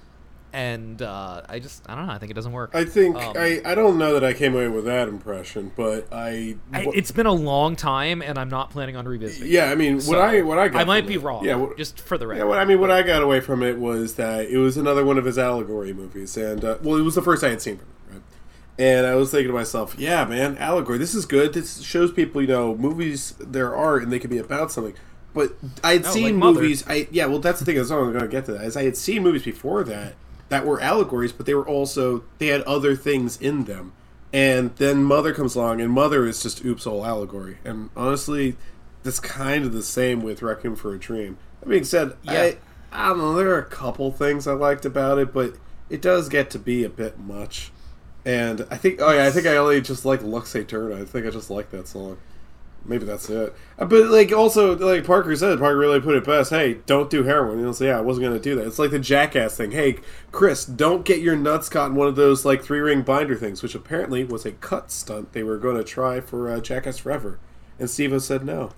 [0.53, 2.13] And uh, I just I don't know.
[2.13, 2.71] I think it doesn't work.
[2.73, 6.07] I think Um, I, I don't know that I came away with that impression, but
[6.13, 9.51] I, I- it's been a long time, and I'm not planning on revisiting.
[9.51, 9.65] yeah.
[9.69, 11.43] I mean, So, what I what I got I might be it- wrong.
[11.43, 12.39] Yeah, what, just for the record.
[12.39, 12.45] yeah.
[12.45, 15.17] What I mean, what I got away from it was that it was another one
[15.17, 17.87] of his allegory movies, and uh, well, it was the first I had seen from?
[18.77, 20.97] And I was thinking to myself, yeah, man, allegory.
[20.97, 21.53] This is good.
[21.53, 24.93] This shows people, you know, movies there are and they can be about something.
[25.33, 25.53] But
[25.83, 26.83] I had Oh, seen like movies.
[26.87, 27.75] I yeah, well, that's the thing.
[27.75, 28.53] That's what I'm going to get to.
[28.53, 30.15] That is, I had seen movies before that
[30.49, 33.93] that were allegories, but they were also they had other things in them.
[34.33, 37.57] And then Mother comes along, and Mother is just oops, all allegory.
[37.63, 38.57] And honestly,
[39.03, 41.37] that's kind of the same with Requiem for a Dream.
[41.61, 42.41] That being said, Yeah.
[42.41, 42.57] I
[42.91, 43.33] I don't know.
[43.35, 45.55] There are a couple things I liked about it, but
[45.89, 47.71] it does get to be a bit much.
[48.25, 51.01] And I think, oh yeah, I think I only just like Lux Aeterna.
[51.01, 52.17] I think I just like that song.
[52.87, 53.55] Maybe that's it.
[53.79, 56.51] Uh, But like, also, like Parker said, Parker really put it best.
[56.51, 57.57] Hey, don't do heroin.
[57.59, 58.65] You know, so yeah, I wasn't gonna do that.
[58.67, 59.71] It's like the jackass thing.
[59.71, 59.97] Hey,
[60.31, 63.63] Chris, don't get your nuts caught in one of those like three ring binder things,
[63.63, 67.39] which apparently was a cut stunt they were going to try for uh, Jackass Forever,
[67.79, 68.71] and Steve said no.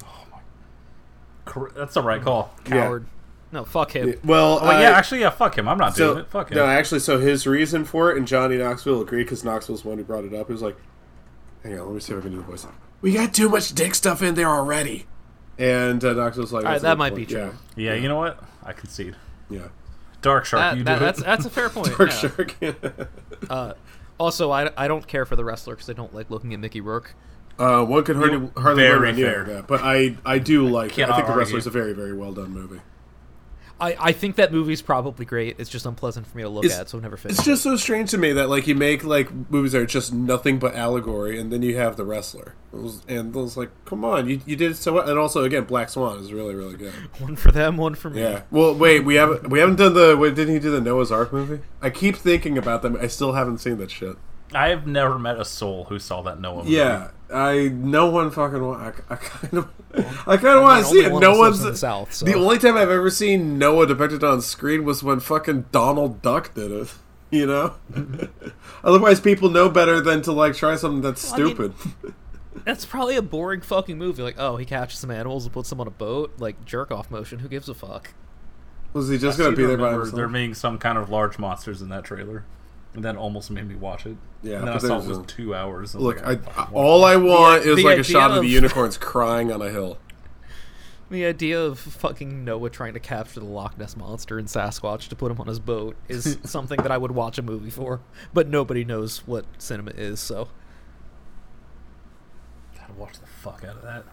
[1.46, 2.54] Cor- That's the right call.
[2.66, 3.06] Coward.
[3.52, 4.14] No, fuck him.
[4.26, 5.68] Well, Oh, yeah, actually, yeah, fuck him.
[5.70, 6.30] I'm not so doing it.
[6.30, 6.58] Fuck him.
[6.58, 9.98] no, actually, so his reason for it, and Johnny Knoxville agreed because Knoxville's the one
[9.98, 10.48] who brought it up.
[10.48, 10.76] He was like,
[11.64, 12.68] "Hang on, let me see if I can do the voice."
[13.02, 15.06] We got too much dick stuff in there already.
[15.58, 17.54] And uh, Knoxville's like, All right, "That's a that might point." be true.
[17.78, 18.44] yeah, you know what?
[18.64, 19.16] I concede.
[19.50, 19.68] Yeah, yeah.
[20.22, 21.26] Dark Shark, That- you that- do that's it.
[21.26, 21.96] that's a fair point.
[21.98, 22.18] Dark yeah.
[22.18, 22.56] Shark.
[23.50, 23.74] Uh,
[24.18, 26.82] also, I, I don't care for the wrestler because I don't like looking at Mickey
[26.82, 27.14] Rourke.
[27.60, 29.46] uh, one could hardly You're hardly very fair.
[29.46, 30.98] for that, but I I do like.
[30.98, 31.04] it.
[31.08, 31.36] I think the argue.
[31.36, 32.82] wrestler's a very very well done movie.
[33.80, 35.56] I, I think that movie's probably great.
[35.60, 37.40] It's just unpleasant for me to look It's- at, so I've never finished.
[37.40, 40.12] It's just so strange to me that like you make like movies that are just
[40.14, 43.70] nothing but allegory, and then you have the wrestler, It was- and it was like,
[43.86, 45.08] come on, you, you did so well.
[45.10, 46.94] And also, again, Black Swan is really really good.
[47.20, 48.22] one for them, one for me.
[48.22, 48.42] Yeah.
[48.52, 50.18] Well, wait, we haven't we haven't done the.
[50.18, 51.62] Wait, didn't he do the Noah's Ark movie?
[51.82, 52.98] I keep thinking about them.
[53.00, 54.18] I still haven't seen that shit.
[54.54, 56.72] I have never met a soul who saw that Noah movie.
[56.72, 58.64] Yeah, I no one fucking.
[58.66, 58.82] want.
[59.10, 59.70] I, I kind of.
[60.28, 61.12] I kind of want to see it.
[61.12, 62.26] one No of us lives one's in the South, so.
[62.26, 66.54] The only time I've ever seen Noah depicted on screen was when fucking Donald Duck
[66.54, 66.94] did it.
[67.30, 67.74] You know.
[68.86, 71.74] Otherwise, people know better than to like try something that's I mean- stupid.
[72.66, 74.24] That's probably a boring fucking movie.
[74.24, 76.34] Like, oh, he catches some animals and puts them on a boat.
[76.40, 77.40] Like, jerk off motion.
[77.40, 78.14] Who gives a fuck?
[78.94, 80.16] was he just I gonna be there by himself?
[80.16, 82.46] There being some kind of large monsters in that trailer,
[82.98, 84.18] and that almost made me watch it.
[84.44, 85.96] Yeah, and then I saw it was a- two hours.
[85.96, 88.04] I was Look, like, I, oh, I, all I want The- is the like a
[88.04, 89.98] shot of, the unicorns crying on a hill.
[91.10, 95.16] The idea of fucking Noah trying to capture the Loch Ness monster and Sasquatch to
[95.16, 98.02] put him on his boat is something that I would watch a movie for.
[98.34, 100.50] But nobody knows what cinema is, so.
[102.78, 104.04] Gotta watch the fuck out of that.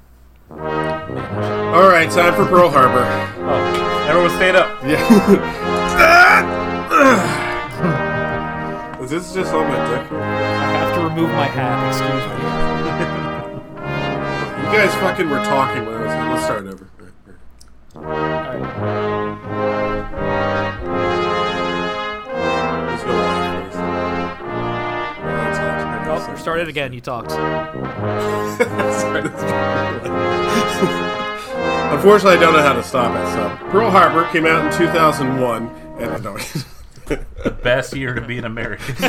[0.51, 3.03] All right, time for Pearl Harbor.
[3.39, 4.81] Oh, everyone stayed up.
[4.85, 5.81] Yeah.
[6.97, 8.11] Ah!
[9.05, 10.11] This is this just on my dick?
[10.13, 11.89] I have to remove my hat.
[11.89, 12.33] Excuse me.
[14.65, 16.09] You guys fucking were talking when I was.
[16.33, 16.89] Let's start over.
[16.97, 17.13] There's
[23.05, 23.75] no laugh for this.
[26.31, 26.95] Oh, start it again.
[26.95, 27.33] You talked.
[31.93, 33.27] Unfortunately, I don't know how to stop it.
[33.35, 35.69] So, Pearl Harbor came out in 2001,
[35.99, 36.65] and I don't.
[37.07, 38.95] The best year to be an American.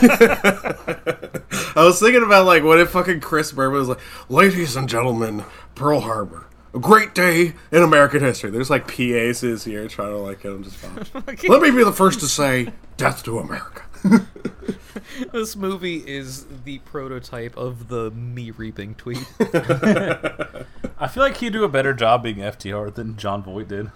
[1.76, 4.00] I was thinking about like what if fucking Chris Berman was like,
[4.30, 5.44] "Ladies and gentlemen,
[5.76, 10.18] Pearl Harbor, a great day in American history." There's like PAs is here trying to
[10.18, 11.06] like get him just fine.
[11.48, 13.84] Let me be the first to say, "Death to America."
[15.32, 19.26] This movie is the prototype of the me reaping tweet.
[19.40, 23.92] I feel like he'd do a better job being FDR than Jon Voight did.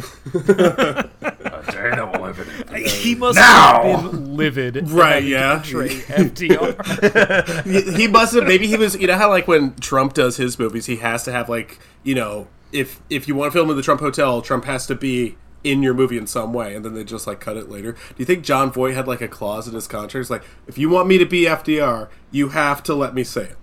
[3.02, 3.82] he must Now!
[3.82, 5.60] have been livid, Right, yeah.
[5.62, 7.64] FDR.
[7.64, 8.46] he, he must have.
[8.46, 8.96] Maybe he was.
[8.96, 12.14] You know how like when Trump does his movies, he has to have like you
[12.14, 15.36] know if if you want to film in the Trump Hotel, Trump has to be
[15.62, 17.92] in your movie in some way, and then they just like cut it later.
[17.92, 20.22] Do you think Jon Voight had like a clause in his contract?
[20.22, 23.42] It's like if you want me to be FDR, you have to let me say
[23.42, 23.56] it.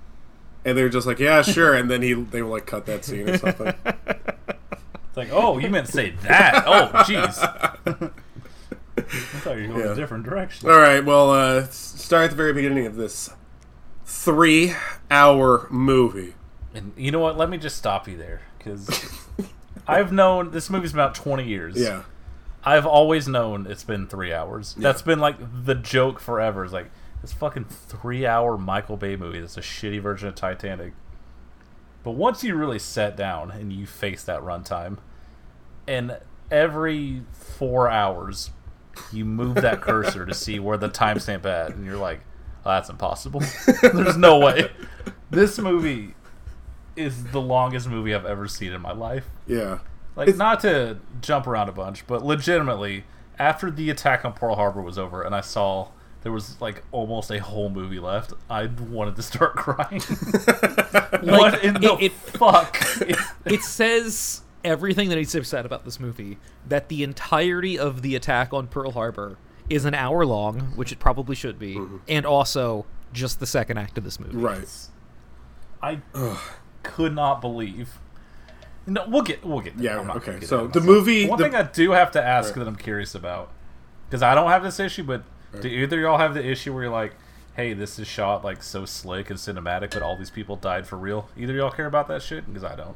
[0.66, 1.74] And they're just like, yeah, sure.
[1.74, 3.74] And then he they will like cut that scene or something.
[5.18, 6.64] Like, oh, you meant to say that.
[6.68, 7.38] Oh, jeez.
[8.98, 9.02] I
[9.40, 9.92] thought you were going Yeah.
[9.94, 10.70] a different direction.
[10.70, 13.30] All right, well, uh, start at the very beginning of this
[14.06, 16.36] three-hour movie.
[16.74, 17.38] And you know what?
[17.38, 19.10] Let me just stop you there because
[19.88, 21.76] I've known this movie's about twenty years.
[21.78, 22.04] Yeah.
[22.64, 24.76] I've always known it's been three hours.
[24.78, 26.64] That's been like the joke forever.
[26.66, 26.92] It's like
[27.22, 29.40] this fucking three-hour Michael Bay movie.
[29.40, 30.94] That's a shitty version of Titanic.
[32.04, 34.98] But once you really sat down and you face that runtime,
[35.88, 36.18] and
[36.52, 38.52] every four hours
[39.12, 42.22] you move that cursor to see where the timestamp at, and you're like,
[42.66, 43.42] oh, "That's impossible.
[43.82, 44.72] There's no way."
[45.30, 46.16] This movie
[46.96, 49.26] is the longest movie I've ever seen in my life.
[49.46, 49.80] Yeah.
[50.16, 53.04] Like, not to jump around a bunch, but legitimately,
[53.38, 55.90] after the attack on Pearl Harbor was over, and I saw
[56.24, 60.02] there was like almost a whole movie left, I wanted to start crying.
[61.22, 62.78] what in the it- it- fuck?
[63.46, 66.38] it says everything that needs to be said about this movie.
[66.68, 69.38] That the entirety of the attack on Pearl Harbor
[69.70, 71.98] is an hour long, which it probably should be, mm-hmm.
[72.08, 74.38] and also just the second act of this movie.
[74.38, 74.68] Right.
[75.82, 76.02] I
[76.84, 77.98] could not believe.
[78.86, 79.78] No, we'll get we'll get.
[79.78, 79.86] There.
[79.94, 80.86] Yeah, I'm not okay, get so the myself.
[80.86, 82.60] movie- One the- thing I do have to ask Right.
[82.64, 83.52] that I'm curious about,
[84.10, 85.24] because I don't have this issue, but
[85.62, 87.16] do either of y'all have the issue where you're like,
[87.56, 90.98] "Hey, this is shot like so slick and cinematic, but all these people died for
[90.98, 91.28] real"?
[91.38, 92.46] Either y'all care about that shit?
[92.48, 92.96] Because I don't.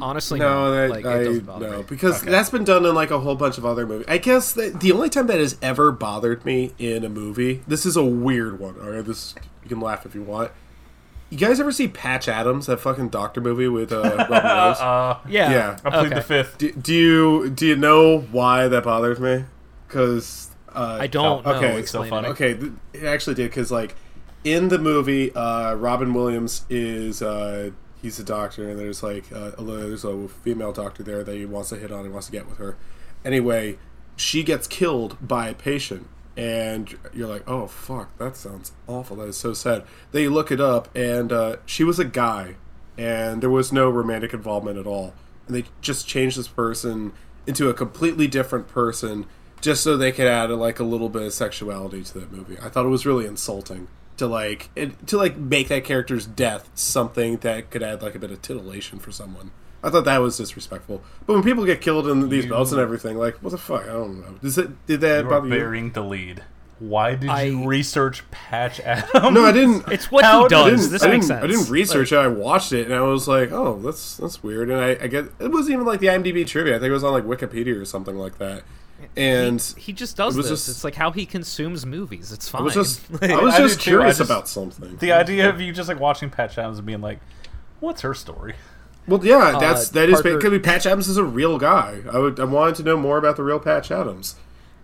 [0.00, 1.84] Honestly, No, that, like, I it doesn't bother no me.
[1.88, 2.30] because Okay.
[2.30, 4.06] that's been done in like a whole bunch of other movies.
[4.08, 7.84] I guess that the only time that has ever bothered me in a movie, this
[7.86, 8.76] is a weird one.
[8.82, 10.50] All right, this you can laugh if you want.
[11.30, 14.78] You guys ever see Patch Adams, that fucking doctor movie with uh, Robin Williams?
[14.78, 15.76] Uh, Yeah, Yeah.
[15.84, 16.14] I plead okay.
[16.14, 16.58] the fifth.
[16.58, 19.44] do, do you do you know why that bothers me?
[19.88, 21.52] Because uh, I don't know.
[21.54, 22.28] Okay, it's so funny.
[22.28, 22.30] it.
[22.32, 23.94] Okay, th- it actually did because like
[24.44, 27.70] in the movie, uh, Robin Williams is uh,
[28.04, 31.46] he's a doctor, and there's like uh, a, there's a female doctor there that he
[31.46, 32.76] wants to hit on and wants to get with her.
[33.24, 33.78] Anyway,
[34.14, 36.06] she gets killed by a patient,
[36.36, 39.16] and you're like, oh fuck, that sounds awful.
[39.16, 39.84] That is so sad.
[40.12, 42.56] Then you look it up, and uh, she was a guy,
[42.98, 45.14] and there was no romantic involvement at all,
[45.46, 47.12] and they just changed this person
[47.46, 49.26] into a completely different person
[49.62, 52.58] just so they could add like a little bit of sexuality to that movie.
[52.62, 56.70] I thought it was really insulting to like it, to like make that character's death
[56.74, 59.50] something that could add like a bit of titillation for someone.
[59.82, 61.02] I thought that was disrespectful.
[61.26, 63.82] But when people get killed in these You- belts and everything, like what the fuck?
[63.84, 64.38] I don't know.
[64.42, 65.54] Does it did that You are bother you?
[65.54, 66.42] burying the lead.
[66.80, 69.10] Why did I- you research Patch Adams?
[69.34, 69.84] No, I didn't.
[69.92, 70.80] It's what How he I does.
[70.80, 71.44] didn't, This I makes didn't, sense.
[71.44, 72.16] I didn't research it.
[72.16, 75.26] I watched it and I was like, "Oh, that's that's weird." And I, I get
[75.38, 76.76] it wasn't even like the IMDb trivia.
[76.76, 78.62] I think it was on like Wikipedia or something like that.
[79.16, 80.48] And He just does It this.
[80.50, 82.32] just- it's like how he consumes movies.
[82.32, 82.62] It's fine.
[82.62, 83.90] I was just Like, I was just too.
[83.90, 84.96] curious I just- about something.
[84.96, 87.20] The idea of you just like watching Patch Adams and being like,
[87.80, 88.54] "What's her story?"
[89.06, 92.00] Well, yeah, that's that is Parker- because I mean, Patch Adams is a real guy.
[92.10, 94.36] I would I wanted to know more about the real Patch Adams.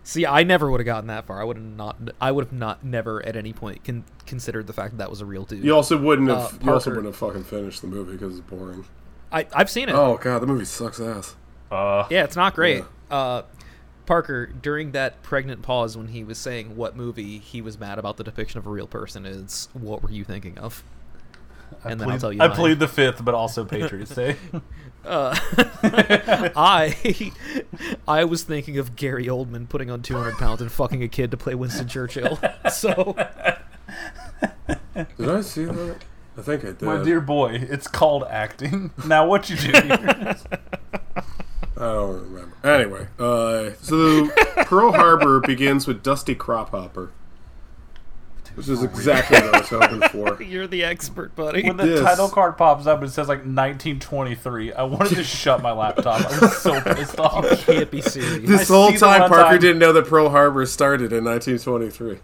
[0.02, 1.40] See, I never would have gotten that far.
[1.40, 1.96] I would have not.
[2.20, 5.20] I would have not never at any point con- considered the fact that that was
[5.20, 5.62] a real dude.
[5.64, 8.46] You also wouldn't have Uh, you also wouldn't have fucking finished the movie because it's
[8.48, 8.84] boring.
[9.32, 9.94] I I've seen it.
[9.94, 11.34] Oh god, the movie sucks ass.
[11.70, 12.82] Uh, Yeah, it's not great.
[13.10, 13.42] Uh,
[14.10, 18.16] Parker, during that pregnant pause when he was saying what movie he was mad about
[18.16, 20.82] the depiction of a real person is, what were you thinking of?
[21.84, 22.40] and then plead, I'll tell you.
[22.42, 22.56] I mine.
[22.56, 24.34] plead the fifth, but also Patriots Day.
[25.02, 25.34] Uh,
[26.54, 27.32] I
[28.08, 31.38] I was thinking of Gary Oldman putting on 200 pounds and fucking a kid to
[31.38, 32.38] play Winston Churchill.
[32.70, 33.16] So
[35.16, 35.96] Did I see that?
[36.36, 36.82] I think I did.
[36.82, 38.90] My dear boy, it's called acting.
[39.06, 40.34] Now what you do?
[41.80, 42.56] I don't remember.
[42.62, 44.28] Anyway, uh, so
[44.64, 47.08] Pearl Harbor begins with Dusty Crophopper,
[48.54, 50.42] which is oh, exactly what I was hoping for.
[50.50, 51.62] you're the expert, buddy.
[51.64, 54.72] when the This- title card pops up, and it says like 1923.
[54.72, 56.20] I wanted to shut my laptop.
[56.30, 57.44] I was so pissed off.
[57.66, 58.48] Can't be serious.
[58.48, 61.12] This I whole see the time, one Parker time- didn't know that Pearl Harbor started
[61.12, 62.18] in 1923.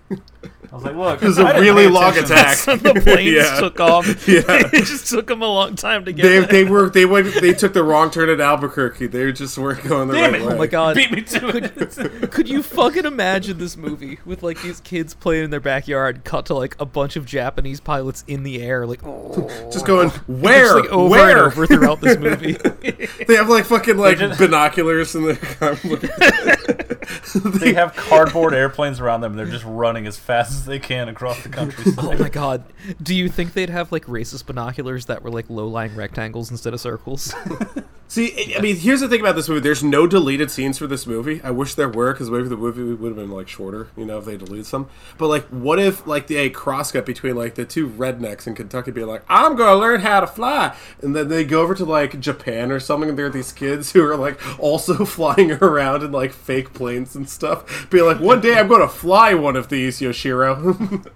[0.72, 2.72] I was like, look, It was a really long attention.
[2.74, 2.80] attack.
[2.94, 3.60] the planes Yeah.
[3.60, 4.06] took off.
[4.28, 4.42] Yeah.
[4.48, 6.46] it just took them a long time to get They, there.
[6.46, 9.06] they were they went they took the wrong turn at Albuquerque.
[9.06, 10.46] They just weren't going the Damn right it.
[10.46, 10.54] way.
[10.54, 10.96] Oh my god.
[10.96, 11.76] Beat me to it.
[11.76, 16.15] Could, could you fucking imagine this movie with like these kids playing in their backyard,
[16.24, 19.02] cut to like a bunch of Japanese pilots in the air, like
[19.72, 22.56] Just going where just, like over where and over throughout this movie.
[23.26, 26.55] They have like fucking like just- binoculars in the.
[27.44, 29.32] They have cardboard airplanes around them.
[29.32, 32.05] and They're just running as fast as they can across the countryside.
[32.05, 32.64] oh my god.
[33.02, 36.74] Do you think they'd have like racist binoculars that were like low lying rectangles instead
[36.74, 37.34] of circles?
[38.09, 39.60] See, I- I mean, here's the thing about this movie.
[39.60, 41.40] There's no deleted scenes for this movie.
[41.43, 44.18] I wish there were, because maybe the movie would have been like shorter, you know,
[44.18, 44.88] if they deleted some.
[45.18, 48.93] But like, what if like the a crosscut between like the two rednecks in Kentucky
[48.93, 52.20] being like, "I'm gonna learn how to fly," and then they go over to like
[52.20, 56.12] Japan or something, and there are these kids who are like also flying around in
[56.12, 60.00] like fake planes and stuff, Be like, "One day I'm gonna fly one of these,
[60.00, 61.06] Yoshiro."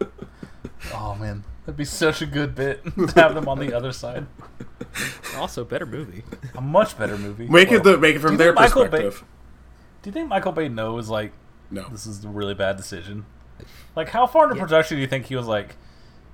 [0.94, 4.26] oh man, that'd be such a good bit to have them on the other side.
[5.36, 6.24] also, better movie.
[6.54, 7.46] A much better movie.
[7.46, 9.24] make it the make it from you their think Michael Bay- perspective.
[10.02, 11.32] Do you think Michael Bay knows like
[11.70, 11.86] No.
[11.90, 13.26] this is a really bad decision?
[13.94, 15.76] Like, how far into production do you think he was like,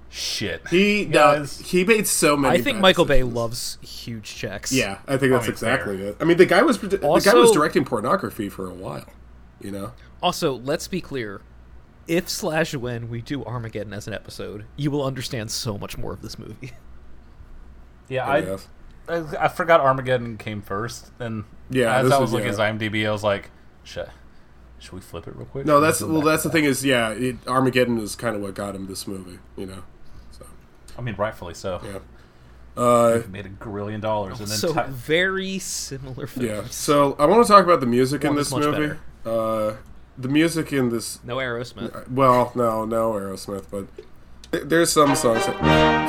[0.08, 0.66] shit?
[0.68, 1.60] He does.
[1.60, 2.58] no, he made so many.
[2.58, 4.72] I think bad Michael Bay loves huge checks.
[4.72, 6.06] Yeah, I think that's Probably exactly fair.
[6.08, 6.16] it.
[6.20, 9.06] I mean, the guy was the guy was directing pornography for a while.
[9.60, 9.92] You know,
[10.22, 11.40] Also, let's be clear.
[12.06, 16.12] If slash when we do Armageddon as an episode, you will understand so much more
[16.12, 16.72] of this movie.
[18.08, 18.58] yeah, I I.
[19.08, 22.52] I I forgot Armageddon came first, and Yeah, as I was- was looking yeah.
[22.64, 23.50] at his IMDb, I was like,
[23.84, 24.08] shit.
[24.78, 25.64] Should we flip it real quick?
[25.64, 26.16] No, that's well.
[26.16, 29.06] back That's the thing is, yeah, it, Armageddon is kind of what got him this
[29.06, 29.38] movie.
[29.56, 29.82] You know, so
[30.98, 31.80] I mean, rightfully so.
[31.84, 31.98] yeah.
[32.76, 36.46] Uh, made a grillion dollars, and then so ti- very similar films.
[36.48, 36.64] yeah.
[36.68, 38.94] So I want to talk about the music in this movie.
[39.24, 39.74] Uh,
[40.18, 41.18] the music in this.
[41.24, 42.08] No Aerosmith.
[42.10, 43.86] Well, no, no Aerosmith, but
[44.52, 45.46] th- there's some songs.
[45.46, 45.58] That,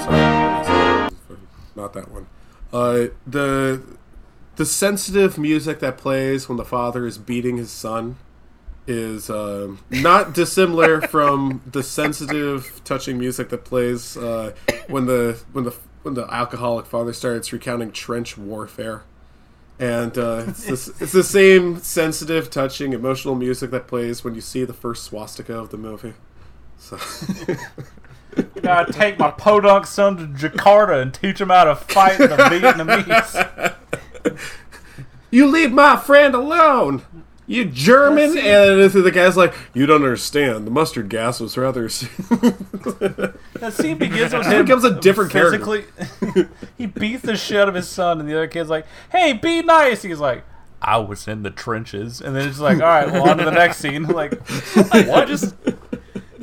[0.04, 1.38] sorry,
[1.76, 2.28] not that one.
[2.74, 3.82] Uh, the
[4.58, 8.18] the sensitive music that plays when the father is beating his son
[8.88, 14.54] is um, not dissimilar from the sensitive, touching music that plays uh,
[14.88, 19.04] when the when the when the alcoholic father starts recounting trench warfare.
[19.80, 24.42] And uh, it's, this, it's the same sensitive, touching, emotional music that plays when you
[24.42, 26.14] see the first swastika of the movie.
[26.78, 26.98] So,
[28.62, 33.76] gotta take my podunk son to Jakarta and teach him how to fight the Vietnamese.
[35.32, 37.04] you leave my friend alone,
[37.48, 38.38] you German.
[38.38, 40.68] And the guy's like, "You don't understand.
[40.68, 45.86] The mustard gas was rather." That scene begins with him becomes a different character.
[46.78, 49.62] he beats the shit out of his son, and the other kid's like, "Hey, be
[49.62, 50.44] nice." He's like,
[50.82, 53.52] "I was in the trenches," and then it's like, "All right, well, on to the
[53.52, 54.34] next scene." Like,
[54.92, 55.56] I just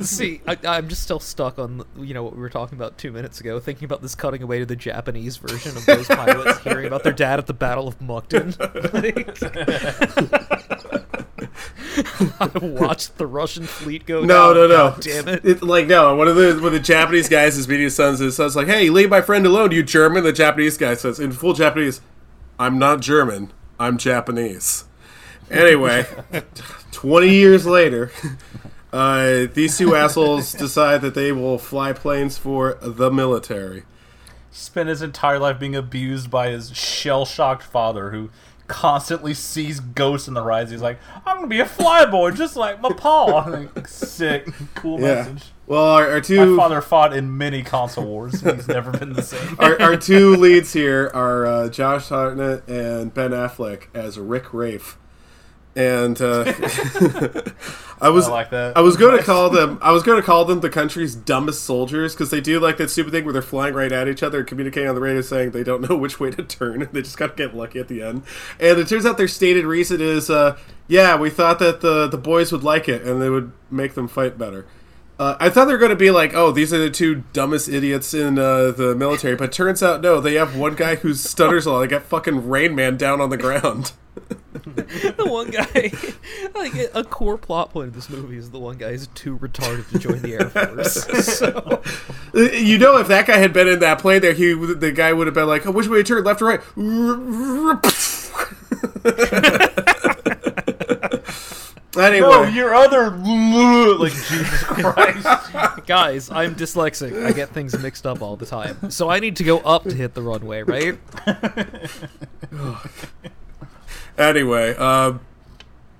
[0.01, 0.41] see.
[0.47, 3.39] I, I'm just still stuck on you know what we were talking about two minutes
[3.39, 7.03] ago, thinking about this cutting away to the Japanese version of those pilots hearing about
[7.03, 8.57] their dad at the Battle of Mukden.
[8.93, 10.74] Like,
[12.39, 14.21] I watched the Russian fleet go.
[14.23, 14.89] No, down, no, no.
[14.91, 15.41] God damn it!
[15.43, 16.15] It's like no.
[16.15, 18.19] One of the one of the Japanese guys is beating his sons.
[18.19, 21.31] His son's like, "Hey, leave my friend alone, you German." The Japanese guy says in
[21.31, 22.01] full Japanese,
[22.59, 23.51] "I'm not German.
[23.79, 24.85] I'm Japanese."
[25.49, 26.05] Anyway,
[26.91, 28.11] twenty years later,
[28.91, 33.83] uh, these two assholes decide that they will fly planes for the military.
[34.51, 38.29] spent his entire life being abused by his shell-shocked father, who
[38.67, 40.71] constantly sees ghosts in the rise.
[40.71, 43.25] He's like, "I'm gonna be a flyboy, just like my pa."
[43.75, 45.15] Like, Sick, cool Yeah.
[45.15, 45.51] message.
[45.67, 48.41] Well, our, our My two father fought in many console wars.
[48.41, 49.55] He's never been the same.
[49.59, 54.97] our, our two leads here are uh, Josh Hartnett and Ben Affleck as Rick Rafe.
[55.75, 56.45] And uh,
[58.01, 58.53] I was I like.
[58.53, 61.63] I was going to call them I was going to call them the country's dumbest
[61.63, 64.39] soldiers because they do like that stupid thing where they're flying right at each other
[64.39, 67.17] and communicating on the radio saying they don't know which way to turn they just
[67.17, 68.23] got to get lucky at the end.
[68.59, 70.57] And it turns out their stated reason is uh,
[70.87, 74.07] yeah we thought that the the boys would like it and they would make them
[74.07, 74.65] fight better.
[75.17, 77.69] Uh, I thought they were going to be like, oh, these are the two dumbest
[77.69, 80.19] idiots in uh, the military, but turns out no.
[80.19, 81.79] They have one guy who stutters a lot.
[81.81, 83.93] They got fucking Rain Man down on the ground.
[84.65, 85.91] the one guy,
[86.59, 89.89] like a core plot point of this movie is the one guy is too retarded
[89.91, 91.03] to join the Air Force.
[91.37, 91.81] so,
[92.33, 95.13] Uh, You know, if that guy had been in that plane, there, he the guy
[95.13, 96.61] would have been like, oh, "Which way to turn, left or right?"
[101.97, 103.09] Anyway, No, your other
[103.97, 105.85] like Jesus Christ.
[105.85, 107.25] guys, I'm dyslexic.
[107.25, 108.89] I get things mixed up all the time.
[108.91, 110.97] So I need to go up to hit the runway, right?
[114.17, 115.19] Anyway, um,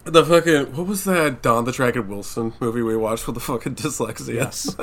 [0.05, 3.75] the fucking what was that Don the Dragon Wilson movie we watched with the fucking
[3.75, 4.35] dyslexia?
[4.35, 4.73] Yes.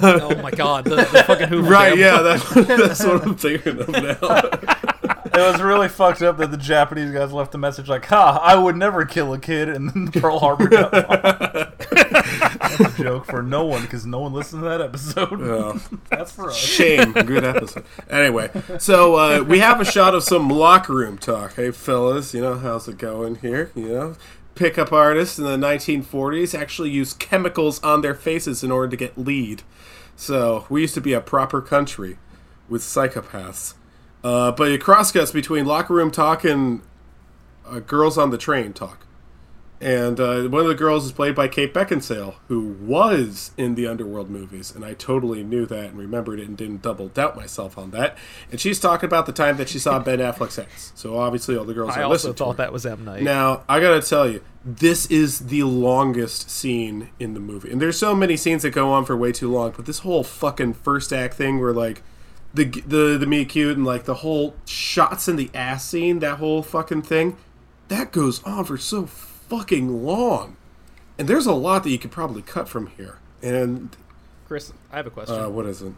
[0.00, 1.88] oh my god, the, the fucking Hoover right?
[1.90, 1.98] Dam.
[1.98, 5.15] Yeah, that, that's what I'm thinking of now.
[5.36, 8.56] It was really fucked up that the Japanese guys left the message like, "Ha, I
[8.56, 11.74] would never kill a kid," and then Pearl Harbor got bombed.
[11.78, 15.40] That's a joke for no one because no one listened to that episode.
[15.40, 15.78] Yeah.
[16.10, 16.56] That's for us.
[16.56, 17.12] Shame.
[17.12, 17.84] Good episode.
[18.08, 21.54] Anyway, so uh, we have a shot of some locker room talk.
[21.54, 23.70] Hey, fellas, you know how's it going here?
[23.74, 24.16] You know,
[24.54, 29.18] pickup artists in the 1940s actually used chemicals on their faces in order to get
[29.18, 29.62] lead.
[30.16, 32.18] So we used to be a proper country
[32.68, 33.74] with psychopaths.
[34.26, 36.82] Uh, but it crosscuts between locker room talk and
[37.64, 39.06] uh, girls on the train talk.
[39.80, 43.86] And uh, one of the girls is played by Kate Beckinsale, who was in the
[43.86, 47.78] Underworld movies, and I totally knew that and remembered it and didn't double doubt myself
[47.78, 48.18] on that.
[48.50, 50.90] And she's talking about the time that she saw Ben Affleck's ex.
[50.96, 53.22] So obviously, all the girls I are also thought that was M Night.
[53.22, 57.70] Now, I gotta tell you, this is the longest scene in the movie.
[57.70, 60.24] And there's so many scenes that go on for way too long, but this whole
[60.24, 62.02] fucking first act thing where, like,
[62.56, 66.38] the the the meet cute and like the whole shots in the ass scene, that
[66.38, 67.36] whole fucking thing,
[67.88, 70.56] that goes on for so fucking long.
[71.18, 73.18] And there's a lot that you could probably cut from here.
[73.42, 73.96] And
[74.46, 75.38] Chris, I have a question.
[75.38, 75.92] uh, what is it?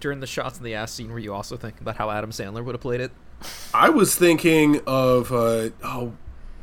[0.00, 2.62] During the shots in the ass scene, were you also thinking about how Adam Sandler
[2.64, 3.12] would have played it?
[3.72, 6.14] I was thinking of uh, oh,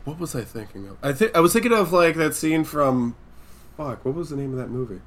[0.03, 0.97] what was I thinking of?
[1.01, 3.15] I think I was thinking of like that scene from
[3.77, 4.05] fuck.
[4.05, 5.01] What was the name of that movie?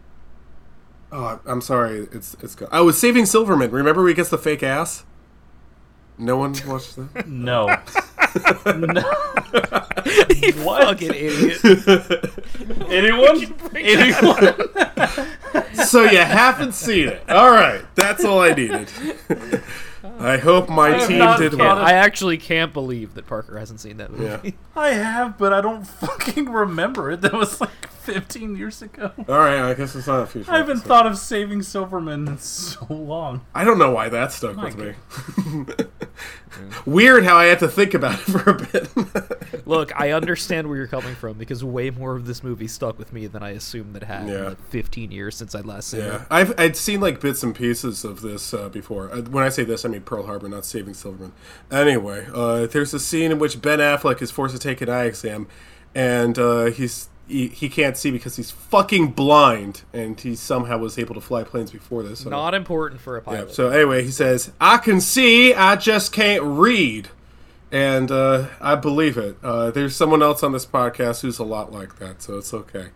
[1.10, 2.08] Oh, I'm sorry.
[2.12, 2.54] It's it's.
[2.54, 3.70] Go- oh, I was saving Silverman.
[3.70, 5.04] Remember, where he gets the fake ass.
[6.18, 7.28] No one watched that.
[7.28, 7.68] No.
[10.30, 11.64] you fucking idiot.
[12.90, 13.56] Anyone?
[13.74, 14.54] Anyone?
[15.86, 17.22] so you haven't seen it.
[17.30, 18.88] All right, that's all I needed.
[20.18, 21.78] I hope my have team did thought well.
[21.78, 24.48] I actually can't believe that Parker hasn't seen that movie.
[24.48, 24.50] Yeah.
[24.76, 27.20] I have, but I don't fucking remember it.
[27.20, 29.12] That was like 15 years ago.
[29.28, 30.50] All right, I guess it's not a future.
[30.50, 30.88] I haven't episode.
[30.88, 33.44] thought of saving Silverman in so long.
[33.54, 35.84] I don't know why that stuck My with me.
[36.86, 38.88] Weird how I had to think about it for a bit.
[39.68, 43.12] Look, I understand where you're coming from because way more of this movie stuck with
[43.12, 44.34] me than I assumed that it had Yeah.
[44.38, 46.26] in like 15 years since I'd last seen Yeah, it.
[46.30, 49.12] I've I'd seen like bits and pieces of this uh, before.
[49.12, 51.32] Uh, when I say this, I mean Pearl Harbor, not Saving Silverman.
[51.70, 55.04] Anyway, uh, there's a scene in which Ben Affleck is forced to take an eye
[55.04, 55.46] exam,
[55.94, 60.98] and uh, he's he, he can't see because he's fucking blind, and he somehow was
[60.98, 62.20] able to fly planes before this.
[62.20, 63.52] so- Not important for a yeah, pilot.
[63.54, 67.10] so anyway, he says, "I can see, I just can't read,"
[67.70, 69.36] and uh, I believe it.
[69.42, 72.88] Uh, there's someone else on this podcast who's a lot like that, so it's okay.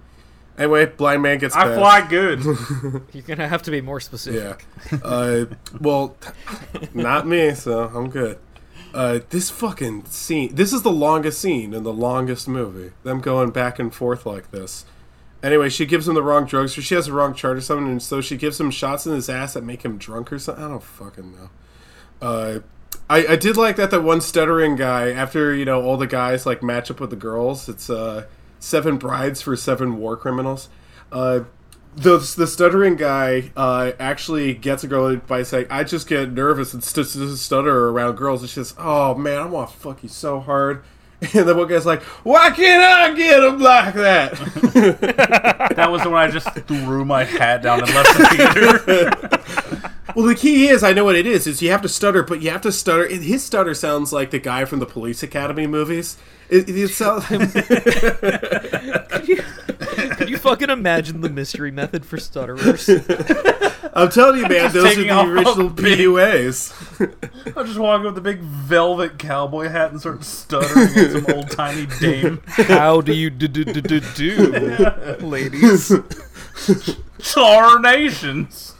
[0.59, 1.57] Anyway, blind man gets.
[1.57, 1.79] I passed.
[1.79, 2.45] fly good.
[3.13, 4.67] You're gonna have to be more specific.
[4.91, 4.99] Yeah.
[5.03, 5.47] Uh,
[5.81, 6.17] well,
[6.93, 8.39] not me, so I'm good.
[8.93, 10.55] Uh, this fucking scene.
[10.55, 12.93] This is the longest scene in the longest movie.
[13.03, 14.85] Them going back and forth like this.
[15.43, 17.89] Anyway, she gives him the wrong drugs, or she has the wrong chart or something,
[17.89, 20.63] and so she gives him shots in his ass that make him drunk or something.
[20.63, 22.63] I don't fucking know.
[23.13, 26.47] I, I did like that that one stuttering guy after you know all the guys
[26.47, 27.69] like match up with the girls.
[27.69, 28.25] It's uh
[28.59, 30.71] seven brides for seven war criminals.
[31.11, 31.41] Uh,
[31.95, 36.73] the the stuttering guy uh, actually gets a girl by saying, "I just get nervous
[36.73, 40.03] and st- st- stutter around girls." And she says, "Oh man, I want to fuck
[40.03, 40.83] you so hard."
[41.35, 44.33] And the one guy's like, "Why can't I get him like that?"
[45.77, 49.89] that was when I just threw my hat down and left the theater.
[50.17, 52.43] Well, the key is, I know what it is, is you have to stutter, but
[52.43, 53.07] you have to stutter.
[53.07, 56.17] His stutter sounds like the guy from the Police Academy movies.
[56.49, 57.25] It, it sounds.
[59.13, 59.43] Could you,
[60.17, 62.89] could you fucking imagine the mystery method for stutterers?
[63.95, 67.57] I'm telling you, man, those are the original a big- PUAs.
[67.57, 71.27] I just walk up with a big velvet cowboy hat and start stuttering at some
[71.35, 72.41] old timey dame.
[72.47, 74.37] How do you do do do do do,
[75.21, 75.93] ladies?
[77.19, 78.75] Tarnations.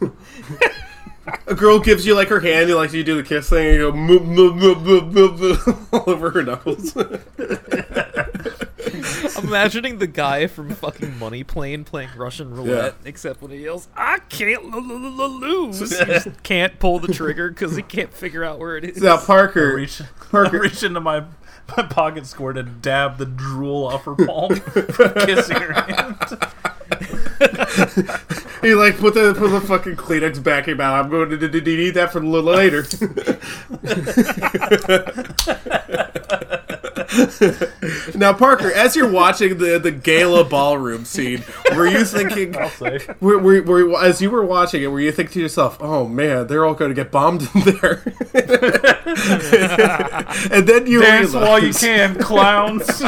[1.47, 4.11] A girl gives you like her hand, you like you do the kiss thing, and
[4.11, 5.57] you go
[5.93, 6.97] all over her knuckles.
[9.37, 13.89] I'm imagining the guy from fucking Money Plane playing Russian roulette, except when he yells,
[13.97, 18.13] "I can't l- l- l- lose," he just can't pull the trigger because he can't
[18.13, 19.01] figure out where it is.
[19.03, 20.01] Now Parker, reach,
[20.31, 21.25] Parker- reach into my
[21.77, 26.17] my pocket square to dab the drool off her palm from kissing her hand.
[28.63, 31.05] He like put the put the fucking Kleenex back in mouth.
[31.05, 32.85] I'm going to, need that for a little later.
[38.15, 41.43] now, Parker, as you're watching the the gala ballroom scene,
[41.75, 42.53] were you thinking?
[43.21, 46.47] Were, were, were, as you were watching it, were you thinking to yourself, "Oh man,
[46.47, 48.03] they're all going to get bombed in there"?
[50.53, 53.03] and then you Dance while you can, clowns.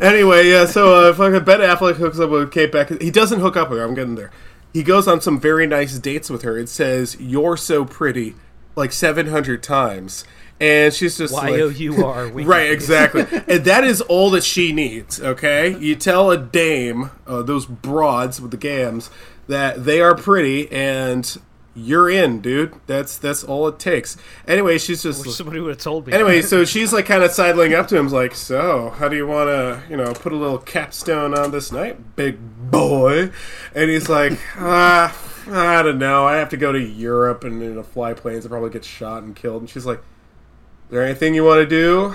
[0.00, 3.02] Anyway, yeah, so uh, fucking Ben Affleck hooks up with Kate Beckinsale.
[3.02, 3.84] He doesn't hook up with her.
[3.84, 4.30] I'm getting there.
[4.72, 6.56] He goes on some very nice dates with her.
[6.56, 8.34] It says "You're so pretty"
[8.76, 10.24] like 700 times,
[10.58, 12.28] and she's just Y like, O U R.
[12.28, 13.26] right, exactly.
[13.48, 15.20] and that is all that she needs.
[15.20, 19.10] Okay, you tell a dame, uh, those broads with the gams,
[19.48, 21.38] that they are pretty, and
[21.80, 22.74] you're in, dude.
[22.86, 24.16] That's that's all it takes.
[24.46, 26.12] Anyway, she's just Wish somebody would have told me.
[26.12, 29.26] Anyway, so she's like kind of sidling up to him, like, "So, how do you
[29.26, 32.38] want to, you know, put a little capstone on this night, big
[32.70, 33.30] boy?"
[33.74, 35.16] And he's like, "Ah,
[35.48, 36.26] I don't know.
[36.26, 39.22] I have to go to Europe and you know, fly planes and probably get shot
[39.22, 42.14] and killed." And she's like, "Is there anything you want to do,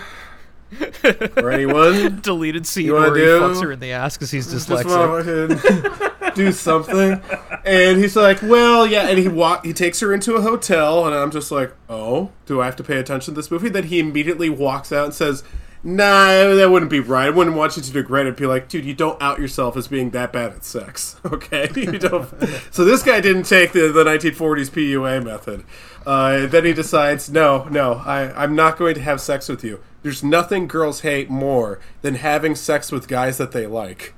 [1.44, 4.70] or anyone?" deleted scene You he do- fucks her in the ass because he's Just
[4.70, 6.12] dyslexic.
[6.36, 7.22] Do something.
[7.66, 11.16] And he's like, "Well, yeah." And he walk, he takes her into a hotel, and
[11.16, 14.00] I'm just like, "Oh, do I have to pay attention to this movie?" Then he
[14.00, 15.44] immediately walks out and says,
[15.84, 17.28] "Nah, that wouldn't be right.
[17.28, 19.88] I wouldn't want you to regret it." Be like, "Dude, you don't out yourself as
[19.88, 22.30] being that bad at sex, okay?" you don't.
[22.72, 25.64] so this guy didn't take the, the 1940s PUA method.
[26.06, 29.80] Uh, then he decides, "No, no, I, I'm not going to have sex with you."
[30.04, 34.14] There's nothing girls hate more than having sex with guys that they like.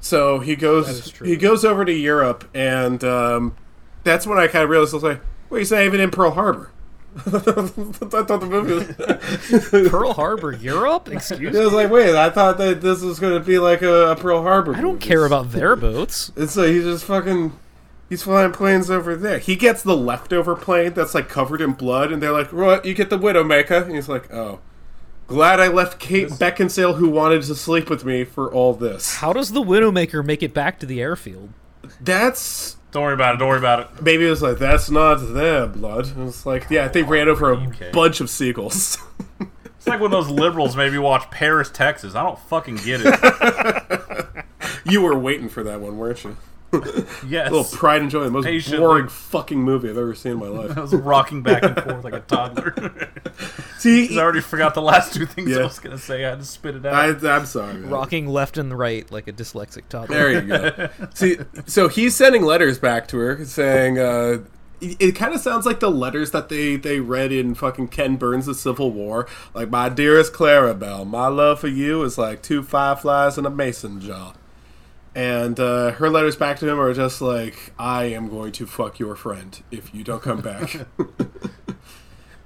[0.00, 3.56] So he goes he goes over to Europe, and um,
[4.02, 5.20] that's when I kind of realized I was like,
[5.50, 6.70] "Wait, he's not even in Pearl Harbor."
[7.16, 9.88] I thought the movie was.
[9.90, 11.08] Pearl Harbor, Europe?
[11.10, 11.60] Excuse me.
[11.60, 14.16] I was like, "Wait, I thought that this was going to be like a, a
[14.16, 16.32] Pearl Harbor." I don't care about their boats.
[16.36, 17.58] and so he's just fucking.
[18.08, 19.38] He's flying planes over there.
[19.38, 22.84] He gets the leftover plane that's like covered in blood, and they're like, "What?
[22.84, 24.60] You get the Widowmaker?" And he's like, "Oh."
[25.30, 29.14] Glad I left Kate Beckinsale, who wanted to sleep with me, for all this.
[29.16, 31.50] How does the Widowmaker make it back to the airfield?
[32.00, 33.38] That's Don't worry about it.
[33.38, 34.02] Don't worry about it.
[34.02, 36.08] Maybe it was like, that's not their blood.
[36.16, 37.90] And it's like, yeah, they ran over a Okay.
[37.92, 38.98] bunch of seagulls.
[39.80, 42.14] It's like when those liberals maybe watch Paris, Texas.
[42.14, 44.44] I don't fucking get it.
[44.84, 46.36] you were waiting for that one, weren't you?
[47.26, 47.48] Yes.
[47.48, 48.78] A little pride and joy, the most Patiently.
[48.78, 50.76] boring fucking movie I've ever seen in my life.
[50.76, 53.08] I was rocking back and forth like a toddler.
[53.78, 55.58] See, I already forgot the last two things Yeah.
[55.58, 56.24] I was gonna say.
[56.24, 57.24] I had to spit it out.
[57.24, 57.74] I, I'm sorry.
[57.74, 57.90] man.
[57.90, 60.14] Rocking left and right like a dyslexic toddler.
[60.16, 60.88] There you go.
[61.14, 64.38] See, so he's sending letters back to her saying, uh,
[64.80, 68.16] it, it kind of sounds like the letters that they, they read in fucking Ken
[68.16, 69.26] Burns' The Civil War.
[69.54, 74.00] Like, my dearest Clarabelle, my love for you is like two fireflies in a mason
[74.00, 74.34] jar.
[75.14, 78.98] And uh, her letters back to him are just like, I am going to fuck
[78.98, 80.86] your friend if you don't come back.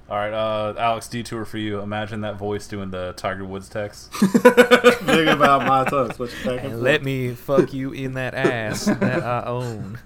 [0.07, 1.79] All right, uh, Alex, detour for you.
[1.79, 4.13] Imagine that voice doing the Tiger Woods text.
[4.13, 6.19] Think about my tongues.
[6.19, 9.97] What you back and And let me fuck you in that ass that I own.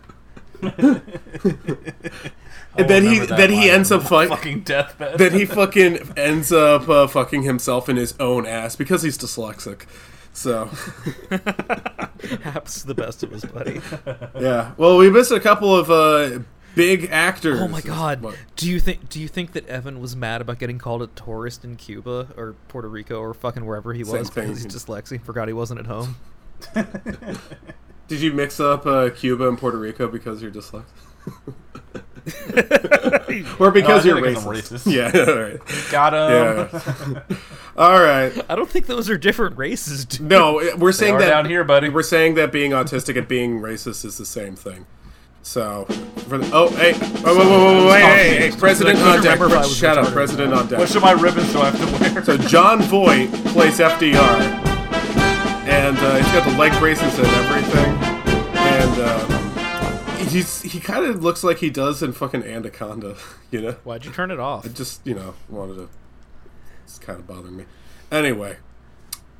[0.62, 1.02] And
[2.90, 5.18] then he that then he ends up the fight, fucking deathbed.
[5.18, 9.86] Then he fucking ends up uh, fucking himself in his own ass because he's dyslexic.
[10.34, 10.66] So
[12.44, 13.82] Happens to the best of us, buddy.
[14.40, 14.74] yeah.
[14.78, 16.40] Well, we missed a couple of uh,
[16.76, 17.60] big actors.
[17.62, 18.22] Oh my god.
[18.22, 18.38] What?
[18.56, 21.64] Do you think do you think that Evan was mad about getting called a tourist
[21.64, 25.54] in Cuba or Puerto Rico or fucking wherever he was because he's dyslexic, forgot he
[25.54, 26.18] wasn't at home?
[28.08, 30.86] Did you mix up uh, Cuba and Puerto Rico because you're dyslexic?
[33.60, 34.46] or because No, you're racist?
[34.84, 34.92] racist.
[34.92, 35.32] Yeah.
[35.32, 35.60] All right.
[35.92, 37.30] Got him.
[37.30, 37.38] Yeah.
[37.78, 38.32] all right.
[38.50, 40.28] I don't think those are different races, dude.
[40.28, 41.90] No, we're saying are that down here, buddy.
[41.90, 44.86] We're saying that being autistic and being racist is the same thing.
[45.42, 45.86] So,
[46.28, 48.02] for the, oh, hey, oh, whoa, whoa, whoa, whoa, hey,
[48.40, 49.40] hey, hey, President on deck.
[49.40, 50.12] remember if Shut up.
[50.12, 50.78] President on deck.
[50.80, 52.24] What should my ribbons do I have to wear?
[52.26, 54.42] So Jon Voight plays FDR,
[55.66, 57.96] and uh, he's got the leg braces and everything,
[58.58, 59.39] and um,
[60.30, 63.16] he's he kind of looks like he does in fucking Anaconda,
[63.52, 63.72] you know.
[63.84, 64.66] Why'd you turn it off?
[64.66, 65.90] I just you know wanted to.
[66.84, 67.66] It's kind of bothering me.
[68.12, 68.58] Anyway,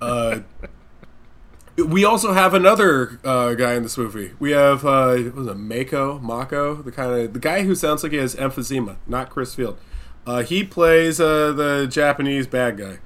[0.02, 0.42] uh,
[1.78, 4.34] we also have another uh, guy in this movie.
[4.40, 8.04] We have uh, what was it Mako Mako, the kind of the guy who sounds
[8.04, 9.80] like he has emphysema, not Chris Field.
[10.26, 13.00] Uh, he plays uh, the Japanese bad guy,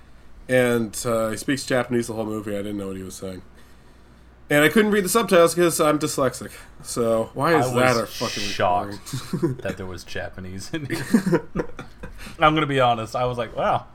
[0.50, 2.54] and uh, he speaks Japanese the whole movie.
[2.54, 3.44] I didn't know what he was saying,
[4.50, 6.52] and I couldn't read the subtitles because I'm dyslexic.
[6.84, 9.12] So why is I that a was fuking shocked
[9.62, 11.46] that there was Japanese in here.
[12.40, 13.16] I'm gonna be honest.
[13.16, 13.88] I was like, wow,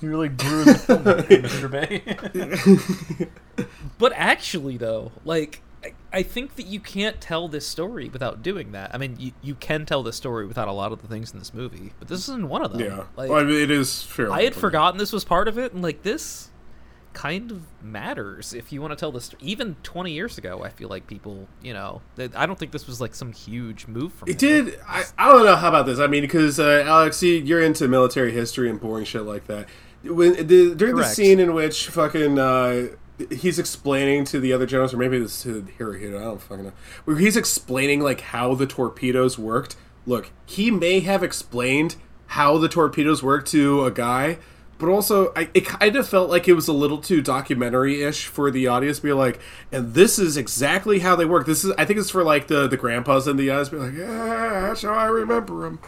[0.00, 1.70] you really grew the film, Mr.
[1.70, 3.66] Bay.
[3.98, 8.72] But actually, though, like I, I think that you can't tell this story without doing
[8.72, 8.94] that.
[8.94, 11.38] I mean, you, you can tell this story without a lot of the things in
[11.38, 12.80] this movie, but this isn't one of them.
[12.80, 14.32] Yeah, like well, I mean, it is fairly.
[14.32, 14.60] I had important.
[14.60, 16.50] forgotten this was part of it, and like this
[17.16, 19.30] kind of matters if you want to tell this.
[19.40, 22.86] Even 20 years ago, I feel like people, you know, they, I don't think this
[22.86, 24.66] was like some huge move from It him.
[24.66, 24.78] did.
[24.86, 25.98] I, I don't know how about this.
[25.98, 29.66] I mean, because uh, Alex, you, you're into military history and boring shit like that.
[30.04, 32.88] When the, during the scene in which fucking uh,
[33.30, 36.64] he's explaining to the other generals, or maybe this is to Hirohito, I don't fucking
[36.66, 36.72] know,
[37.06, 39.74] where he's explaining like how the torpedoes worked.
[40.04, 44.36] Look, he may have explained how the torpedoes work to a guy.
[44.78, 48.50] But also, I, it kind of felt like it was a little too documentary-ish for
[48.50, 49.40] the audience to be like,
[49.72, 51.46] and this is exactly how they work.
[51.46, 53.94] This is, I think it's for like the the grandpas and the guys be like,
[53.94, 55.78] yeah, that's how I remember them.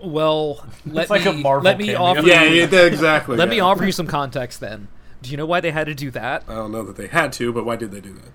[0.00, 2.02] Well, let like me a Marvel let me cameo.
[2.02, 3.36] offer Yeah, you, yeah, exactly.
[3.36, 4.60] let me offer you some context.
[4.60, 4.88] Then,
[5.20, 6.44] do you know why they had to do that?
[6.48, 8.30] I don't know that they had to, but why did they do that?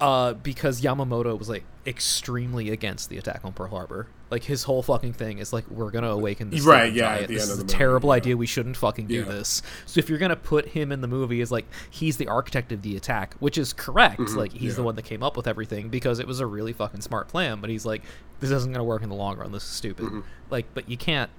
[0.00, 4.06] Uh, because Yamamoto was like extremely against the attack on Pearl Harbor.
[4.30, 7.28] Like his whole fucking thing is like we're gonna awaken this Right, yeah, at giant.
[7.28, 8.14] the This is a movie, terrible yeah.
[8.16, 8.36] idea.
[8.36, 9.22] We shouldn't fucking do Yeah.
[9.24, 9.60] this.
[9.86, 12.82] So if you're gonna put him in the movie as like he's the architect of
[12.82, 14.20] the attack, which is correct.
[14.30, 14.84] Like he's the Mm-hmm.
[14.86, 17.60] one that came up with everything because it was a really fucking smart plan.
[17.60, 18.02] But he's like,
[18.40, 19.52] this isn't gonna work in the long run.
[19.52, 20.06] This is stupid.
[20.06, 20.20] Mm-hmm.
[20.48, 21.30] Like, but you can't.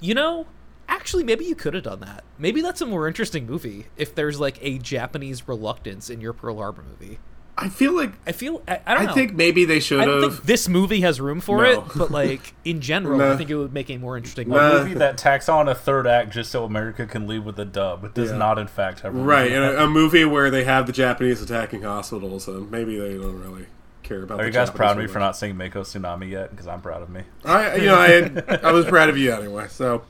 [0.00, 0.46] You know,
[0.90, 2.24] actually, maybe you could have done that.
[2.38, 6.58] Maybe that's a more interesting movie if there's like a Japanese reluctance in your Pearl
[6.58, 7.18] Harbor movie.
[7.58, 9.12] I feel like I feel I, I don't I know.
[9.14, 10.46] think maybe they should have.
[10.46, 11.70] this movie has room for No.
[11.70, 13.32] it, but like in general, Nah.
[13.32, 14.54] I think it would make a more interesting Nah.
[14.56, 14.76] movie.
[14.76, 17.66] a movie that tacks on a third act just so America can leave with a
[17.66, 18.04] dub.
[18.04, 18.38] It does Yeah.
[18.38, 21.82] not, in fact, have Right, and a, a movie where they have the Japanese attacking
[21.82, 23.66] hospitals, and maybe they don't really
[24.02, 24.40] care about.
[24.40, 26.50] Are the you guys Japanese proud of me for not saying Mako Tsunami yet?
[26.50, 27.22] Because I'm proud of me.
[27.44, 29.66] I, you know, I, I was proud of you anyway.
[29.68, 30.02] So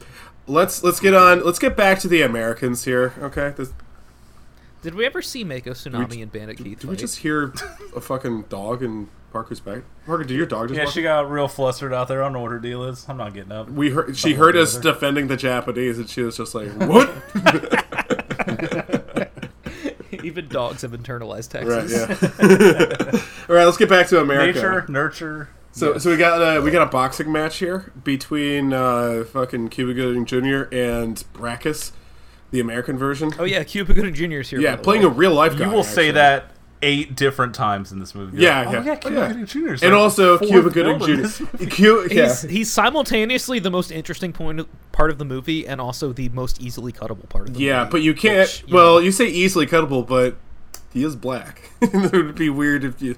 [0.51, 1.45] let's let's get on.
[1.45, 3.15] Let's get back to the Americans here.
[3.19, 3.73] Okay, this,
[4.83, 6.81] Did we ever see Mako Tsunami and Bandit Keith?
[6.81, 7.53] did we just hear
[7.95, 9.83] a fucking dog in Parker's back?
[10.07, 10.79] Parker, did your dog just?
[10.79, 12.23] Yeah, walk she got real flustered out there.
[12.23, 13.07] I don't know what her deal is.
[13.09, 13.71] I'm not getting up.
[13.71, 14.83] we heard she heard us that.
[14.83, 17.11] defending the Japanese, and she was just like, "What?"
[20.25, 22.21] Even dogs have internalized right, Texas.
[22.41, 23.21] yeah.
[23.49, 24.59] All right, let's get back to America.
[24.59, 25.49] Nature, nurture.
[25.73, 29.95] So, so we got uh, we got a boxing match here between uh, fucking Cuba
[29.95, 30.65] Gooding Jr.
[30.75, 31.93] and Brackus,
[32.51, 33.33] the American version.
[33.39, 34.41] Oh yeah, Cuba Gooding Jr.
[34.41, 34.61] is here.
[34.61, 35.09] yeah, playing way.
[35.09, 35.67] a real life guy.
[35.67, 36.51] You will say that
[36.83, 38.39] eight different times in this movie.
[38.39, 38.79] Yeah, like, yeah.
[38.79, 39.29] Oh, yeah, Oh, Cuba yeah.
[39.29, 39.75] Gooding Jr.
[39.77, 41.45] 's and like also Cuba Gooding villain in this Jr.
[41.53, 41.67] movie.
[41.71, 46.13] Cu- yeah, He's, he's simultaneoely the most interesting point part of the movie and also
[46.13, 47.85] the most easily cuttable part of the yeah, movie.
[47.85, 48.39] Yeah, but you can't.
[48.49, 50.37] which, you well, know, you say easily cuttable, but
[50.93, 51.71] he is black.
[51.81, 53.17] it would be weird if you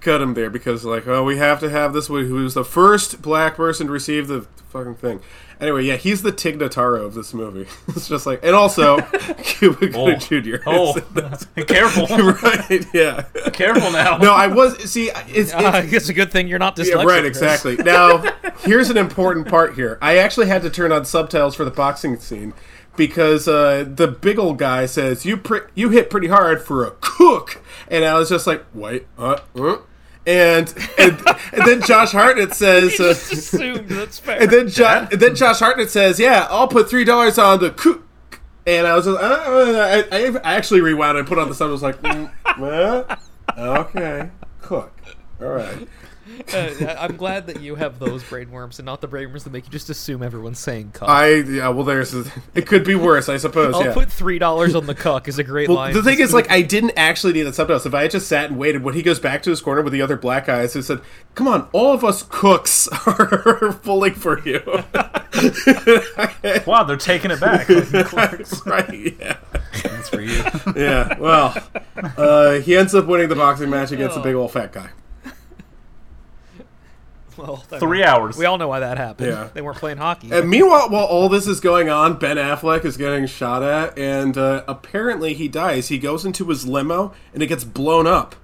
[0.00, 3.22] cut him there because, like, oh, we have to have this one who's the first
[3.22, 5.20] black person to receive the fucking thing.
[5.60, 7.68] Anyway, yeah, he's the Tig Notaro of this movie.
[7.88, 9.00] it's just like, and also
[9.42, 10.56] Cuba Gooding Jr.
[10.66, 10.94] Oh,
[11.68, 12.84] careful, right?
[12.92, 13.22] Yeah.
[13.52, 14.18] careful now.
[14.18, 15.10] No, I was see.
[15.10, 16.88] It's, it's uh, it's a good thing you're not dyslexic.
[16.88, 17.76] yeah, right, exactly.
[17.76, 18.22] Now,
[18.60, 19.98] here's an important part here.
[20.02, 22.54] I actually had to turn on subtitles for the boxing scene
[22.96, 26.92] because uh, the big old guy says you pre- you hit pretty hard for a
[27.00, 29.76] cook, and I was just like, wait, uh, uh.
[30.24, 31.20] And, and
[31.52, 34.40] and then Josh Hartnett says, uh, assumed that's fair.
[34.40, 37.70] and then jo- and then Josh Hartnett says, yeah, I'll put three dollars on the
[37.70, 38.02] cook.
[38.64, 41.70] And I was just, uh, I, I actually rewound and put on the sub.
[41.70, 43.16] I was like, mm, uh,
[43.58, 44.92] okay, cook,
[45.40, 45.88] all right.
[46.52, 49.70] Uh, I'm glad that you have those brainworms and not the brainworms that make you
[49.70, 51.08] just assume everyone's saying cuck.
[51.08, 53.74] I yeah, well, there's it could be worse, I suppose.
[53.74, 53.94] I'll yeah.
[53.94, 55.94] put three dollars on the cuck is a great well, line.
[55.94, 57.86] the thing is, like, I didn't actually need the subtitles.
[57.86, 59.92] If I had just sat and waited, when he goes back to his corner with
[59.94, 61.00] the other black guys, who said,
[61.34, 64.60] "Come on, all of us cooks are pulling for you."
[66.66, 67.68] Wow, they're taking it back.
[68.66, 69.16] right?
[69.18, 69.36] Yeah.
[69.82, 70.42] That's for you.
[70.76, 71.18] Yeah.
[71.18, 71.56] Well,
[72.16, 74.22] uh, he ends up winning the boxing match against a Oh.
[74.22, 74.90] big old fat guy.
[77.42, 78.36] Well, Three mean, hours.
[78.36, 79.30] We all know why that happened.
[79.30, 79.48] Yeah.
[79.52, 80.30] They weren't playing hockey.
[80.32, 84.38] And meanwhile, while all this is going on, Ben Affleck is getting shot at, and
[84.38, 85.88] uh, apparently he dies.
[85.88, 88.36] He goes into his limo, and it gets blown up.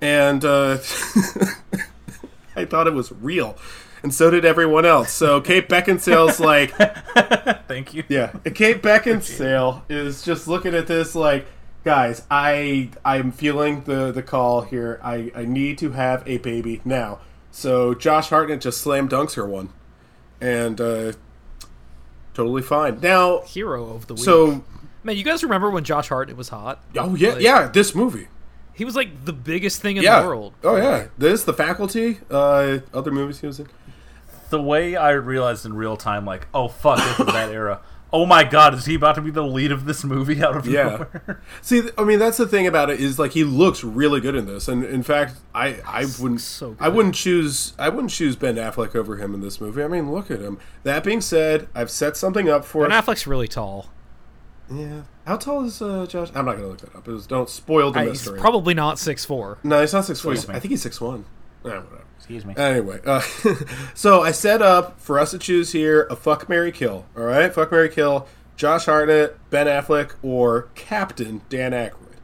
[0.00, 0.78] And uh,
[2.56, 3.56] I thought it was real,
[4.02, 5.12] and so did everyone else.
[5.12, 6.74] So Kate Beckinsale's like,
[7.68, 8.04] Thank you.
[8.08, 11.46] yeah, Kate Beckinsale is just looking at this like,
[11.84, 14.98] guys, I I'm feeling the the call here.
[15.02, 17.20] I I need to have a baby now.
[17.52, 19.68] So Josh Hartnett just slam dunks her one,
[20.40, 21.12] and uh,
[22.34, 22.98] totally fine.
[23.00, 24.24] Now, Hero of the week.
[24.24, 24.64] so
[25.04, 26.82] man, you guys remember when Josh Hartnett was hot?
[26.96, 28.28] oh yeah, Like, yeah, this movie.
[28.74, 30.22] He was like the biggest thing in Yeah.
[30.22, 30.54] the world.
[30.64, 32.18] Oh yeah, this the faculty.
[32.30, 33.68] Uh, other movies he was in.
[34.48, 37.80] The way I realized in real time, like, oh fuck, this is that era.
[38.14, 40.66] Oh my god, is he about to be the lead of this movie out of
[40.66, 40.82] Yeah.
[40.84, 41.40] nowhere?
[41.62, 44.44] See, I mean, that's the thing about it is like he looks really good in
[44.46, 48.56] this, and in fact, I I wouldn't so I wouldn't choose I wouldn't choose Ben
[48.56, 49.82] Affleck over him in this movie.
[49.82, 50.58] I mean, look at him.
[50.82, 53.04] That being said, I've set something up for Ben us.
[53.06, 53.88] Affleck's really tall.
[54.70, 56.28] Yeah, how tall is uh, Josh?
[56.34, 57.06] I'm not gonna look that up.
[57.08, 58.38] It was, don't spoil the I- he's mystery.
[58.40, 59.58] probably not six four.
[59.62, 60.32] no, he's not six four.
[60.32, 61.24] I think he's six one.
[61.64, 62.01] Eh, whatever.
[62.22, 62.54] Excuse me.
[62.56, 63.20] Anyway, uh,
[63.94, 67.04] so I set up for us to choose here a fuck Mary kill.
[67.16, 68.28] All right, fuck Mary kill.
[68.54, 72.18] Josh Hartnett, Ben Affleck, or Captain Dan Aykroyd.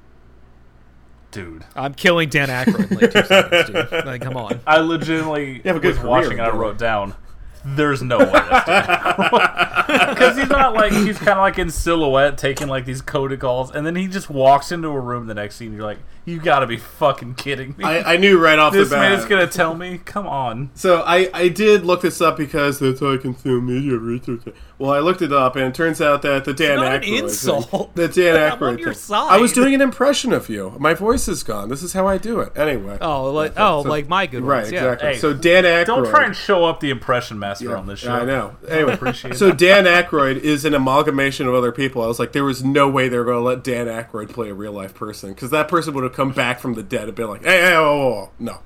[1.33, 1.65] Dude.
[1.75, 4.07] I'm killing Dan Aykroyd in like two seconds, dude.
[4.07, 4.61] Like, come on.
[4.69, 7.17] I legitimately have a good was career, watching and I wrote down,
[7.65, 12.85] there's no way Because he's not like, he's kind of like in silhouette taking like
[12.85, 15.85] these coded calls, and then he just walks into a room the next scene, you're
[15.85, 17.85] like, you gotta be fucking kidding me.
[17.85, 19.11] I, I knew right off this the bat.
[19.11, 19.99] This man's gonna tell me?
[20.05, 20.71] Come on.
[20.75, 24.43] So I, I did look this up because that's how I consume media research.
[24.79, 27.23] Well, I looked it up, and it turns out that the Dan not an Aykroyd
[27.23, 27.71] insult.
[27.71, 29.33] thing- the Dan I'm Aykroyd on your side.
[29.33, 30.75] I was doing an impression of you.
[30.79, 31.69] My voice is gone.
[31.69, 32.57] This is how I do it.
[32.57, 32.97] Anyway.
[33.01, 34.73] Oh, like oh, So- like my good right, ones.
[34.73, 34.93] Yeah.
[34.93, 35.09] exactly.
[35.09, 35.87] Hey, so Dan Aykroyd.
[35.87, 38.13] Don't try and show up the impression master on this show.
[38.13, 38.57] I know.
[38.69, 42.03] Anyway, appreciate so Dan Aykroyd is an amalgamation of other people.
[42.03, 44.51] I was like, there was no way they were going to let Dan Aykroyd play
[44.51, 47.17] a real life person because that person would have come back from the dead and
[47.17, 48.31] been like, hey, hey, oh, oh, oh.
[48.39, 48.61] no.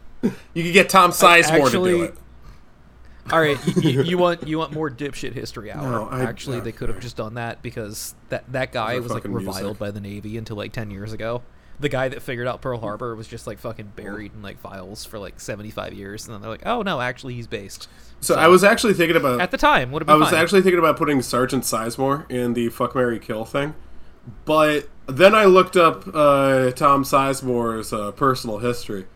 [0.54, 2.14] You could get Tom Sizemore to do it.
[3.30, 5.88] All right, you, you want you want more dipshit history hour?
[5.88, 9.24] No, I- Actually, they could have just done that because that that guy was like
[9.24, 9.78] reviled music.
[9.78, 11.42] by the Navy until like ten years ago.
[11.80, 15.04] The guy that figured out Pearl Harbor was just like fucking buried in like files
[15.04, 17.88] for like seventy five years, and then they're like, oh no, actually he's based.
[18.20, 20.40] So I was actually thinking about At the time, what I was fine.
[20.40, 23.74] actually thinking about putting Sergeant Sizemore in the fuck Mary Kill thing,
[24.44, 29.06] but then I looked up uh, Tom Sizemore's uh, personal history.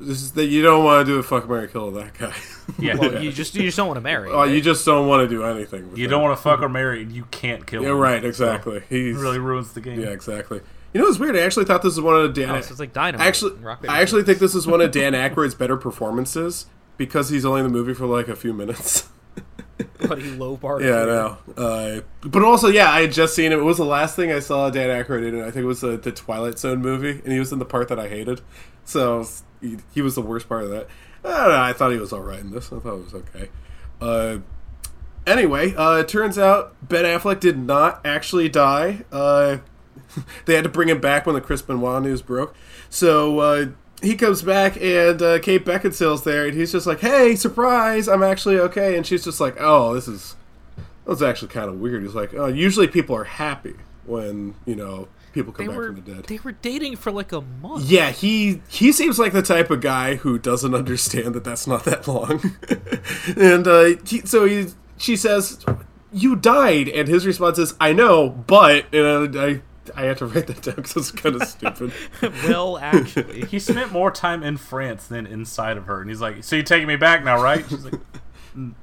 [0.00, 2.34] This is that you don't want to do a fuck Mary Kill with that guy.
[2.78, 2.96] Yeah.
[2.96, 4.28] Well, you just you just don't want to marry.
[4.30, 5.88] Oh, you just don't want to do anything.
[5.90, 6.10] With You him.
[6.12, 7.96] don't want to fuck or marry, and you can't kill Yeah, him.
[7.96, 8.22] right.
[8.24, 8.82] Exactly.
[8.88, 9.98] He's it really ruins the game.
[9.98, 10.60] yeah, exactly.
[10.92, 11.34] You know what's weird?
[11.34, 12.50] I actually thought this was one of Dan.
[12.50, 14.90] Oh, so it's like Dynamite Actually, Rock, Paper, I actually think this is one of
[14.92, 16.66] Dan Aykroyd's better performances
[16.98, 19.08] because he's only in the movie for like a few minutes.
[20.08, 20.82] But he low bar.
[20.82, 21.38] Yeah, I know.
[21.56, 23.58] Uh, but also, yeah, I had just seen it.
[23.58, 25.40] It was the last thing I saw Dan Aykroyd in.
[25.40, 27.86] I think it was uh, the Twilight Zone movie, and he was in the part
[27.88, 28.40] that I hated.
[28.84, 29.24] So
[29.60, 30.88] he, he was the worst part of that.
[31.24, 31.60] I know.
[31.60, 32.72] I thought he was all right in this.
[32.72, 33.48] I thought it was okay.
[34.00, 34.38] Uh,
[35.26, 39.04] anyway, uh, it turns out Ben Affleck did not actually die.
[39.10, 39.58] Uh,
[40.46, 42.54] they had to bring him back when the Chris Benoit news broke.
[42.88, 43.66] So uh,
[44.00, 48.08] he comes back, and uh, Kate Beckinsale's there, and he's just like, "Hey, surprise!
[48.08, 50.36] I'm actually okay." And she's just like, "Oh, this is
[50.76, 53.74] that was actually kind of weird." He's like, "Oh, usually people are happy
[54.06, 55.08] when you know
[55.38, 57.84] people come They back were from the dead." they were dating for like a month.
[57.84, 61.84] Yeah, he he seems like the type of guy who doesn't understand that that's not
[61.84, 62.40] that long,
[63.36, 64.66] and uh, he, so he
[64.96, 65.64] she says,
[66.12, 69.62] "You died," and his response is, "I know, but," and I I,
[69.96, 71.92] I have to write that down because it's kind of stupid.
[72.46, 76.44] well, actually, He spent more time in France than inside of her, and he's like,
[76.44, 77.94] "So you're taking me back now, right?" She's like,
[78.54, 78.74] "N-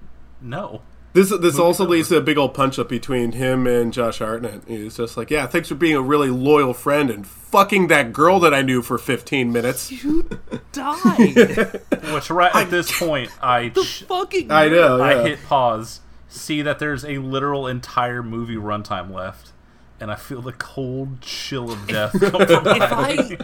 [0.42, 0.82] "No."
[1.16, 4.64] This this also leads to a big old punch up between him and Josh Hartnett.
[4.68, 8.42] He's just like, "Yeah, thanks for being a really loyal friend and fucking that girl
[8.42, 10.28] that I knew for 15 minutes." You
[10.74, 11.80] died.
[12.14, 14.52] Which right at this point, I ch- fucking.
[14.52, 15.02] I know.
[15.02, 19.54] I hit pause, see that there's a literal entire movie runtime left,
[20.00, 23.38] and I feel the cold chill of death come if I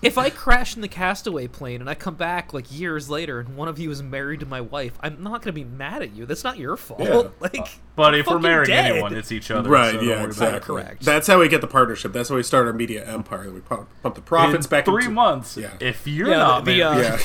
[0.00, 3.56] if I crash in the castaway plane and I come back like years later and
[3.56, 6.24] one of you is married to my wife, I'm not gonna be mad at you.
[6.26, 7.00] That's not your fault.
[7.00, 7.22] Yeah.
[7.40, 8.92] Like, But if we're fucking marrying dead.
[8.92, 9.68] anyone, it's each other.
[9.70, 10.26] Right, so yeah, worry about it.
[10.26, 10.60] exactly.
[10.82, 11.04] Correct.
[11.04, 12.12] That's how we get the partnership.
[12.12, 13.50] That's how we start our media empire.
[13.50, 15.70] We pump, pump the profits back In back three into, months, Yeah.
[15.80, 17.18] if you're Yeah, not the, married, uh,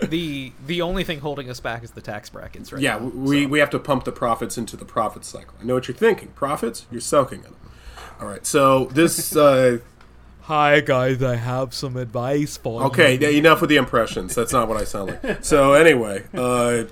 [0.00, 2.82] Yeah, the the only thing holding us back is the tax brackets, right?
[2.82, 2.98] yeah.
[2.98, 3.48] now, We so.
[3.48, 5.54] we have to pump the profits into the profit cycle.
[5.60, 6.28] I know what you're thinking.
[6.28, 7.54] Profits, you're soaking in them.
[8.20, 8.46] All right.
[8.46, 9.36] So this.
[9.46, 9.78] Uh,
[10.42, 14.32] Hi guys, I have some advice for Okay, yeah, enough with the impressions.
[14.32, 15.44] That's not what I sound like.
[15.44, 16.84] So anyway, uh,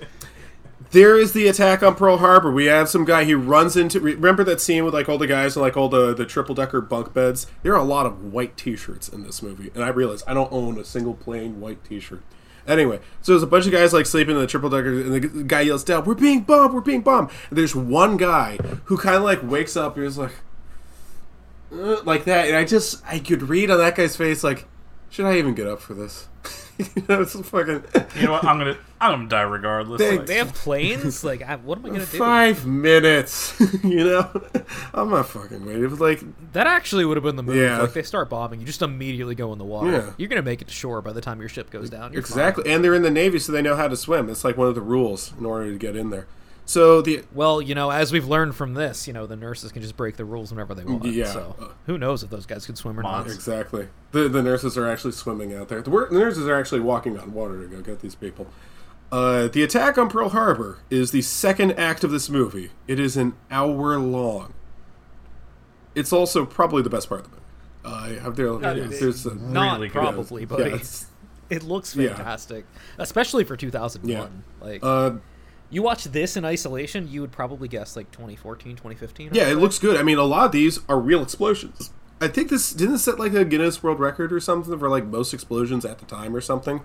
[0.91, 2.51] there is the attack on Pearl Harbor.
[2.51, 4.01] We have some guy he runs into.
[4.01, 6.81] Remember that scene with like all the guys and like all the the triple decker
[6.81, 7.47] bunk beds?
[7.63, 10.53] There are a lot of white T-shirts in this movie, and I realize I don't
[10.53, 12.25] own a single plain white T-shirt.
[12.67, 15.45] Anyway, so there's a bunch of guys like sleeping in the triple decker, and the
[15.45, 16.75] guy yells down, "We're being bombed!
[16.75, 18.57] We're being bombed!" And there's one guy
[18.87, 20.33] who kind of like wakes up and is like,
[21.73, 24.67] uh, like that, and I just I could read on that guy's face like,
[25.11, 26.29] should I even get up for this?
[26.79, 27.85] you know, it's fucking
[28.17, 28.45] You know what?
[28.45, 30.01] I'm gonna I'm gonna die regardless.
[30.01, 31.23] They- Like, They have planes.
[31.23, 32.19] Like, I, what am I gonna do?
[32.19, 33.55] five minutes.
[33.85, 34.29] you know,
[34.93, 35.85] I'm not fucking waiting.
[35.85, 36.21] It was like
[36.53, 37.57] That actually would have been the move.
[37.57, 37.81] Yeah.
[37.81, 39.91] Like they start bombing, you just immediately go in the water.
[39.93, 40.13] Yeah.
[40.17, 42.13] You're gonna make it to shore by the time your ship goes down.
[42.13, 44.29] You're exactly, and they're in the navy, so they know how to swim.
[44.29, 46.27] It's like one of the rules in order to get in there.
[46.67, 47.23] So the.
[47.33, 50.17] Well, you know, as we've learned from this, you know, the nurses can just break
[50.17, 51.05] the rules whenever they want.
[51.05, 51.27] Yeah.
[51.27, 53.27] So who knows if those guys could swim or not?
[53.27, 53.89] Exactly.
[54.13, 55.83] The the nurses are actually swimming out there.
[55.83, 58.47] The, the nurses are actually walking on water to go get these people.
[59.13, 62.71] Uh, the attack on Pearl Harbor is the second act of this movie.
[62.89, 64.55] It is an hour long.
[65.95, 67.43] It's also probably the best part of the movie.
[67.85, 67.89] Uh,
[68.19, 70.71] I have there, is there's a, Not Really probably, buddy.
[70.71, 70.79] yeah,
[71.51, 72.15] it looks Yeah.
[72.17, 72.65] fantastic,
[72.99, 74.11] especially for 2001.
[74.11, 74.67] Yeah.
[74.67, 75.13] Like uh,
[75.75, 79.31] you watch this in isolation, you would probably guess like 2014, 2015.
[79.31, 79.97] or yeah, it looks good.
[79.97, 81.91] I mean, a lot of these are real explosions.
[82.21, 85.35] I think this didn't set like a Guinness World Record or something for like most
[85.35, 86.81] explosions at the time or something.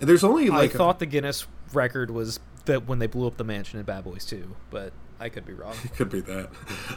[0.00, 3.26] And there's only I like a- thought the Guinness record was that when they blew
[3.26, 5.74] up the mansion in Bad Boys 2, but I could be wrong.
[5.96, 6.50] could be that.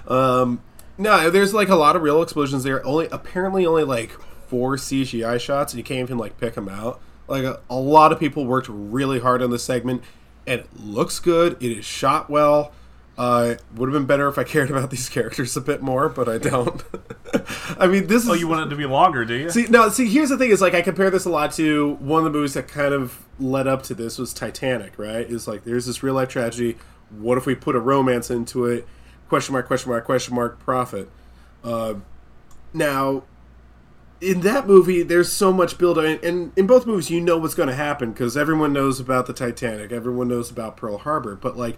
[0.08, 0.62] Um,
[0.98, 2.86] no, there's like a lot of real explosions there.
[2.86, 4.12] Only apparently only like
[4.48, 7.00] four CGI shots, and you can't even like pick them out.
[7.28, 10.04] Like a, a lot of people worked really hard on this segment,
[10.48, 11.62] and it looks good.
[11.62, 12.74] It is shot well.
[13.18, 16.28] Uh, would have been better if I cared about these characters a bit more, but
[16.28, 16.84] I don't.
[17.80, 18.30] I mean, this is.
[18.30, 19.50] oh, you want it to be longer, do you?
[19.50, 22.20] See, no, see, here's the thing: is like I compare this a lot to one
[22.20, 25.30] of the movies that kind of led up to this was Titanic, right?
[25.30, 26.78] Is like there's this real life tragedy.
[27.10, 28.86] What if we put a romance into it?
[29.30, 29.68] Question mark?
[29.68, 30.06] Question mark?
[30.06, 30.60] Question mark?
[30.60, 31.10] Profit.
[31.64, 31.96] Uh,
[32.74, 33.24] now,
[34.22, 37.38] in that movie, there's so much build up, and, and in both movies, you know
[37.38, 41.36] what's going to happen because everyone knows about the Titanic, everyone knows about Pearl Harbor,
[41.36, 41.78] but like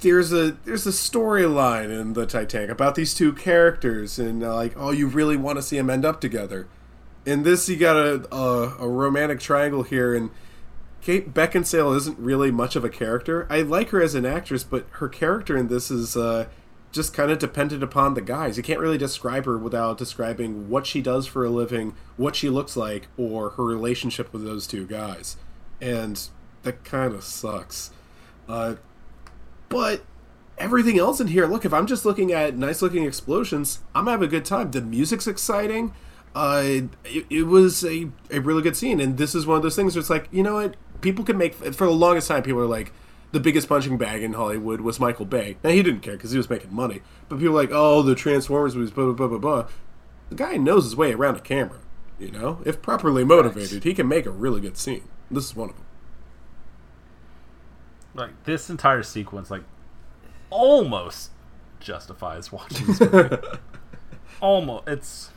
[0.00, 4.72] there's a there's a storyline in the Titanic about these two characters, and uh, like
[4.76, 6.68] oh, you really want to see them end up together.
[7.26, 10.30] In this, you got a, a a romantic triangle here, and
[11.02, 13.46] Kate Beckinsale isn't really much of a character.
[13.50, 16.46] I like her as an actress, but her character in this is uh,
[16.92, 18.56] just kind of dependent upon the guys.
[18.56, 22.48] You can't really describe her without describing what she does for a living, what she
[22.48, 25.36] looks like, or her relationship with those two guys,
[25.80, 26.28] and
[26.62, 27.90] that kind of sucks.
[28.48, 28.74] Uh,
[29.68, 30.02] but
[30.58, 34.26] everything else in here, look, if I'm just looking at nice looking explosions, I'm having
[34.26, 34.72] a good time.
[34.72, 35.94] The music's exciting.
[36.34, 36.62] Uh,
[37.04, 39.94] it, it was a, a really good scene, and this is one of those things
[39.94, 40.76] where it's like, you know what?
[41.00, 42.42] People can make for the longest time.
[42.42, 42.92] People are like,
[43.32, 45.56] the biggest punching bag in Hollywood was Michael Bay.
[45.62, 48.14] Now he didn't care because he was making money, but people were like, oh, the
[48.14, 49.68] Transformers movies, blah blah blah blah blah.
[50.30, 51.78] The guy knows his way around a camera.
[52.18, 55.04] You know, if properly motivated, he can make a really good scene.
[55.30, 55.84] This is one of them.
[58.14, 59.62] like this entire sequence like
[60.50, 61.30] almost
[61.78, 63.36] justifies watching this movie.
[64.40, 65.30] almost it's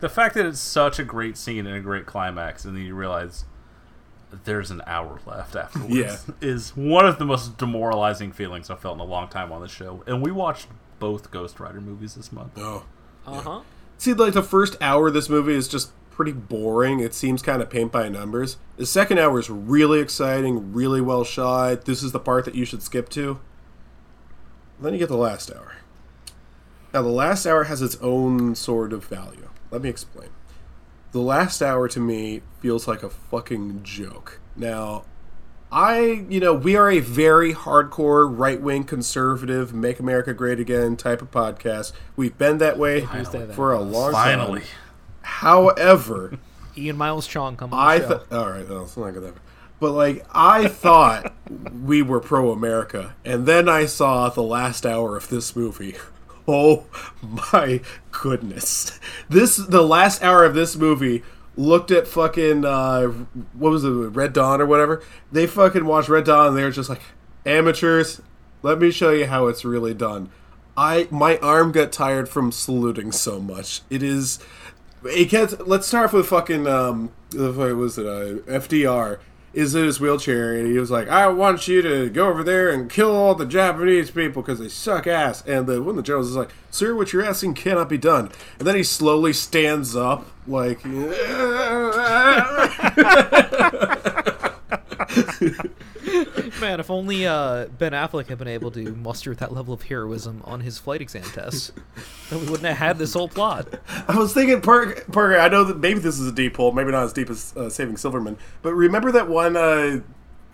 [0.00, 2.94] the fact that it's such a great scene and a great climax and then you
[2.94, 3.44] realize
[4.44, 6.16] there's an hour left afterwards Yeah.
[6.40, 9.68] is one of the most demoralizing feelings I've felt in a long time on the
[9.68, 10.02] show.
[10.06, 10.66] And we watched
[10.98, 12.52] both Ghost Rider movies this month.
[12.56, 12.84] Oh.
[13.26, 13.60] Uh huh.
[13.98, 17.00] See, like the first hour of this movie is just pretty boring.
[17.00, 18.56] It seems kind of paint by numbers.
[18.76, 21.84] The second hour is really exciting, really well shot.
[21.86, 23.40] This is the part that you should skip to.
[24.80, 25.76] Then you get the last hour.
[26.92, 29.48] Now, the last hour has its own sort of value.
[29.70, 30.28] Let me explain.
[31.14, 34.40] The last hour to me feels like a fucking joke.
[34.56, 35.04] Now,
[35.70, 40.96] I, you know, we are a very hardcore, right wing, conservative, make America great again
[40.96, 41.92] type of podcast.
[42.16, 43.54] We've been that way Finally.
[43.54, 44.60] for a long Finally.
[44.62, 44.68] time.
[45.22, 46.36] However,
[46.76, 48.18] Ian Miles Cheong come on I the show.
[48.18, 49.40] thought, all right, no, it's not gonna happen.
[49.78, 51.32] But like, I thought
[51.84, 55.94] we were pro America, and then I saw the last hour of this movie.
[56.46, 56.86] Oh
[57.22, 57.80] my
[58.10, 58.98] goodness!
[59.28, 61.22] This the last hour of this movie
[61.56, 63.06] looked at fucking uh,
[63.54, 65.02] what was it, Red Dawn or whatever.
[65.32, 67.02] They fucking watched Red Dawn, and they were just like
[67.46, 68.20] amateurs.
[68.62, 70.30] Let me show you how it's really done.
[70.76, 73.82] I my arm got tired from saluting so much.
[73.90, 74.38] It is.
[75.04, 75.58] It gets.
[75.60, 77.12] Let's start off with fucking um.
[77.34, 78.06] What was it?
[78.06, 79.18] Uh, FDR
[79.54, 82.70] is in his wheelchair and he was like, "I want you to go over there
[82.70, 86.02] and kill all the Japanese people because they suck ass." And the one of the
[86.02, 89.96] generals is like, "Sir, what you're asking cannot be done." And then he slowly stands
[89.96, 90.84] up, like.
[96.60, 100.42] Man, if only uh, Ben Affleck had been able to muster that level of heroism
[100.44, 101.72] on his flight exam test,
[102.30, 103.68] then we wouldn't have had this whole plot.
[104.08, 105.38] I was thinking, Parker, Parker.
[105.38, 107.70] I know that maybe this is a deep hole, maybe not as deep as uh,
[107.70, 109.56] Saving Silverman, but remember that one?
[109.56, 110.00] Uh,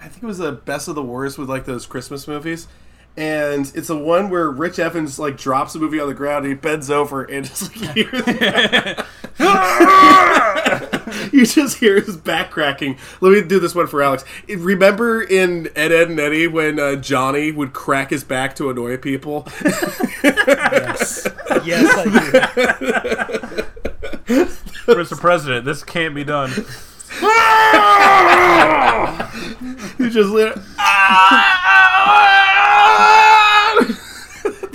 [0.01, 2.69] I think it was the best of the worst with like those Christmas movies,
[3.17, 6.55] and it's the one where Rich Evans like drops the movie on the ground and
[6.55, 8.23] he bends over and just like hears
[11.33, 12.97] you just hear his back cracking.
[13.21, 14.25] Let me do this one for Alex.
[14.49, 18.97] Remember in Ed, Edd, and Eddy when uh, Johnny would crack his back to annoy
[18.97, 19.47] people?
[19.63, 21.27] yes.
[21.65, 22.11] Yes, I do.
[24.95, 25.19] Mr.
[25.19, 26.51] President, this can't be done.
[29.99, 30.57] you just lit.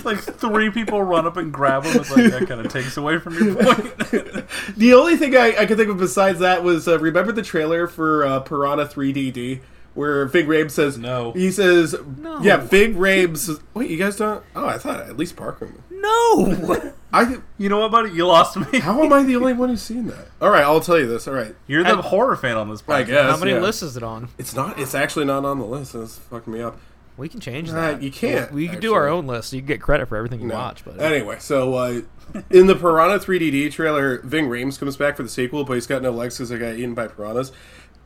[0.06, 2.00] Like three people run up and grab him.
[2.00, 3.98] It's like that kind of takes away from your point.
[4.76, 7.86] the only thing I, I could think of besides that was uh, remember the trailer
[7.86, 9.60] for uh, Piranha 3DD
[9.96, 11.32] where Ving Rhames says no.
[11.32, 12.40] He says no.
[12.40, 13.38] Yeah, Ving Rhames.
[13.38, 14.44] Says, Wait, you guys don't?
[14.54, 15.72] Oh, I thought at least Parker.
[15.90, 16.92] No.
[17.12, 17.38] I.
[17.58, 18.12] You know what, buddy?
[18.12, 18.78] You lost me.
[18.78, 20.28] How am I the only one who's seen that?
[20.40, 21.26] All right, I'll tell you this.
[21.26, 22.82] All right, you're the I, horror fan on this.
[22.82, 22.94] Podcast.
[22.94, 23.30] I guess.
[23.30, 23.60] How many yeah.
[23.60, 24.28] lists is it on?
[24.38, 24.78] It's not.
[24.78, 25.94] It's actually not on the list.
[25.94, 26.78] It's fucking me up.
[27.16, 27.94] We can change that.
[27.94, 28.52] Uh, you can't.
[28.52, 29.50] We, we can do our own list.
[29.50, 30.54] So you can get credit for everything you no.
[30.54, 30.84] watch.
[30.84, 32.02] But anyway, so uh,
[32.50, 36.02] in the Piranha 3DD trailer, Ving Rhames comes back for the sequel, but he's got
[36.02, 37.52] no legs because he got eaten by piranhas,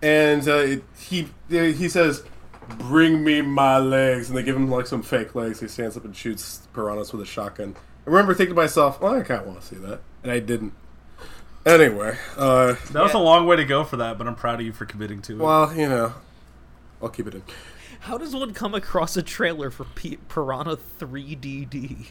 [0.03, 2.23] and uh, it, he he says,
[2.78, 5.61] "Bring me my legs," and they give him like some fake legs.
[5.61, 7.74] He stands up and shoots piranhas with a shotgun.
[8.07, 10.39] I remember thinking to myself, "Well, I kind of want to see that," and I
[10.39, 10.73] didn't.
[11.66, 13.20] Anyway, uh, that was yeah.
[13.20, 15.35] a long way to go for that, but I'm proud of you for committing to
[15.35, 15.39] it.
[15.39, 16.15] Well, you know,
[17.03, 17.43] I'll keep it in.
[18.01, 22.06] How does one come across a trailer for P- Piranha 3DD?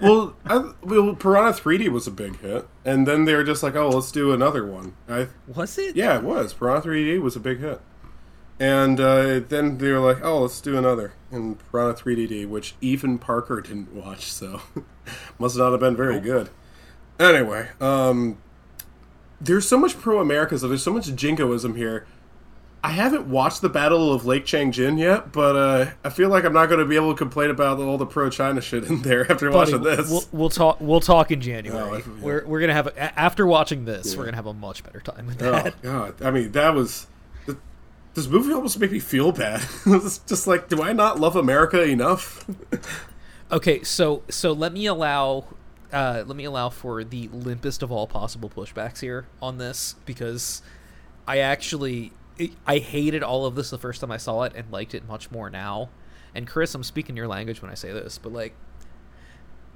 [0.02, 3.76] well, I, well, Piranha 3D was a big hit, and then they were just like,
[3.76, 5.94] "Oh, let's do another one." I, was it?
[5.94, 6.54] Yeah, it was.
[6.54, 7.80] Piranha 3D was a big hit,
[8.58, 13.18] and uh, then they were like, "Oh, let's do another." And Piranha 3DD, which even
[13.18, 14.62] Parker didn't watch, so
[15.38, 16.50] must not have been very good.
[17.20, 18.38] Anyway, um,
[19.40, 22.06] there's so much pro America, so there's so much jingoism here
[22.82, 26.52] I haven't watched the Battle of Lake Changjin yet, but uh, I feel like I'm
[26.52, 29.22] not going to be able to complain about all the pro China shit in there
[29.32, 30.08] after Buddy, watching this.
[30.08, 30.80] We'll, we'll, talk.
[30.80, 32.02] We'll talk in January.
[32.06, 32.12] Oh.
[32.20, 34.18] We're, we're gonna have a, after watching this, yeah.
[34.18, 35.74] we're gonna have a much better time with oh, that.
[35.82, 37.06] Oh God, I mean that was
[38.18, 39.62] this movie almost made me feel bad.
[39.86, 42.44] it's just like, do I not love America enough?
[43.52, 45.44] okay, so so let me allow
[45.92, 50.62] uh, let me allow for the limpest of all possible pushbacks here on this because
[51.26, 52.12] I actually
[52.66, 55.30] I hated all of this the first time I saw it and liked it much
[55.30, 55.90] more now.
[56.34, 58.54] And Chris, I'm speaking your language when I say this, but like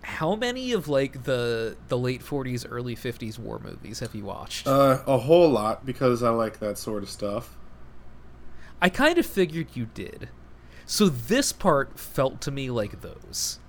[0.03, 4.67] how many of like the the late 40s early 50s war movies have you watched?
[4.67, 7.57] Uh a whole lot because I like that sort of stuff.
[8.81, 10.29] I kind of figured you did.
[10.87, 13.61] So this part felt to me like those.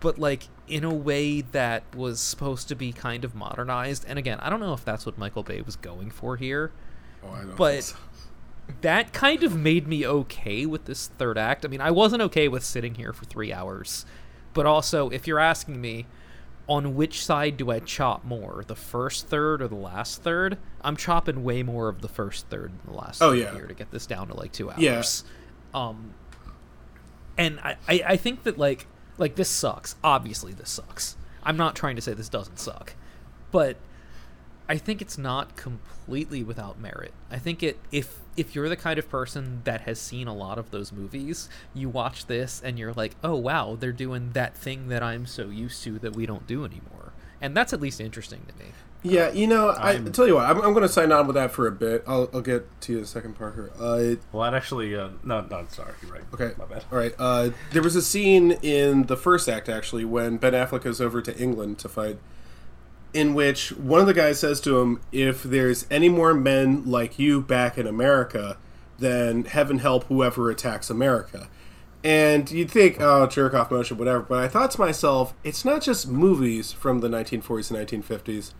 [0.00, 4.04] But like in a way that was supposed to be kind of modernized.
[4.08, 6.72] And again, I don't know if that's what Michael Bay was going for here
[7.24, 7.96] Oh, but so.
[8.82, 11.64] that kind of made me okay with this third act.
[11.64, 14.06] I mean, I wasn't okay with sitting here for three hours,
[14.52, 16.06] but also, if you're asking me,
[16.68, 20.58] on which side do I chop more, the first third or the last third?
[20.80, 23.22] I'm chopping way more of the first third than the last.
[23.22, 24.80] Oh third yeah, here to get this down to like two hours.
[24.80, 25.02] Yeah.
[25.74, 26.14] Um,
[27.36, 28.86] and I, I, I think that like
[29.18, 29.96] like this sucks.
[30.02, 31.16] Obviously, this sucks.
[31.42, 32.94] I'm not trying to say this doesn't suck,
[33.50, 33.76] but
[34.68, 37.12] I think it's not completely without merit.
[37.30, 40.58] I think it if if you're the kind of person that has seen a lot
[40.58, 44.88] of those movies, you watch this and you're like, "Oh wow, they're doing that thing
[44.88, 48.46] that I'm so used to that we don't do anymore." And that's at least interesting
[48.48, 48.70] to me.
[49.02, 51.34] Yeah, you know, I I'm, tell you what, I'm, I'm going to sign on with
[51.34, 52.02] that for a bit.
[52.06, 53.70] I'll, I'll get to you in a second, Parker.
[53.78, 56.22] Uh, well, I'd actually, uh, no, no, sorry, you're right.
[56.32, 56.84] Okay, my bad.
[56.90, 60.84] All right, uh, there was a scene in the first act actually when Ben Affleck
[60.84, 62.16] goes over to England to fight
[63.14, 67.18] in which one of the guys says to him, "If there's any more men like
[67.18, 68.58] you back in America,
[68.98, 71.48] then heaven help whoever attacks America."
[72.02, 75.80] And you'd think, "Oh, jerk off motion, whatever." But I thought to myself, it's not
[75.80, 78.52] just movies from the 1940s and 1950s.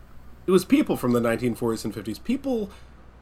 [0.46, 2.18] It was people from the 1940s and 50s.
[2.18, 2.70] People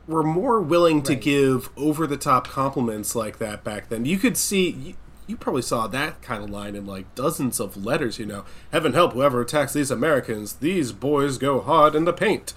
[0.07, 1.05] were more willing right.
[1.07, 4.05] to give over the top compliments like that back then.
[4.05, 4.97] You could see
[5.27, 8.45] you probably saw that kind of line in like dozens of letters, you know.
[8.71, 10.55] Heaven help whoever attacks these Americans.
[10.55, 12.55] These boys go hard in the paint.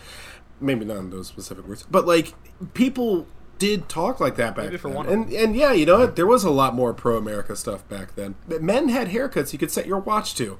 [0.59, 2.33] Maybe not in those specific words, but like
[2.73, 3.27] people
[3.57, 4.95] did talk like that back then.
[5.07, 6.15] And and yeah, you know what?
[6.15, 8.35] There was a lot more pro America stuff back then.
[8.47, 10.57] Men had haircuts you could set your watch to.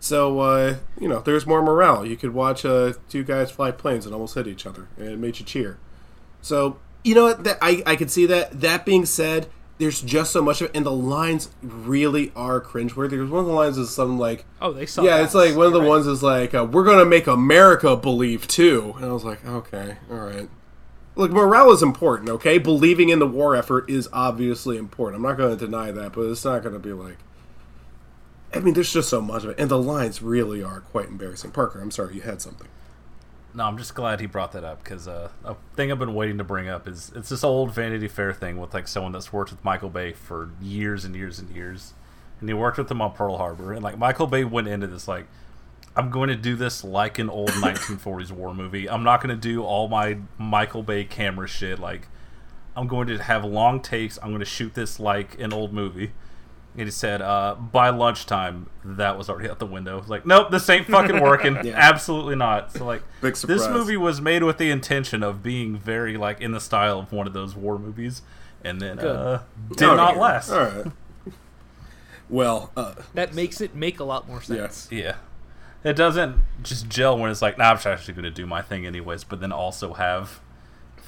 [0.00, 2.06] So uh, you know, there's more morale.
[2.06, 5.18] You could watch uh, two guys fly planes and almost hit each other, and it
[5.18, 5.78] made you cheer.
[6.40, 7.44] So you know what?
[7.44, 8.60] That I I could see that.
[8.60, 9.48] That being said,
[9.78, 13.10] there's just so much of it, and the lines really are cringeworthy.
[13.10, 15.66] There's one of the lines is something like, "Oh, they saw." Yeah, it's like one
[15.66, 15.88] of the right.
[15.88, 19.96] ones is like, uh, "We're gonna make America believe too," and I was like, "Okay,
[20.10, 20.48] all right."
[21.14, 22.58] Look, morale is important, okay?
[22.58, 25.16] Believing in the war effort is obviously important.
[25.16, 27.16] I'm not going to deny that, but it's not going to be like.
[28.54, 31.50] I mean, there's just so much of it, and the lines really are quite embarrassing.
[31.50, 32.68] Parker, I'm sorry, you had something.
[33.58, 36.38] No, I'm just glad he brought that up because uh, a thing I've been waiting
[36.38, 39.50] to bring up is it's this old Vanity Fair thing with like someone that's worked
[39.50, 41.92] with Michael Bay for years and years and years,
[42.38, 45.08] and he worked with him on Pearl Harbor, and like Michael Bay went into this
[45.08, 45.26] like,
[45.96, 48.88] I'm going to do this like an old 1940s war movie.
[48.88, 51.80] I'm not going to do all my Michael Bay camera shit.
[51.80, 52.06] Like,
[52.76, 54.20] I'm going to have long takes.
[54.22, 56.12] I'm going to shoot this like an old movie.
[56.78, 60.04] And he said, uh, by lunchtime, that was already out the window.
[60.06, 61.56] Like, nope, this ain't fucking working.
[61.74, 62.72] Absolutely not.
[62.72, 66.52] So, like, Big this movie was made with the intention of being very, like, in
[66.52, 68.22] the style of one of those war movies.
[68.64, 69.96] And then, uh, did Okay.
[69.96, 70.50] not last.
[70.50, 70.86] All right.
[72.28, 74.86] Well, uh, That makes it make a lot more sense.
[74.90, 75.16] Yeah.
[75.82, 78.86] It doesn't just gel when it's like, nah, I'm actually going to do my thing
[78.86, 80.40] anyways, but then also have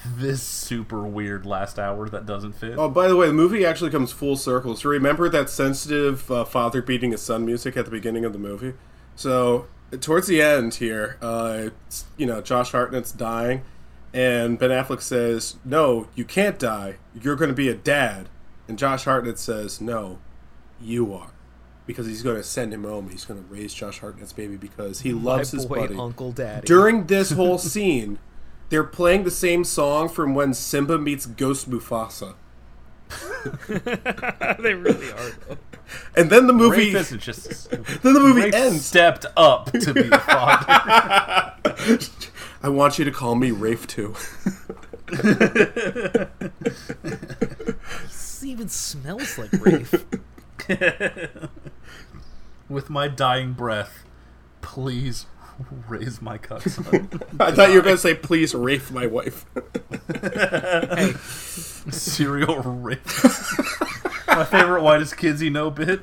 [0.05, 2.77] this super weird last hour that doesn't fit.
[2.77, 4.75] oh, by the way, the movie actually comes full circle.
[4.75, 8.39] So remember that sensitive uh, father beating his son music at the beginning of the
[8.39, 8.73] movie.
[9.15, 9.67] So
[9.99, 11.69] towards the end here, uh,
[12.17, 13.63] you know, Josh Hartnett's dying,
[14.13, 16.97] and Ben Affleck says, "No, you can't die.
[17.19, 18.29] You're going to be a dad."
[18.67, 20.19] And Josh Hartnett says, "No,
[20.81, 21.31] you are."
[21.87, 23.09] Because he's going to send him home.
[23.09, 25.95] He's going to raise Josh Hartnett's baby because he loves My his boy, buddy.
[25.97, 26.65] Uncle Daddy.
[26.65, 28.19] During this whole scene,
[28.71, 32.35] they're playing the same song from when Simba meets Ghost Mufasa.
[34.59, 35.31] they really are.
[35.47, 35.57] Though.
[36.15, 37.69] And then the movie Rafe isn't just.
[38.01, 38.85] then the movie Rafe ends.
[38.85, 40.65] stepped up to be the father.
[42.63, 44.15] I want you to call me Rafe too.
[48.03, 50.05] This even smells like Rafe.
[52.69, 54.05] With my dying breath,
[54.61, 55.25] please
[55.87, 57.09] raise my cuck son.
[57.39, 59.45] I thought you were going to say, "Please, Rafe, my wife."
[60.13, 61.13] hey,
[61.91, 63.05] Serial rape.
[64.27, 66.01] my favorite whitest kids you know bit.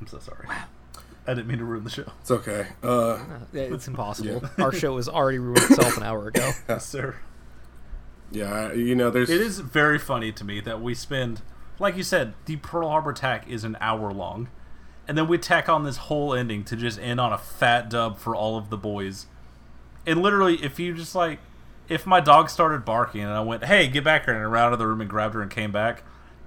[0.00, 0.46] I'm so sorry.
[1.26, 2.04] I didn't mean to ruin the show.
[2.20, 2.66] It's okay.
[2.82, 3.18] Uh,
[3.52, 4.42] yeah, it's impossible.
[4.58, 6.50] Our show has already ruined itself an hour ago.
[6.68, 7.16] Yes, sir.
[8.30, 11.40] yeah, you know, there's It is very funny to me that we spend,
[11.78, 14.48] like you said, the Pearl Harbor attack is an hour long,
[15.06, 18.18] and then we tack on this whole ending to just end on a fat dub
[18.18, 19.26] for all of the boys.
[20.06, 21.38] And literally, if you just like,
[21.88, 24.64] if my dog started barking and I went, "Hey, get back here," and I ran
[24.64, 26.02] out of the room and grabbed her and came back,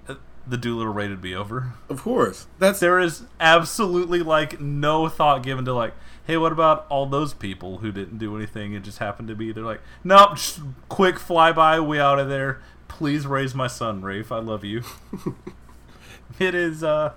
[0.07, 0.15] uh,
[0.47, 1.73] the Doolittle raid would be over.
[1.89, 5.93] of course that's There is absolutely like no thought given to like,
[6.27, 9.51] hey, what about all those people who didn't do anything and just happened to be?
[9.53, 10.59] They're like, nope, just
[10.89, 12.61] quick flyby, we out of there.
[12.89, 14.31] Please raise my son, Rafe.
[14.31, 14.83] I love you.
[16.39, 17.13] it is, uh,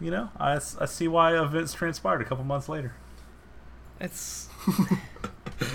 [0.00, 2.94] you know, I, I see why events transpired a couple months later.
[3.98, 4.48] It's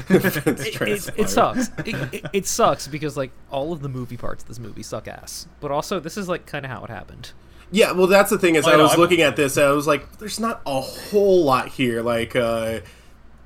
[0.09, 1.69] it's it, it, it sucks.
[1.85, 5.07] It, it, it sucks because like all of the movie parts of this movie suck
[5.07, 5.47] ass.
[5.59, 7.31] But also, this is like kind of how it happened.
[7.71, 8.55] Yeah, well, that's the thing.
[8.55, 10.61] Is I I, know, was I'm- looking at this, and I was like, "There's not
[10.65, 12.81] a whole lot here." Like, uh,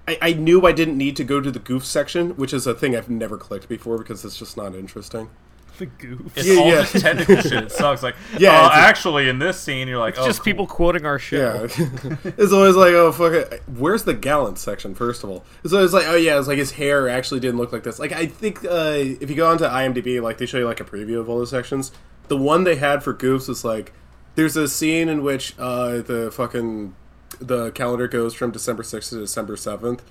[0.07, 2.73] I, I knew I didn't need to go to the goof section, which is a
[2.73, 5.29] thing I've never clicked before because it's just not interesting.
[5.79, 6.37] The goof.
[6.37, 6.81] It's Yeah, all yeah.
[6.83, 7.53] just technical shit.
[7.65, 8.01] It sucks.
[8.01, 10.45] Like, Yeah, yeah, it's a- actually, in this scene, you're like, It's oh, just cool.
[10.45, 11.67] people quoting our show.
[11.77, 11.87] Yeah,
[12.23, 14.95] it's always like, "Oh fuck it." Where's the gallant section?
[14.95, 17.73] First of all, it's always like, "Oh yeah," it's like his hair actually didn't look
[17.73, 17.99] like this.
[17.99, 20.85] Like, I think uh, if you go onto IMDb, like they show you like a
[20.85, 21.91] preview of all the sections.
[22.29, 23.91] The one they had for goofs is like,
[24.35, 26.95] there's a scene in which uh, the fucking
[27.41, 30.03] the calendar goes from December sixth to December seventh,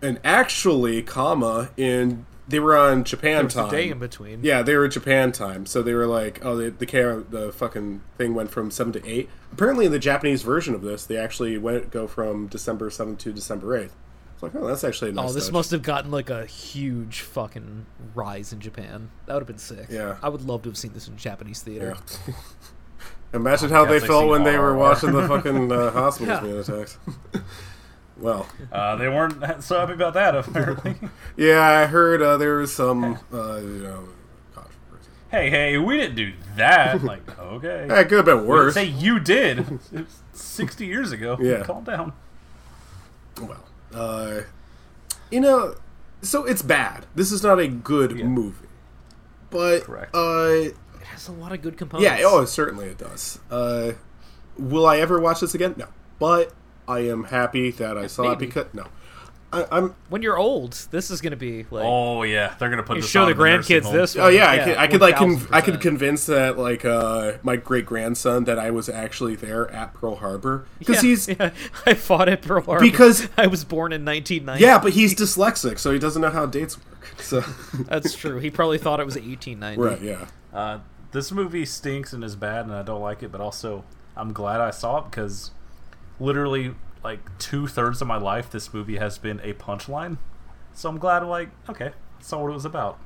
[0.00, 3.70] and actually, comma in they were on Japan There's a time.
[3.70, 4.44] day in between.
[4.44, 8.02] Yeah, they were Japan time, so they were like, oh, the the, car- the fucking
[8.18, 9.28] thing went from seven to eight.
[9.52, 13.32] Apparently, in the Japanese version of this, they actually went go from December seventh to
[13.32, 13.96] December eighth.
[14.34, 15.30] It's like, oh, that's actually a nice.
[15.30, 15.52] Oh, this touch.
[15.52, 19.10] must have gotten like a huge fucking rise in Japan.
[19.26, 19.86] That would have been sick.
[19.90, 20.16] Yeah.
[20.22, 21.96] I would love to have seen this in Japanese theater.
[22.26, 22.34] Yeah.
[23.32, 26.40] Imagine how they felt when they were watching the fucking uh, hospitals Yeah.
[26.46, 26.98] being attacked.
[28.20, 30.96] well, Uh, they weren't so happy about that, apparently.
[31.36, 34.08] yeah, I heard uh, there was some, uh, you know,
[34.54, 35.10] controversy.
[35.30, 37.02] hey, hey, we didn't do that.
[37.02, 37.86] Like, okay.
[37.88, 38.74] That could have been worse.
[38.74, 39.58] say you did.
[39.60, 41.36] It was 60 years ago.
[41.40, 41.62] Yeah.
[41.62, 42.12] Calm down.
[43.40, 43.64] Well,
[43.94, 44.40] uh,
[45.30, 45.74] you know,
[46.22, 47.06] so it's bad.
[47.14, 48.24] This is not a good Yeah.
[48.26, 48.68] movie,
[49.50, 50.14] but Correct.
[50.14, 52.04] uh, It has a lot of good components.
[52.20, 53.38] yeah, oh, certainly it does.
[53.50, 53.92] Uh,
[54.58, 55.74] will I ever watch this again?
[55.78, 55.86] No,
[56.18, 56.52] but
[56.90, 58.86] I am happy that I saw it because no,
[59.52, 59.94] I, I'm.
[60.08, 62.54] When you're old, this is gonna be like Oh, yeah.
[62.58, 63.96] They're going to put you this show on the in nursing grandkids home.
[63.96, 64.16] this.
[64.16, 64.34] Oh one.
[64.34, 67.86] yeah, I could, I could like, con- I could convince that like uh, my great
[67.86, 71.50] grandson that I was actually there at Pearl Harbor because Yeah, he's yeah,
[71.86, 74.62] I fought at Pearl Harbor Because- I was born in 1990.
[74.62, 77.20] yeah, but he's dyslexic, so he doesn't know how dates work.
[77.20, 77.40] So
[77.86, 78.38] that's true.
[78.38, 79.80] He probably thought it was 1890.
[79.80, 80.26] right, yeah.
[80.56, 80.78] Uh,
[81.12, 83.84] this movie stinks and is bad, and I don't like it, but also
[84.16, 85.50] I'm glad I saw it because
[86.20, 90.18] literally like two thirds of my life, this movie has been a punchline.
[90.74, 91.92] So I'm glad, like, okay,
[92.30, 92.98] not what it was about.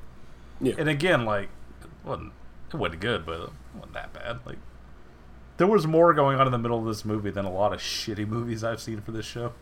[0.60, 0.74] Yeah.
[0.76, 1.48] And again, like,
[1.82, 2.32] it wasn't
[2.68, 4.40] it wasn't good, but it wasn't that bad.
[4.44, 4.58] Like,
[5.56, 7.80] there was more going on in the middle of this movie than a lot of
[7.80, 9.52] shitty movies I've seen for this show.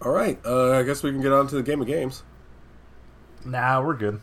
[0.00, 2.22] All right, uh, I guess we can get on to the game of games.
[3.44, 4.20] Nah, we're good.